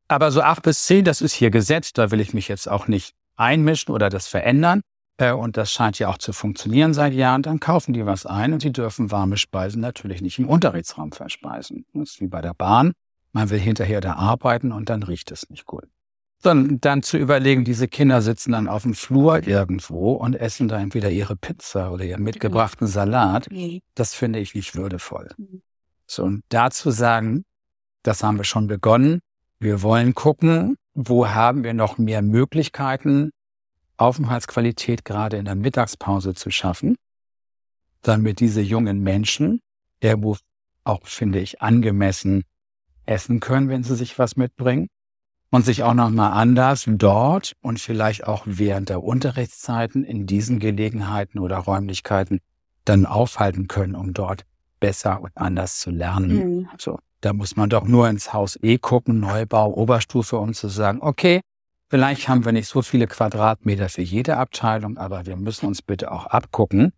Aber 0.09 0.31
so 0.31 0.40
8 0.42 0.62
bis 0.62 0.85
10, 0.87 1.05
das 1.05 1.20
ist 1.20 1.33
hier 1.33 1.50
gesetzt. 1.50 1.98
Da 1.98 2.11
will 2.11 2.20
ich 2.20 2.35
mich 2.35 2.48
jetzt 2.48 2.68
auch 2.68 2.88
nicht 2.88 3.14
einmischen 3.37 3.94
oder 3.94 4.09
das 4.09 4.27
verändern, 4.29 4.83
äh, 5.18 5.33
und 5.33 5.57
das 5.57 5.72
scheint 5.72 5.99
ja 5.99 6.09
auch 6.09 6.18
zu 6.18 6.33
funktionieren 6.33 6.94
seit 6.94 7.12
Jahren, 7.14 7.42
dann 7.42 7.61
kaufen 7.61 7.92
die 7.92 8.07
was 8.07 8.27
ein 8.27 8.53
und 8.53 8.61
sie 8.61 8.72
dürfen 8.72 9.11
warme 9.11 9.37
Speisen 9.37 9.81
natürlich 9.81 10.20
nicht 10.22 10.38
im 10.38 10.49
Unterrichtsraum 10.49 11.12
verspeisen. 11.12 11.87
Das 11.94 12.11
ist 12.11 12.20
wie 12.20 12.27
bei 12.27 12.40
der 12.40 12.55
Bahn. 12.55 12.92
Man 13.33 13.51
will 13.51 13.59
hinterher 13.59 14.01
da 14.01 14.14
arbeiten 14.14 14.72
und 14.72 14.88
dann 14.88 15.03
riecht 15.03 15.31
es 15.31 15.49
nicht 15.51 15.66
gut. 15.66 15.85
Dann, 16.42 16.81
dann 16.81 17.03
zu 17.03 17.16
überlegen, 17.16 17.64
diese 17.64 17.88
Kinder 17.88 18.20
sitzen 18.20 18.53
dann 18.53 18.68
auf 18.68 18.83
dem 18.83 18.94
Flur 18.94 19.46
irgendwo 19.46 20.12
und 20.12 20.35
essen 20.35 20.68
da 20.68 20.79
entweder 20.79 21.11
ihre 21.11 21.35
Pizza 21.35 21.92
oder 21.92 22.05
ihren 22.05 22.22
mitgebrachten 22.22 22.87
Salat. 22.87 23.49
Das 23.94 24.14
finde 24.14 24.38
ich 24.38 24.55
nicht 24.55 24.77
würdevoll. 24.77 25.31
Mhm. 25.38 25.62
So, 26.07 26.25
und 26.25 26.44
dazu 26.51 26.90
sagen, 26.90 27.44
das 28.03 28.22
haben 28.22 28.37
wir 28.37 28.44
schon 28.44 28.66
begonnen. 28.68 29.20
Wir 29.59 29.83
wollen 29.83 30.14
gucken, 30.14 30.77
wo 30.97 31.29
haben 31.29 31.63
wir 31.63 31.75
noch 31.75 31.99
mehr 31.99 32.23
Möglichkeiten, 32.23 33.31
Aufenthaltsqualität 33.99 35.05
gerade 35.05 35.37
in 35.37 35.45
der 35.45 35.55
Mittagspause 35.55 36.35
zu 36.35 36.51
schaffen, 36.51 36.97
damit 38.01 38.41
diese 38.41 38.63
jungen 38.63 39.03
Menschen 39.03 39.61
irgendwo 40.01 40.39
auch, 40.85 41.07
finde 41.07 41.39
ich, 41.41 41.61
angemessen 41.61 42.45
essen 43.05 43.41
können, 43.41 43.69
wenn 43.69 43.83
sie 43.83 43.95
sich 43.95 44.19
was 44.19 44.37
mitbringen 44.37 44.89
und 45.51 45.67
sich 45.67 45.83
auch 45.83 45.95
nochmal 45.95 46.33
anders 46.33 46.85
dort 46.89 47.53
und 47.61 47.79
vielleicht 47.79 48.27
auch 48.27 48.45
während 48.47 48.89
der 48.89 49.03
Unterrichtszeiten 49.03 50.03
in 50.03 50.27
diesen 50.27 50.59
Gelegenheiten 50.61 51.39
oder 51.39 51.59
Räumlichkeiten 51.59 52.41
dann 52.87 53.05
aufhalten 53.05 53.69
können, 53.69 53.95
um 53.95 54.15
dort 54.15 54.47
besser 54.81 55.21
und 55.21 55.37
anders 55.37 55.79
zu 55.79 55.91
lernen. 55.91 56.59
Mhm. 56.59 56.69
So, 56.79 56.99
da 57.20 57.33
muss 57.33 57.57
man 57.57 57.70
doch 57.70 57.85
nur 57.85 58.09
ins 58.09 58.33
Haus 58.33 58.59
E 58.62 58.79
gucken, 58.79 59.20
Neubau, 59.20 59.72
Oberstufe, 59.72 60.38
um 60.38 60.55
zu 60.55 60.68
sagen, 60.68 60.98
okay, 61.00 61.40
Vielleicht 61.88 62.29
haben 62.29 62.44
wir 62.44 62.50
nicht 62.50 62.66
so 62.66 62.83
viele 62.83 63.07
Quadratmeter 63.07 63.88
für 63.88 64.02
jede 64.02 64.38
Abteilung, 64.38 64.96
aber 64.98 65.24
wir 65.24 65.37
müssen 65.37 65.66
uns 65.66 65.83
bitte 65.83 66.11
auch 66.11 66.26
abgucken, 66.26 66.92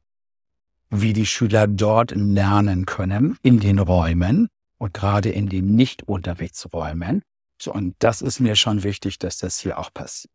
wie 0.88 1.12
die 1.12 1.26
Schüler 1.26 1.66
dort 1.66 2.12
lernen 2.12 2.86
können 2.86 3.36
in 3.42 3.60
den 3.60 3.78
Räumen 3.78 4.48
und 4.78 4.94
gerade 4.94 5.28
in 5.28 5.50
den 5.50 5.76
Nicht-Unterrichtsräumen. 5.76 7.22
So, 7.60 7.74
und 7.74 7.96
das 7.98 8.22
ist 8.22 8.40
mir 8.40 8.56
schon 8.56 8.82
wichtig, 8.82 9.18
dass 9.18 9.36
das 9.36 9.58
hier 9.58 9.78
auch 9.78 9.92
passiert. 9.92 10.32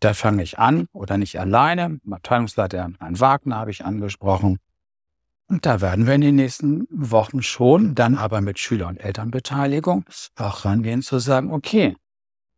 Da 0.00 0.12
fange 0.12 0.42
ich 0.42 0.58
an 0.58 0.86
oder 0.92 1.16
nicht 1.16 1.40
alleine. 1.40 2.00
Abteilungsleiter 2.10 2.90
Herrn 2.98 3.20
Wagner 3.20 3.56
habe 3.56 3.70
ich 3.70 3.84
angesprochen. 3.84 4.58
Und 5.50 5.66
da 5.66 5.80
werden 5.80 6.06
wir 6.06 6.14
in 6.14 6.20
den 6.20 6.36
nächsten 6.36 6.86
Wochen 6.90 7.42
schon, 7.42 7.96
dann 7.96 8.16
aber 8.16 8.40
mit 8.40 8.60
Schüler- 8.60 8.86
und 8.86 8.98
Elternbeteiligung, 8.98 10.04
auch 10.36 10.64
rangehen 10.64 11.02
zu 11.02 11.18
sagen, 11.18 11.52
okay, 11.52 11.96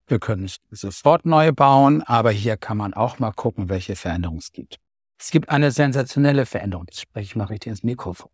wir 0.07 0.19
können 0.19 0.43
nicht 0.43 0.63
sofort 0.71 1.25
neu 1.25 1.53
bauen, 1.53 2.03
aber 2.03 2.33
hier 2.33 2.59
kann 2.59 2.77
man 2.77 2.93
auch 2.93 3.19
mal 3.19 3.33
gucken, 3.33 3.71
welche 3.71 3.97
Veränderungen 3.97 4.41
es 4.41 4.53
gibt. 4.53 4.77
Es 5.19 5.31
gibt 5.31 5.49
eine 5.49 5.71
sensationelle 5.71 6.45
Veränderung. 6.45 6.85
Jetzt 6.87 7.01
spreche 7.01 7.25
ich 7.25 7.37
mal 7.37 7.45
richtig 7.45 7.71
ins 7.71 7.83
Mikrofon. 7.83 8.31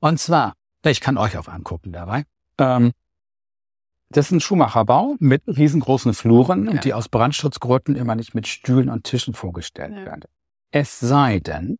Und 0.00 0.18
zwar, 0.18 0.54
ich 0.84 1.00
kann 1.00 1.16
euch 1.16 1.38
auch 1.38 1.46
angucken 1.46 1.92
dabei. 1.92 2.24
Ähm, 2.58 2.90
das 4.08 4.26
ist 4.26 4.32
ein 4.32 4.40
Schuhmacherbau 4.40 5.14
mit 5.20 5.44
riesengroßen 5.46 6.12
Fluren, 6.12 6.72
ja. 6.72 6.80
die 6.80 6.92
aus 6.92 7.08
Brandschutzgründen 7.08 7.94
immer 7.94 8.16
nicht 8.16 8.34
mit 8.34 8.48
Stühlen 8.48 8.88
und 8.88 9.04
Tischen 9.04 9.34
vorgestellt 9.34 9.94
ja. 9.94 10.06
werden. 10.06 10.24
Es 10.72 10.98
sei 10.98 11.38
denn, 11.38 11.78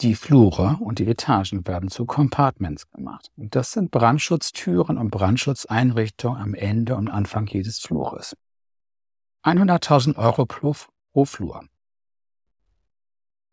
die 0.00 0.14
Flure 0.14 0.76
und 0.80 0.98
die 0.98 1.06
Etagen 1.06 1.66
werden 1.66 1.90
zu 1.90 2.06
Compartments 2.06 2.88
gemacht. 2.90 3.30
Und 3.36 3.54
das 3.54 3.72
sind 3.72 3.90
Brandschutztüren 3.90 4.96
und 4.96 5.10
Brandschutzeinrichtungen 5.10 6.40
am 6.40 6.54
Ende 6.54 6.96
und 6.96 7.08
Anfang 7.08 7.46
jedes 7.46 7.80
Flures. 7.80 8.36
100.000 9.44 10.16
Euro 10.16 10.46
pro, 10.46 10.74
pro 11.12 11.24
Flur. 11.24 11.64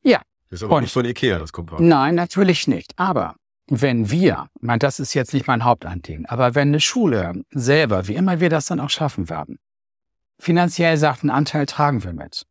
Ja. 0.03 0.21
Das 0.49 0.59
ist 0.59 0.63
aber 0.63 0.75
und, 0.75 0.83
nicht 0.83 0.93
von 0.93 1.05
Ikea, 1.05 1.39
das 1.39 1.51
Compartment. 1.51 1.89
Nein, 1.89 2.15
natürlich 2.15 2.67
nicht. 2.67 2.93
Aber 2.97 3.35
wenn 3.67 4.11
wir, 4.11 4.47
ich 4.55 4.61
meine, 4.61 4.79
das 4.79 4.99
ist 4.99 5.13
jetzt 5.15 5.33
nicht 5.33 5.47
mein 5.47 5.63
Hauptanliegen, 5.63 6.27
aber 6.27 6.53
wenn 6.53 6.69
eine 6.69 6.79
Schule 6.79 7.43
selber, 7.51 8.07
wie 8.07 8.15
immer 8.15 8.39
wir 8.39 8.49
das 8.49 8.67
dann 8.67 8.79
auch 8.79 8.91
schaffen 8.91 9.29
werden, 9.29 9.57
finanziell 10.37 10.97
sagt, 10.97 11.23
einen 11.23 11.31
Anteil 11.31 11.65
tragen 11.65 12.03
wir 12.03 12.13
mit, 12.13 12.45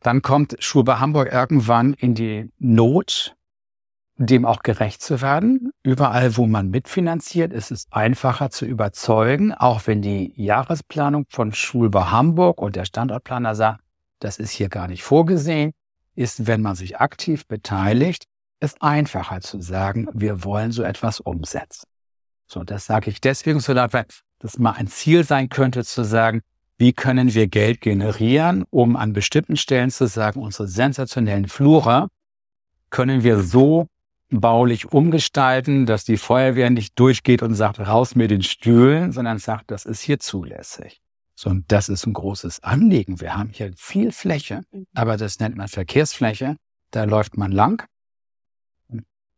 dann 0.00 0.22
kommt 0.22 0.56
Schulbe 0.60 1.00
Hamburg 1.00 1.32
irgendwann 1.32 1.94
in 1.94 2.14
die 2.14 2.50
Not, 2.58 3.34
dem 4.16 4.44
auch 4.44 4.62
gerecht 4.62 5.00
zu 5.00 5.20
werden. 5.22 5.70
Überall, 5.82 6.36
wo 6.36 6.46
man 6.46 6.70
mitfinanziert, 6.70 7.52
ist 7.52 7.70
es 7.70 7.86
einfacher 7.90 8.50
zu 8.50 8.66
überzeugen, 8.66 9.54
auch 9.54 9.86
wenn 9.86 10.02
die 10.02 10.32
Jahresplanung 10.36 11.24
von 11.28 11.52
Schulbe 11.52 12.10
Hamburg 12.10 12.60
und 12.60 12.76
der 12.76 12.84
Standortplaner 12.84 13.54
sagt, 13.54 13.80
das 14.18 14.38
ist 14.38 14.50
hier 14.50 14.68
gar 14.68 14.88
nicht 14.88 15.04
vorgesehen, 15.04 15.72
ist, 16.16 16.48
wenn 16.48 16.62
man 16.62 16.74
sich 16.74 16.98
aktiv 16.98 17.46
beteiligt, 17.46 18.24
es 18.60 18.80
einfacher 18.80 19.40
zu 19.40 19.60
sagen, 19.60 20.08
wir 20.12 20.42
wollen 20.42 20.72
so 20.72 20.82
etwas 20.82 21.20
umsetzen. 21.20 21.86
So, 22.48 22.64
das 22.64 22.86
sage 22.86 23.10
ich 23.10 23.20
deswegen 23.20 23.60
so 23.60 23.72
laut, 23.72 23.92
weil 23.92 24.06
das 24.40 24.58
mal 24.58 24.72
ein 24.72 24.88
Ziel 24.88 25.22
sein 25.24 25.48
könnte, 25.48 25.84
zu 25.84 26.02
sagen, 26.02 26.42
wie 26.78 26.92
können 26.92 27.34
wir 27.34 27.48
Geld 27.48 27.80
generieren, 27.80 28.64
um 28.70 28.96
an 28.96 29.12
bestimmten 29.12 29.56
Stellen 29.56 29.90
zu 29.90 30.06
sagen, 30.06 30.40
unsere 30.40 30.68
sensationellen 30.68 31.48
Flure 31.48 32.08
können 32.90 33.24
wir 33.24 33.42
so 33.42 33.88
baulich 34.30 34.92
umgestalten, 34.92 35.86
dass 35.86 36.04
die 36.04 36.16
Feuerwehr 36.16 36.70
nicht 36.70 36.98
durchgeht 36.98 37.42
und 37.42 37.54
sagt, 37.54 37.80
raus 37.80 38.14
mit 38.14 38.30
den 38.30 38.42
Stühlen, 38.42 39.12
sondern 39.12 39.38
sagt, 39.38 39.70
das 39.70 39.84
ist 39.84 40.00
hier 40.02 40.20
zulässig. 40.20 41.00
So, 41.34 41.50
und 41.50 41.70
das 41.70 41.88
ist 41.88 42.06
ein 42.06 42.12
großes 42.12 42.62
Anliegen. 42.62 43.20
Wir 43.20 43.36
haben 43.36 43.50
hier 43.50 43.72
viel 43.76 44.12
Fläche, 44.12 44.62
aber 44.94 45.16
das 45.16 45.38
nennt 45.38 45.56
man 45.56 45.68
Verkehrsfläche. 45.68 46.56
Da 46.90 47.04
läuft 47.04 47.36
man 47.36 47.52
lang. 47.52 47.86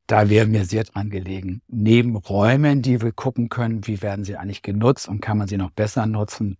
Da 0.07 0.29
wäre 0.29 0.47
mir 0.47 0.65
sehr 0.65 0.85
dran 0.85 1.09
gelegen. 1.09 1.63
Neben 1.69 2.17
Räumen, 2.17 2.83
die 2.83 3.01
wir 3.01 3.13
gucken 3.13 3.49
können, 3.49 3.87
wie 3.87 4.03
werden 4.03 4.25
sie 4.25 4.37
eigentlich 4.37 4.63
genutzt 4.63 5.09
und 5.09 5.21
kann 5.21 5.39
man 5.39 5.47
sie 5.47 5.57
noch 5.57 5.71
besser 5.71 6.07
nutzen, 6.07 6.57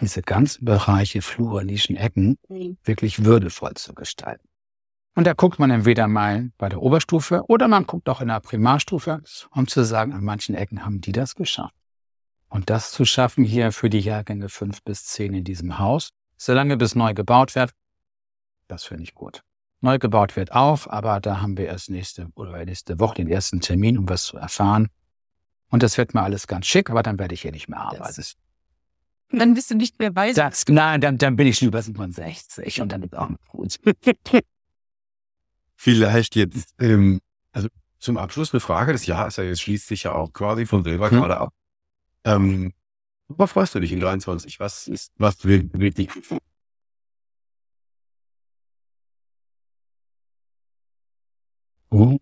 diese 0.00 0.22
ganzen 0.22 0.64
Bereiche, 0.64 1.22
Flure, 1.22 1.64
Nischen, 1.64 1.96
Ecken 1.96 2.38
mhm. 2.48 2.76
wirklich 2.84 3.24
würdevoll 3.24 3.74
zu 3.74 3.94
gestalten. 3.94 4.48
Und 5.14 5.26
da 5.26 5.34
guckt 5.34 5.58
man 5.58 5.70
entweder 5.70 6.08
mal 6.08 6.50
bei 6.56 6.68
der 6.68 6.80
Oberstufe 6.80 7.44
oder 7.48 7.68
man 7.68 7.86
guckt 7.86 8.08
auch 8.08 8.22
in 8.22 8.28
der 8.28 8.40
Primarstufe, 8.40 9.22
um 9.50 9.68
zu 9.68 9.84
sagen, 9.84 10.12
an 10.12 10.24
manchen 10.24 10.54
Ecken 10.54 10.84
haben 10.84 11.00
die 11.00 11.12
das 11.12 11.34
geschafft. 11.34 11.74
Und 12.48 12.70
das 12.70 12.92
zu 12.92 13.04
schaffen 13.04 13.44
hier 13.44 13.72
für 13.72 13.90
die 13.90 14.00
Jahrgänge 14.00 14.48
fünf 14.48 14.82
bis 14.82 15.04
zehn 15.04 15.34
in 15.34 15.44
diesem 15.44 15.78
Haus, 15.78 16.10
solange 16.36 16.76
bis 16.76 16.94
neu 16.94 17.14
gebaut 17.14 17.54
wird, 17.54 17.72
das 18.68 18.84
finde 18.84 19.02
ich 19.02 19.14
gut. 19.14 19.42
Neu 19.80 19.98
gebaut 19.98 20.36
wird 20.36 20.52
auch, 20.52 20.86
aber 20.86 21.20
da 21.20 21.40
haben 21.40 21.58
wir 21.58 21.66
erst 21.66 21.90
nächste 21.90 22.28
oder 22.34 22.64
nächste 22.64 23.00
Woche 23.00 23.16
den 23.16 23.28
ersten 23.28 23.60
Termin, 23.60 23.98
um 23.98 24.08
was 24.08 24.24
zu 24.24 24.36
erfahren. 24.36 24.88
Und 25.68 25.82
das 25.82 25.98
wird 25.98 26.14
mir 26.14 26.22
alles 26.22 26.46
ganz 26.46 26.66
schick, 26.66 26.88
aber 26.88 27.02
dann 27.02 27.18
werde 27.18 27.34
ich 27.34 27.42
hier 27.42 27.52
nicht 27.52 27.68
mehr 27.68 27.80
arbeiten. 27.80 28.14
Das 28.16 28.36
dann 29.38 29.54
bist 29.54 29.70
du 29.70 29.74
nicht 29.74 29.98
mehr 29.98 30.14
weiß. 30.14 30.36
Das, 30.36 30.64
nein, 30.68 31.00
dann, 31.00 31.18
dann 31.18 31.36
bin 31.36 31.46
ich 31.46 31.62
über 31.62 31.82
67 31.82 32.80
und 32.80 32.92
dann 32.92 33.02
ist 33.02 33.16
auch 33.16 33.30
gut. 33.48 33.78
Vielleicht 35.76 36.36
jetzt, 36.36 36.74
ähm, 36.80 37.20
also 37.52 37.68
zum 37.98 38.16
Abschluss 38.16 38.52
eine 38.52 38.60
Frage. 38.60 38.92
Das 38.92 39.06
Jahr 39.06 39.26
ist 39.26 39.38
ja 39.38 39.44
jetzt 39.44 39.62
schließt 39.62 39.86
sich 39.86 40.04
ja 40.04 40.12
auch 40.12 40.32
quasi 40.32 40.66
von 40.66 40.84
selber 40.84 41.10
hm. 41.10 41.18
gerade 41.18 41.38
ab. 41.38 41.52
Ähm, 42.24 42.72
worauf 43.28 43.50
freust 43.50 43.74
du 43.74 43.80
dich 43.80 43.92
in 43.92 44.00
23? 44.00 44.60
Was 44.60 44.88
ist, 44.88 45.12
was 45.16 45.44
will 45.44 45.70
wirklich? 45.72 46.08
Oh. 51.90 52.18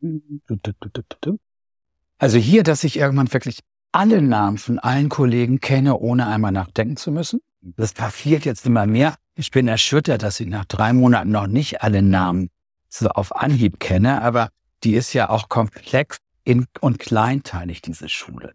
Also 2.18 2.38
hier, 2.38 2.62
dass 2.62 2.84
ich 2.84 2.96
irgendwann 2.96 3.32
wirklich 3.32 3.60
alle 3.92 4.22
Namen 4.22 4.58
von 4.58 4.78
allen 4.78 5.08
Kollegen 5.08 5.60
kenne, 5.60 5.98
ohne 5.98 6.26
einmal 6.26 6.52
nachdenken 6.52 6.96
zu 6.96 7.10
müssen. 7.10 7.40
Das 7.60 7.92
passiert 7.92 8.44
jetzt 8.44 8.64
immer 8.66 8.86
mehr. 8.86 9.14
Ich 9.34 9.50
bin 9.50 9.68
erschüttert, 9.68 10.22
dass 10.22 10.40
ich 10.40 10.48
nach 10.48 10.64
drei 10.64 10.92
Monaten 10.92 11.30
noch 11.30 11.46
nicht 11.46 11.82
alle 11.82 12.02
Namen 12.02 12.50
so 12.88 13.08
auf 13.08 13.34
Anhieb 13.36 13.80
kenne, 13.80 14.22
aber 14.22 14.50
die 14.82 14.94
ist 14.94 15.12
ja 15.12 15.28
auch 15.28 15.48
komplex 15.48 16.18
in, 16.44 16.66
und 16.80 16.98
kleinteilig, 16.98 17.82
diese 17.82 18.08
Schule. 18.08 18.54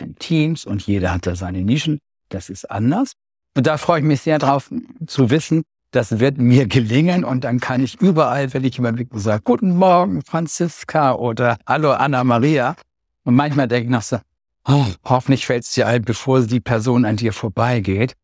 Den 0.00 0.16
Teams 0.16 0.64
und 0.64 0.86
jeder 0.86 1.12
hat 1.12 1.26
da 1.26 1.34
seine 1.34 1.62
Nischen. 1.62 2.00
Das 2.28 2.48
ist 2.48 2.70
anders. 2.70 3.12
Und 3.56 3.66
da 3.66 3.76
freue 3.76 4.00
ich 4.00 4.04
mich 4.04 4.20
sehr 4.20 4.38
drauf 4.38 4.70
zu 5.06 5.30
wissen, 5.30 5.62
das 5.90 6.18
wird 6.18 6.38
mir 6.38 6.66
gelingen 6.66 7.24
und 7.24 7.44
dann 7.44 7.60
kann 7.60 7.80
ich 7.80 8.00
überall, 8.00 8.52
wenn 8.52 8.64
ich 8.64 8.76
jemanden 8.76 9.06
sage, 9.18 9.42
guten 9.44 9.76
Morgen, 9.76 10.22
Franziska 10.22 11.12
oder 11.14 11.56
Hallo 11.66 11.92
Anna 11.92 12.24
Maria. 12.24 12.74
Und 13.22 13.36
manchmal 13.36 13.68
denke 13.68 13.84
ich 13.84 13.90
noch 13.90 14.02
so, 14.02 14.18
oh, 14.66 14.86
hoffentlich 15.04 15.46
fällt 15.46 15.64
es 15.64 15.72
dir 15.72 15.86
ein, 15.86 16.02
bevor 16.02 16.40
die 16.42 16.60
Person 16.60 17.04
an 17.04 17.16
dir 17.16 17.32
vorbeigeht, 17.32 18.14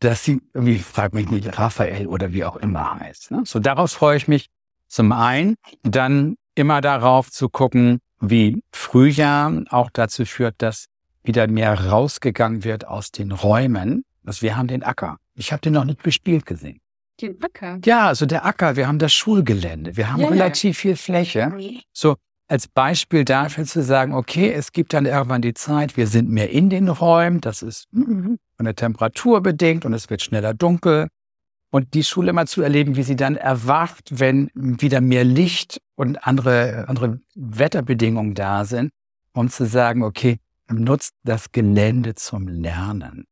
dass 0.00 0.24
sie 0.24 0.40
irgendwie, 0.54 0.78
frag 0.78 1.12
mich 1.12 1.30
nicht, 1.30 1.58
Raphael 1.58 2.06
oder 2.06 2.32
wie 2.32 2.44
auch 2.44 2.56
immer 2.56 2.98
heißt. 2.98 3.30
Ne? 3.30 3.42
So 3.44 3.58
daraus 3.58 3.92
freue 3.92 4.16
ich 4.16 4.28
mich 4.28 4.48
zum 4.88 5.12
einen, 5.12 5.56
dann 5.82 6.36
immer 6.54 6.80
darauf 6.80 7.30
zu 7.30 7.48
gucken, 7.48 8.00
wie 8.20 8.62
Frühjahr 8.72 9.62
auch 9.70 9.90
dazu 9.90 10.24
führt, 10.24 10.56
dass 10.58 10.86
wieder 11.22 11.46
mehr 11.48 11.88
rausgegangen 11.88 12.64
wird 12.64 12.86
aus 12.86 13.10
den 13.10 13.32
Räumen. 13.32 14.04
Also 14.24 14.42
wir 14.42 14.56
haben 14.56 14.68
den 14.68 14.82
Acker. 14.82 15.18
Ich 15.34 15.52
habe 15.52 15.60
den 15.60 15.74
noch 15.74 15.84
nicht 15.84 16.02
bespielt 16.02 16.46
gesehen. 16.46 16.80
Den 17.20 17.42
Acker. 17.42 17.78
Ja, 17.84 18.08
also 18.08 18.26
der 18.26 18.46
Acker, 18.46 18.76
wir 18.76 18.88
haben 18.88 18.98
das 18.98 19.12
Schulgelände, 19.12 19.96
wir 19.96 20.10
haben 20.10 20.20
Ja, 20.20 20.26
ja. 20.26 20.32
relativ 20.32 20.78
viel 20.78 20.96
Fläche. 20.96 21.52
So 21.92 22.16
als 22.50 22.66
Beispiel 22.66 23.24
dafür 23.24 23.64
zu 23.64 23.80
sagen, 23.82 24.12
okay, 24.12 24.52
es 24.52 24.72
gibt 24.72 24.92
dann 24.92 25.06
irgendwann 25.06 25.40
die 25.40 25.54
Zeit, 25.54 25.96
wir 25.96 26.08
sind 26.08 26.28
mehr 26.28 26.50
in 26.50 26.68
den 26.68 26.88
Räumen, 26.88 27.40
das 27.40 27.62
ist 27.62 27.86
von 27.92 28.38
der 28.58 28.74
Temperatur 28.74 29.40
bedingt 29.40 29.84
und 29.84 29.94
es 29.94 30.10
wird 30.10 30.20
schneller 30.20 30.52
dunkel. 30.52 31.08
Und 31.70 31.94
die 31.94 32.02
Schule 32.02 32.32
mal 32.32 32.48
zu 32.48 32.62
erleben, 32.62 32.96
wie 32.96 33.04
sie 33.04 33.14
dann 33.14 33.36
erwacht, 33.36 34.18
wenn 34.18 34.50
wieder 34.54 35.00
mehr 35.00 35.22
Licht 35.22 35.80
und 35.94 36.26
andere, 36.26 36.88
andere 36.88 37.20
Wetterbedingungen 37.36 38.34
da 38.34 38.64
sind, 38.64 38.90
um 39.32 39.48
zu 39.48 39.66
sagen, 39.66 40.02
okay, 40.02 40.40
nutzt 40.68 41.14
das 41.22 41.52
Gelände 41.52 42.16
zum 42.16 42.48
Lernen. 42.48 43.26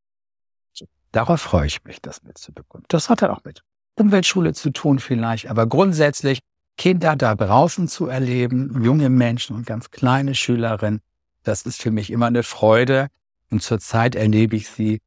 Darauf 1.10 1.40
freue 1.40 1.66
ich 1.66 1.82
mich, 1.82 2.00
das 2.00 2.22
mitzubekommen. 2.22 2.84
Das 2.88 3.10
hat 3.10 3.22
dann 3.22 3.32
auch 3.32 3.42
mit 3.42 3.62
Umweltschule 3.96 4.52
zu 4.52 4.70
tun 4.70 5.00
vielleicht, 5.00 5.48
aber 5.48 5.66
grundsätzlich 5.66 6.38
Kinder 6.78 7.16
da 7.16 7.34
draußen 7.34 7.88
zu 7.88 8.06
erleben, 8.06 8.82
junge 8.82 9.10
Menschen 9.10 9.54
und 9.56 9.66
ganz 9.66 9.90
kleine 9.90 10.34
Schülerinnen, 10.34 11.00
das 11.42 11.62
ist 11.62 11.82
für 11.82 11.90
mich 11.90 12.10
immer 12.10 12.26
eine 12.26 12.42
Freude. 12.42 13.08
Und 13.50 13.62
zurzeit 13.62 14.14
erlebe 14.14 14.56
ich 14.56 14.68
sie 14.68 15.00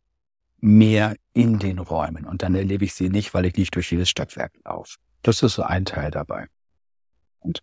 mehr 0.59 1.15
in 1.33 1.59
den 1.59 1.79
Räumen. 1.79 2.25
Und 2.25 2.43
dann 2.43 2.55
erlebe 2.55 2.85
ich 2.85 2.93
sie 2.93 3.09
nicht, 3.09 3.33
weil 3.33 3.45
ich 3.45 3.55
nicht 3.55 3.73
durch 3.75 3.91
jedes 3.91 4.09
Stockwerk 4.09 4.51
laufe. 4.65 4.97
Das 5.23 5.41
ist 5.41 5.53
so 5.53 5.63
ein 5.63 5.85
Teil 5.85 6.11
dabei. 6.11 6.47
Und 7.39 7.61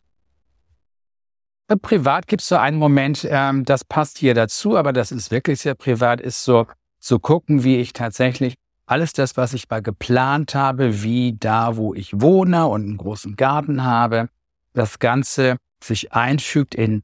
privat 1.82 2.26
gibt 2.26 2.42
es 2.42 2.48
so 2.48 2.56
einen 2.56 2.78
Moment, 2.78 3.26
ähm, 3.28 3.64
das 3.64 3.84
passt 3.84 4.18
hier 4.18 4.34
dazu, 4.34 4.76
aber 4.76 4.92
das 4.92 5.12
ist 5.12 5.30
wirklich 5.30 5.60
sehr 5.60 5.74
privat, 5.74 6.20
ist 6.20 6.44
so 6.44 6.66
zu 6.98 7.18
gucken, 7.18 7.62
wie 7.62 7.76
ich 7.76 7.92
tatsächlich 7.92 8.54
alles 8.88 9.12
das, 9.12 9.36
was 9.36 9.52
ich 9.52 9.68
mal 9.68 9.82
geplant 9.82 10.54
habe, 10.54 11.02
wie 11.02 11.36
da, 11.38 11.76
wo 11.76 11.94
ich 11.94 12.20
wohne 12.20 12.66
und 12.66 12.82
einen 12.82 12.96
großen 12.96 13.36
Garten 13.36 13.84
habe, 13.84 14.28
das 14.72 14.98
Ganze 14.98 15.56
sich 15.82 16.12
einfügt 16.12 16.74
in 16.74 17.02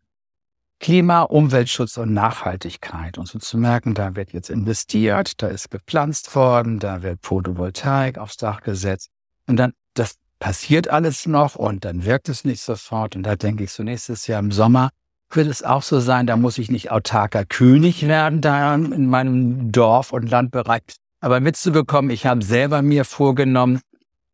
Klima, 0.81 1.23
Umweltschutz 1.23 1.97
und 1.97 2.13
Nachhaltigkeit. 2.13 3.17
Und 3.19 3.29
so 3.29 3.39
zu 3.39 3.59
merken, 3.59 3.95
da 3.95 4.17
wird 4.17 4.33
jetzt 4.33 4.51
investiert, 4.51 5.41
da 5.43 5.49
ist 5.49 5.71
gepflanzt 5.71 6.35
worden, 6.35 6.79
da 6.79 7.03
wird 7.03 7.21
Photovoltaik 7.23 8.19
aufs 8.19 8.37
Dach 8.37 8.63
gesetzt. 8.63 9.11
Und 9.47 9.57
dann, 9.57 9.73
das 9.95 10.17
passiert 10.39 10.89
alles 10.89 11.27
noch 11.27 11.55
und 11.55 11.85
dann 11.85 12.05
wirkt 12.05 12.29
es 12.29 12.45
nicht 12.45 12.61
sofort. 12.61 13.15
Und 13.15 13.23
da 13.23 13.37
denke 13.37 13.65
ich 13.65 13.73
so 13.73 13.83
nächstes 13.83 14.27
Jahr 14.27 14.41
im 14.41 14.53
Sommer, 14.53 14.91
wird 15.31 15.49
es 15.49 15.63
auch 15.63 15.83
so 15.83 16.01
sein, 16.01 16.27
da 16.27 16.37
muss 16.37 16.59
ich 16.59 16.71
nicht 16.71 16.91
autarker 16.91 17.45
König 17.45 18.07
werden, 18.07 18.41
da 18.41 18.75
in 18.75 19.07
meinem 19.07 19.73
Dorf 19.73 20.13
und 20.13 20.31
Landbereich. 20.31 20.83
Aber 21.25 21.41
mitzubekommen, 21.41 22.11
ich 22.11 22.27
habe 22.27 22.45
selber 22.45 22.83
mir 22.83 23.07
vorgenommen, 23.07 23.81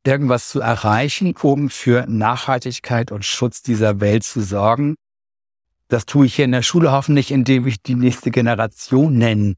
irgendwas 0.05 0.49
zu 0.49 0.59
erreichen, 0.59 1.36
um 1.41 1.70
für 1.70 2.05
Nachhaltigkeit 2.09 3.12
und 3.12 3.24
Schutz 3.24 3.62
dieser 3.62 4.01
Welt 4.01 4.24
zu 4.24 4.41
sorgen. 4.41 4.97
Das 5.86 6.05
tue 6.05 6.26
ich 6.26 6.34
hier 6.34 6.47
in 6.47 6.51
der 6.51 6.62
Schule 6.62 6.91
hoffentlich, 6.91 7.30
indem 7.30 7.68
ich 7.68 7.80
die 7.80 7.95
nächste 7.95 8.32
Generationen 8.32 9.55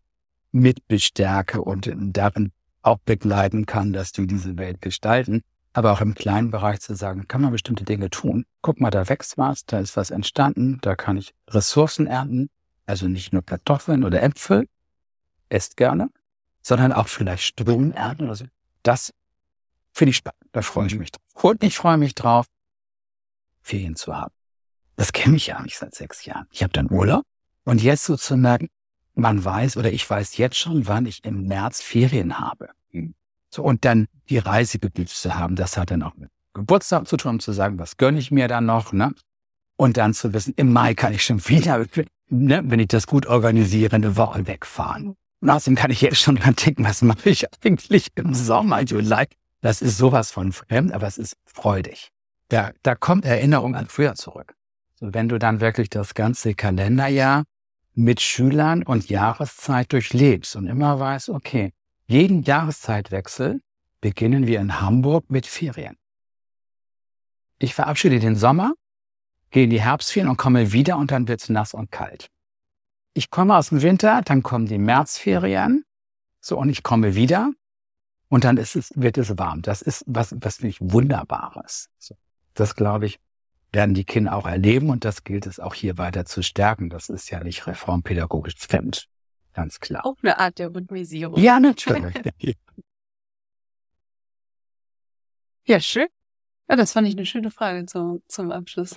mit 0.51 0.87
bestärke 0.89 1.63
und 1.63 1.91
darin 1.97 2.53
auch 2.83 2.99
begleiten 2.99 3.65
kann, 3.65 3.95
dass 3.95 4.13
die 4.13 4.27
diese 4.27 4.59
Welt 4.59 4.83
gestalten. 4.83 5.41
Aber 5.73 5.93
auch 5.93 6.03
im 6.03 6.15
kleinen 6.15 6.51
Bereich 6.51 6.81
zu 6.81 6.95
sagen, 6.95 7.29
kann 7.29 7.41
man 7.41 7.53
bestimmte 7.53 7.85
Dinge 7.85 8.11
tun. 8.11 8.45
Guck 8.61 8.79
mal, 8.79 8.91
da 8.91 9.09
wächst 9.09 9.39
was, 9.39 9.65
da 9.65 9.79
ist 9.79 9.97
was 9.97 10.11
entstanden, 10.11 10.81
da 10.83 10.97
kann 10.97 11.17
ich 11.17 11.33
Ressourcen 11.49 12.07
ernten. 12.07 12.51
Also 12.85 13.09
nicht 13.09 13.33
nur 13.33 13.41
Kartoffeln 13.41 14.05
oder 14.05 14.23
Äpfel, 14.23 14.69
esst 15.49 15.79
gerne, 15.79 16.11
sondern 16.63 16.93
auch 16.93 17.09
vielleicht 17.09 17.43
Strom 17.43 17.93
ernten 17.93 18.25
oder 18.25 18.37
so. 18.37 18.45
Das 18.83 19.13
finde 19.93 20.11
ich 20.11 20.17
spannend. 20.17 20.43
Da 20.53 20.63
freue 20.63 20.87
ich 20.87 20.95
mich 20.95 21.13
drauf. 21.13 21.45
Und 21.45 21.63
ich 21.63 21.77
freue 21.77 21.99
mich 21.99 22.15
drauf, 22.15 22.47
Ferien 23.61 23.97
zu 23.97 24.17
haben. 24.17 24.33
Das 24.97 25.13
kenne 25.13 25.37
ich 25.37 25.49
ja 25.49 25.61
nicht 25.63 25.77
seit 25.77 25.95
sechs 25.95 26.25
Jahren. 26.25 26.47
Ich 26.51 26.63
habe 26.63 26.73
dann 26.73 26.91
Urlaub 26.91 27.25
und 27.65 27.83
jetzt 27.83 28.05
so 28.05 28.17
zu 28.17 28.37
merken, 28.37 28.69
man 29.15 29.45
weiß 29.45 29.77
oder 29.77 29.93
ich 29.93 30.09
weiß 30.09 30.37
jetzt 30.39 30.57
schon, 30.57 30.87
wann 30.87 31.07
ich 31.07 31.25
im 31.25 31.47
März 31.47 31.83
Ferien 31.83 32.39
habe. 32.39 32.71
So, 33.51 33.63
und 33.63 33.85
dann 33.85 34.07
die 34.31 34.39
Reisegebiete 34.39 35.13
zu 35.13 35.35
haben, 35.35 35.57
das 35.57 35.77
hat 35.77 35.91
dann 35.91 36.03
auch 36.03 36.15
mit 36.15 36.31
Geburtstag 36.55 37.07
zu 37.07 37.17
tun, 37.17 37.33
um 37.33 37.41
zu 37.41 37.53
sagen, 37.53 37.79
was 37.79 37.97
gönne 37.97 38.19
ich 38.19 38.31
mir 38.31 38.49
dann 38.49 38.67
noch, 38.67 38.93
ne? 38.93 39.15
Und 39.77 39.97
dann 39.97 40.15
zu 40.15 40.33
wissen, 40.33 40.55
im 40.57 40.73
Mai 40.73 40.95
kann 40.95 41.13
ich 41.13 41.25
schon 41.25 41.47
wieder, 41.49 41.85
ne, 42.29 42.63
wenn 42.65 42.81
ich 42.81 42.89
das 42.89 43.07
gut 43.07 43.27
organisiere, 43.27 43.97
eine 43.97 44.17
Woche 44.17 44.47
wegfahren. 44.47 45.17
Und 45.43 45.51
außerdem 45.51 45.75
kann 45.75 45.91
ich 45.91 46.01
jetzt 46.01 46.21
schon 46.21 46.37
dran 46.37 46.55
denken, 46.55 46.85
was 46.85 47.03
mache 47.03 47.29
ich 47.29 47.45
eigentlich 47.65 48.07
im 48.15 48.33
Sommer, 48.33 48.83
Juli? 48.83 49.27
Das 49.61 49.83
ist 49.83 49.99
sowas 49.99 50.31
von 50.31 50.53
fremd, 50.53 50.93
aber 50.93 51.09
es 51.09 51.19
ist 51.19 51.37
freudig. 51.45 52.11
Da, 52.49 52.71
da 52.85 52.95
kommt 52.95 53.25
Erinnerung 53.25 53.75
an 53.75 53.87
früher 53.87 54.15
zurück. 54.15 54.55
So, 54.95 55.13
wenn 55.13 55.29
du 55.29 55.41
dann 55.41 55.61
wirklich 55.61 55.91
das 55.91 56.15
ganze 56.15 56.55
Kalenderjahr 56.55 57.43
mit 57.93 58.21
Schülern 58.21 58.85
und 58.85 59.09
Jahreszeit 59.09 59.93
durchlebst 59.93 60.55
und 60.55 60.69
immer 60.69 61.01
weißt, 61.01 61.31
okay, 61.31 61.73
jeden 62.07 62.45
Jahreszeitwechsel 62.45 63.61
beginnen 64.01 64.47
wir 64.47 64.61
in 64.61 64.81
Hamburg 64.81 65.29
mit 65.29 65.47
Ferien. 65.47 65.97
Ich 67.59 67.75
verabschiede 67.75 68.21
den 68.21 68.37
Sommer, 68.37 68.75
gehe 69.51 69.65
in 69.65 69.71
die 69.71 69.81
Herbstferien 69.81 70.31
und 70.31 70.37
komme 70.37 70.73
wieder 70.73 70.99
und 70.99 71.11
dann 71.11 71.27
wird's 71.27 71.49
nass 71.49 71.75
und 71.75 71.91
kalt. 71.91 72.31
Ich 73.15 73.31
komme 73.31 73.57
aus 73.57 73.69
dem 73.69 73.83
Winter, 73.83 74.23
dann 74.23 74.43
kommen 74.43 74.67
die 74.67 74.79
Märzferien, 74.79 75.85
so 76.41 76.59
und 76.59 76.69
ich 76.69 76.83
komme 76.83 77.15
wieder 77.15 77.53
und 78.29 78.45
dann 78.45 78.57
ist 78.57 78.75
es, 78.75 78.91
wird 78.95 79.19
es 79.19 79.37
warm. 79.39 79.63
Das 79.63 79.83
ist 79.83 80.05
was, 80.07 80.35
was 80.39 80.61
nicht 80.61 80.79
Wunderbares. 80.81 81.91
So, 81.99 82.17
das 82.55 82.75
glaube 82.75 83.07
ich, 83.07 83.21
werden 83.73 83.95
die 83.95 84.05
Kinder 84.05 84.35
auch 84.35 84.47
erleben 84.47 84.91
und 84.91 85.05
das 85.05 85.25
gilt 85.25 85.47
es 85.47 85.61
auch 85.61 85.75
hier 85.75 85.99
weiter 85.99 86.25
zu 86.25 86.43
stärken. 86.43 86.91
Das 86.91 87.09
ist 87.09 87.31
ja 87.31 87.43
nicht 87.43 87.67
reformpädagogisch 87.67 88.57
fremd. 88.57 89.09
Ganz 89.53 89.81
klar. 89.81 90.07
Auch 90.07 90.17
eine 90.23 90.39
Art 90.39 90.59
der 90.59 90.75
Rhythmisierung. 90.75 91.39
Ja, 91.39 91.61
natürlich. 91.61 92.15
Ja, 95.65 95.79
schön. 95.79 96.09
Ja, 96.69 96.75
das 96.75 96.93
fand 96.93 97.07
ich 97.07 97.15
eine 97.15 97.25
schöne 97.25 97.51
Frage 97.51 97.87
zum, 97.87 98.23
zum 98.27 98.51
Abschluss. 98.51 98.97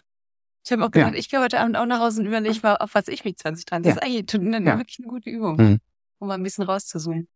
Ich 0.66 0.72
habe 0.72 0.82
auch 0.84 0.90
Ja. 0.96 1.04
gedacht, 1.06 1.14
ich 1.16 1.30
gehe 1.30 1.40
heute 1.40 1.60
Abend 1.60 1.78
auch 1.78 1.86
nach 1.86 2.00
Hause 2.00 2.22
und 2.22 2.28
überlege 2.28 2.60
mal, 2.64 2.76
auf 2.78 2.96
was 2.96 3.08
ich 3.08 3.24
mich 3.24 3.38
2030. 3.38 3.84
Das 3.84 3.96
Ja. 3.96 4.02
ist 4.02 4.04
eigentlich 4.26 4.56
eine, 4.56 4.66
Ja. 4.72 4.78
wirklich 4.78 4.98
eine 5.00 5.08
gute 5.08 5.30
Übung, 5.30 5.56
Mhm. 5.58 5.80
um 6.20 6.28
mal 6.28 6.34
ein 6.34 6.44
bisschen 6.44 6.64
rauszuzoomen. 6.64 7.28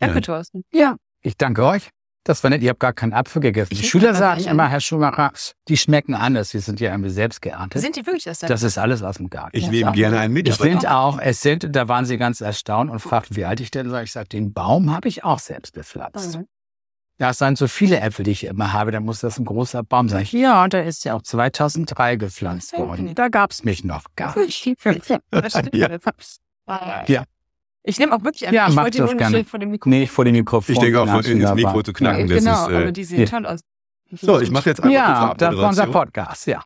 Danke, 0.00 0.16
Ja. 0.16 0.20
Thorsten. 0.20 0.64
Ja, 0.72 0.96
ich 1.22 1.36
danke 1.36 1.64
euch. 1.64 1.90
Das 2.24 2.42
war 2.42 2.50
nett. 2.50 2.60
Ihr 2.62 2.70
habt 2.70 2.80
gar 2.80 2.92
keinen 2.92 3.14
Apfel 3.14 3.40
gegessen. 3.40 3.70
Die 3.74 3.80
Ich 3.80 3.88
Schüler 3.88 4.10
hab 4.10 4.16
sagen 4.16 4.44
immer, 4.44 4.68
Herr 4.68 4.80
Schumacher, 4.80 5.32
die 5.68 5.78
schmecken 5.78 6.14
anders. 6.14 6.50
Die 6.50 6.58
sind 6.58 6.78
ja 6.78 6.90
irgendwie 6.90 7.08
selbst 7.10 7.40
geerntet. 7.40 7.80
Sind 7.80 7.96
die 7.96 8.04
wirklich 8.04 8.24
das 8.24 8.40
dann? 8.40 8.48
Das 8.48 8.62
ist 8.62 8.76
alles 8.76 9.02
aus 9.02 9.16
dem 9.16 9.30
Garten. 9.30 9.56
Ich 9.56 9.64
Ja, 9.64 9.70
nehme 9.70 9.92
gerne 9.92 10.18
einen 10.18 10.34
mit. 10.34 10.46
Es 10.48 10.58
sind 10.58 10.86
auch, 10.86 11.18
es 11.20 11.40
sind, 11.40 11.74
da 11.74 11.88
waren 11.88 12.04
sie 12.04 12.18
ganz 12.18 12.40
erstaunt 12.42 12.90
und 12.90 12.98
fragten, 12.98 13.34
wie 13.36 13.46
alt 13.46 13.60
ich 13.60 13.70
denn 13.70 13.88
sei. 13.88 14.02
Ich 14.02 14.12
sage, 14.12 14.28
den 14.28 14.52
Baum 14.52 14.92
habe 14.94 15.08
ich 15.08 15.24
auch 15.24 15.38
selbst 15.38 15.72
bepflanzt. 15.72 16.36
Mhm. 16.36 16.46
Ja, 17.20 17.30
es 17.30 17.38
sind 17.38 17.58
so 17.58 17.66
viele 17.66 17.98
Äpfel, 18.00 18.24
die 18.24 18.30
ich 18.30 18.44
immer 18.44 18.72
habe, 18.72 18.92
dann 18.92 19.04
muss 19.04 19.20
das 19.20 19.38
ein 19.38 19.44
großer 19.44 19.82
Baum 19.82 20.08
sein. 20.08 20.24
Ja, 20.30 20.62
und 20.62 20.72
da 20.72 20.80
ist 20.80 21.04
ja 21.04 21.14
auch 21.14 21.22
2003 21.22 22.14
gepflanzt 22.16 22.72
worden. 22.78 23.12
Da 23.16 23.28
gab's 23.28 23.64
mich 23.64 23.82
noch 23.84 24.04
gar 24.16 24.38
nicht. 24.38 24.76
Das. 25.30 25.60
Ja. 26.70 27.04
Ja. 27.06 27.24
Ich 27.82 27.98
nehme 27.98 28.14
auch 28.14 28.22
wirklich 28.22 28.46
an. 28.46 28.52
Ja, 28.52 28.68
ich 28.68 28.74
mach 28.74 28.82
wollte 28.84 28.98
das 28.98 29.10
nur 29.10 29.18
gerne. 29.18 29.44
vor 29.44 29.58
dem 29.58 29.70
Mikro. 29.70 29.88
Nee, 29.88 30.06
vor 30.06 30.26
dem 30.26 30.34
Mikrofon. 30.34 30.74
Ich 30.74 30.78
denke 30.78 31.00
auch, 31.00 31.06
ins 31.24 31.42
dabei. 31.42 31.54
Mikro 31.54 31.82
zu 31.82 31.94
knacken. 31.94 32.28
Ja, 32.28 32.34
das 32.34 32.44
genau, 32.44 32.66
ist, 32.66 32.72
äh, 32.72 32.76
aber 32.76 32.92
die 32.92 33.04
sehen 33.04 33.20
ja. 33.20 33.26
toll 33.26 33.46
aus. 33.46 33.60
So, 34.12 34.38
ich 34.40 34.50
mache 34.50 34.68
jetzt 34.68 34.80
einfach 34.80 34.92
Ja, 34.92 35.32
die 35.32 35.38
das 35.38 35.56
war 35.56 35.68
unser. 35.70 35.86
Podcast, 35.86 36.46
ja. 36.46 36.62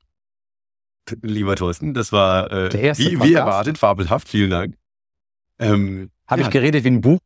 Lieber 1.22 1.54
Thorsten, 1.54 1.94
das 1.94 2.10
war 2.10 2.50
äh, 2.50 2.68
Der 2.70 2.80
erste 2.80 3.04
wie, 3.04 3.22
wie 3.22 3.34
erwartet, 3.34 3.78
fabelhaft. 3.78 4.28
Vielen 4.28 4.50
Dank. 4.50 4.74
Ähm, 5.60 6.10
Habe 6.26 6.40
Ja. 6.40 6.46
ich 6.48 6.52
geredet 6.52 6.82
wie 6.82 6.88
ein 6.88 7.00
Buch? 7.00 7.20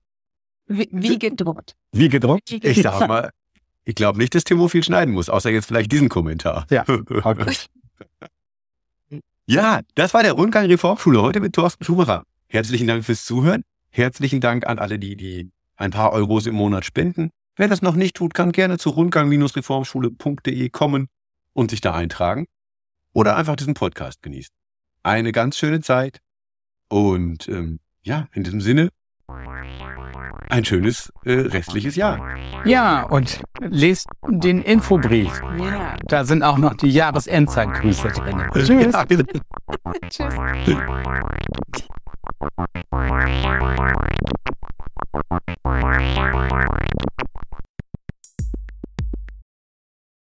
Wie, 0.66 0.88
wie 0.90 1.18
gedruckt. 1.18 1.76
Wie 1.92 2.08
gedruckt? 2.08 2.50
Ich 2.50 2.82
sag 2.82 3.06
mal, 3.08 3.30
ich 3.84 3.94
glaube 3.94 4.18
nicht, 4.18 4.34
dass 4.34 4.44
Timo 4.44 4.68
viel 4.68 4.82
schneiden 4.82 5.14
muss, 5.14 5.28
außer 5.28 5.50
jetzt 5.50 5.66
vielleicht 5.66 5.92
diesen 5.92 6.08
Kommentar. 6.08 6.66
Ja. 6.70 6.84
Okay. 7.08 7.56
Ja, 9.48 9.80
das 9.94 10.12
war 10.12 10.24
der 10.24 10.32
Rundgang 10.32 10.66
Reformschule 10.66 11.22
heute 11.22 11.38
mit 11.38 11.52
Thorsten 11.52 11.84
Schumacher. 11.84 12.24
Herzlichen 12.48 12.88
Dank 12.88 13.04
fürs 13.04 13.24
Zuhören. 13.24 13.62
Herzlichen 13.90 14.40
Dank 14.40 14.66
an 14.66 14.80
alle, 14.80 14.98
die, 14.98 15.16
die 15.16 15.50
ein 15.76 15.92
paar 15.92 16.12
Euros 16.12 16.46
im 16.46 16.56
Monat 16.56 16.84
spenden. 16.84 17.30
Wer 17.54 17.68
das 17.68 17.80
noch 17.80 17.94
nicht 17.94 18.16
tut, 18.16 18.34
kann 18.34 18.50
gerne 18.50 18.76
zu 18.76 18.90
rundgang-reformschule.de 18.90 20.68
kommen 20.70 21.06
und 21.52 21.70
sich 21.70 21.80
da 21.80 21.94
eintragen. 21.94 22.46
Oder 23.12 23.36
einfach 23.36 23.54
diesen 23.54 23.74
Podcast 23.74 24.20
genießen. 24.22 24.52
Eine 25.04 25.30
ganz 25.30 25.56
schöne 25.56 25.80
Zeit. 25.80 26.20
Und 26.88 27.48
ähm, 27.48 27.78
ja, 28.02 28.26
in 28.32 28.42
diesem 28.42 28.60
Sinne, 28.60 28.90
ein 30.48 30.64
schönes 30.64 31.12
äh, 31.24 31.32
restliches 31.32 31.96
Jahr. 31.96 32.20
Ja, 32.64 33.02
und 33.02 33.42
lest 33.60 34.06
den 34.28 34.62
Infobrief. 34.62 35.40
Ja. 35.58 35.96
Da 36.06 36.24
sind 36.24 36.42
auch 36.42 36.58
noch 36.58 36.74
die 36.74 36.90
Jahresendzeitgrüße 36.90 38.08
drin. 38.08 38.40
Äh, 38.54 38.64
Tschüss. 38.64 38.92
Ja. 38.92 39.04
Tschüss. 40.08 40.34
Tschüss. 40.64 40.78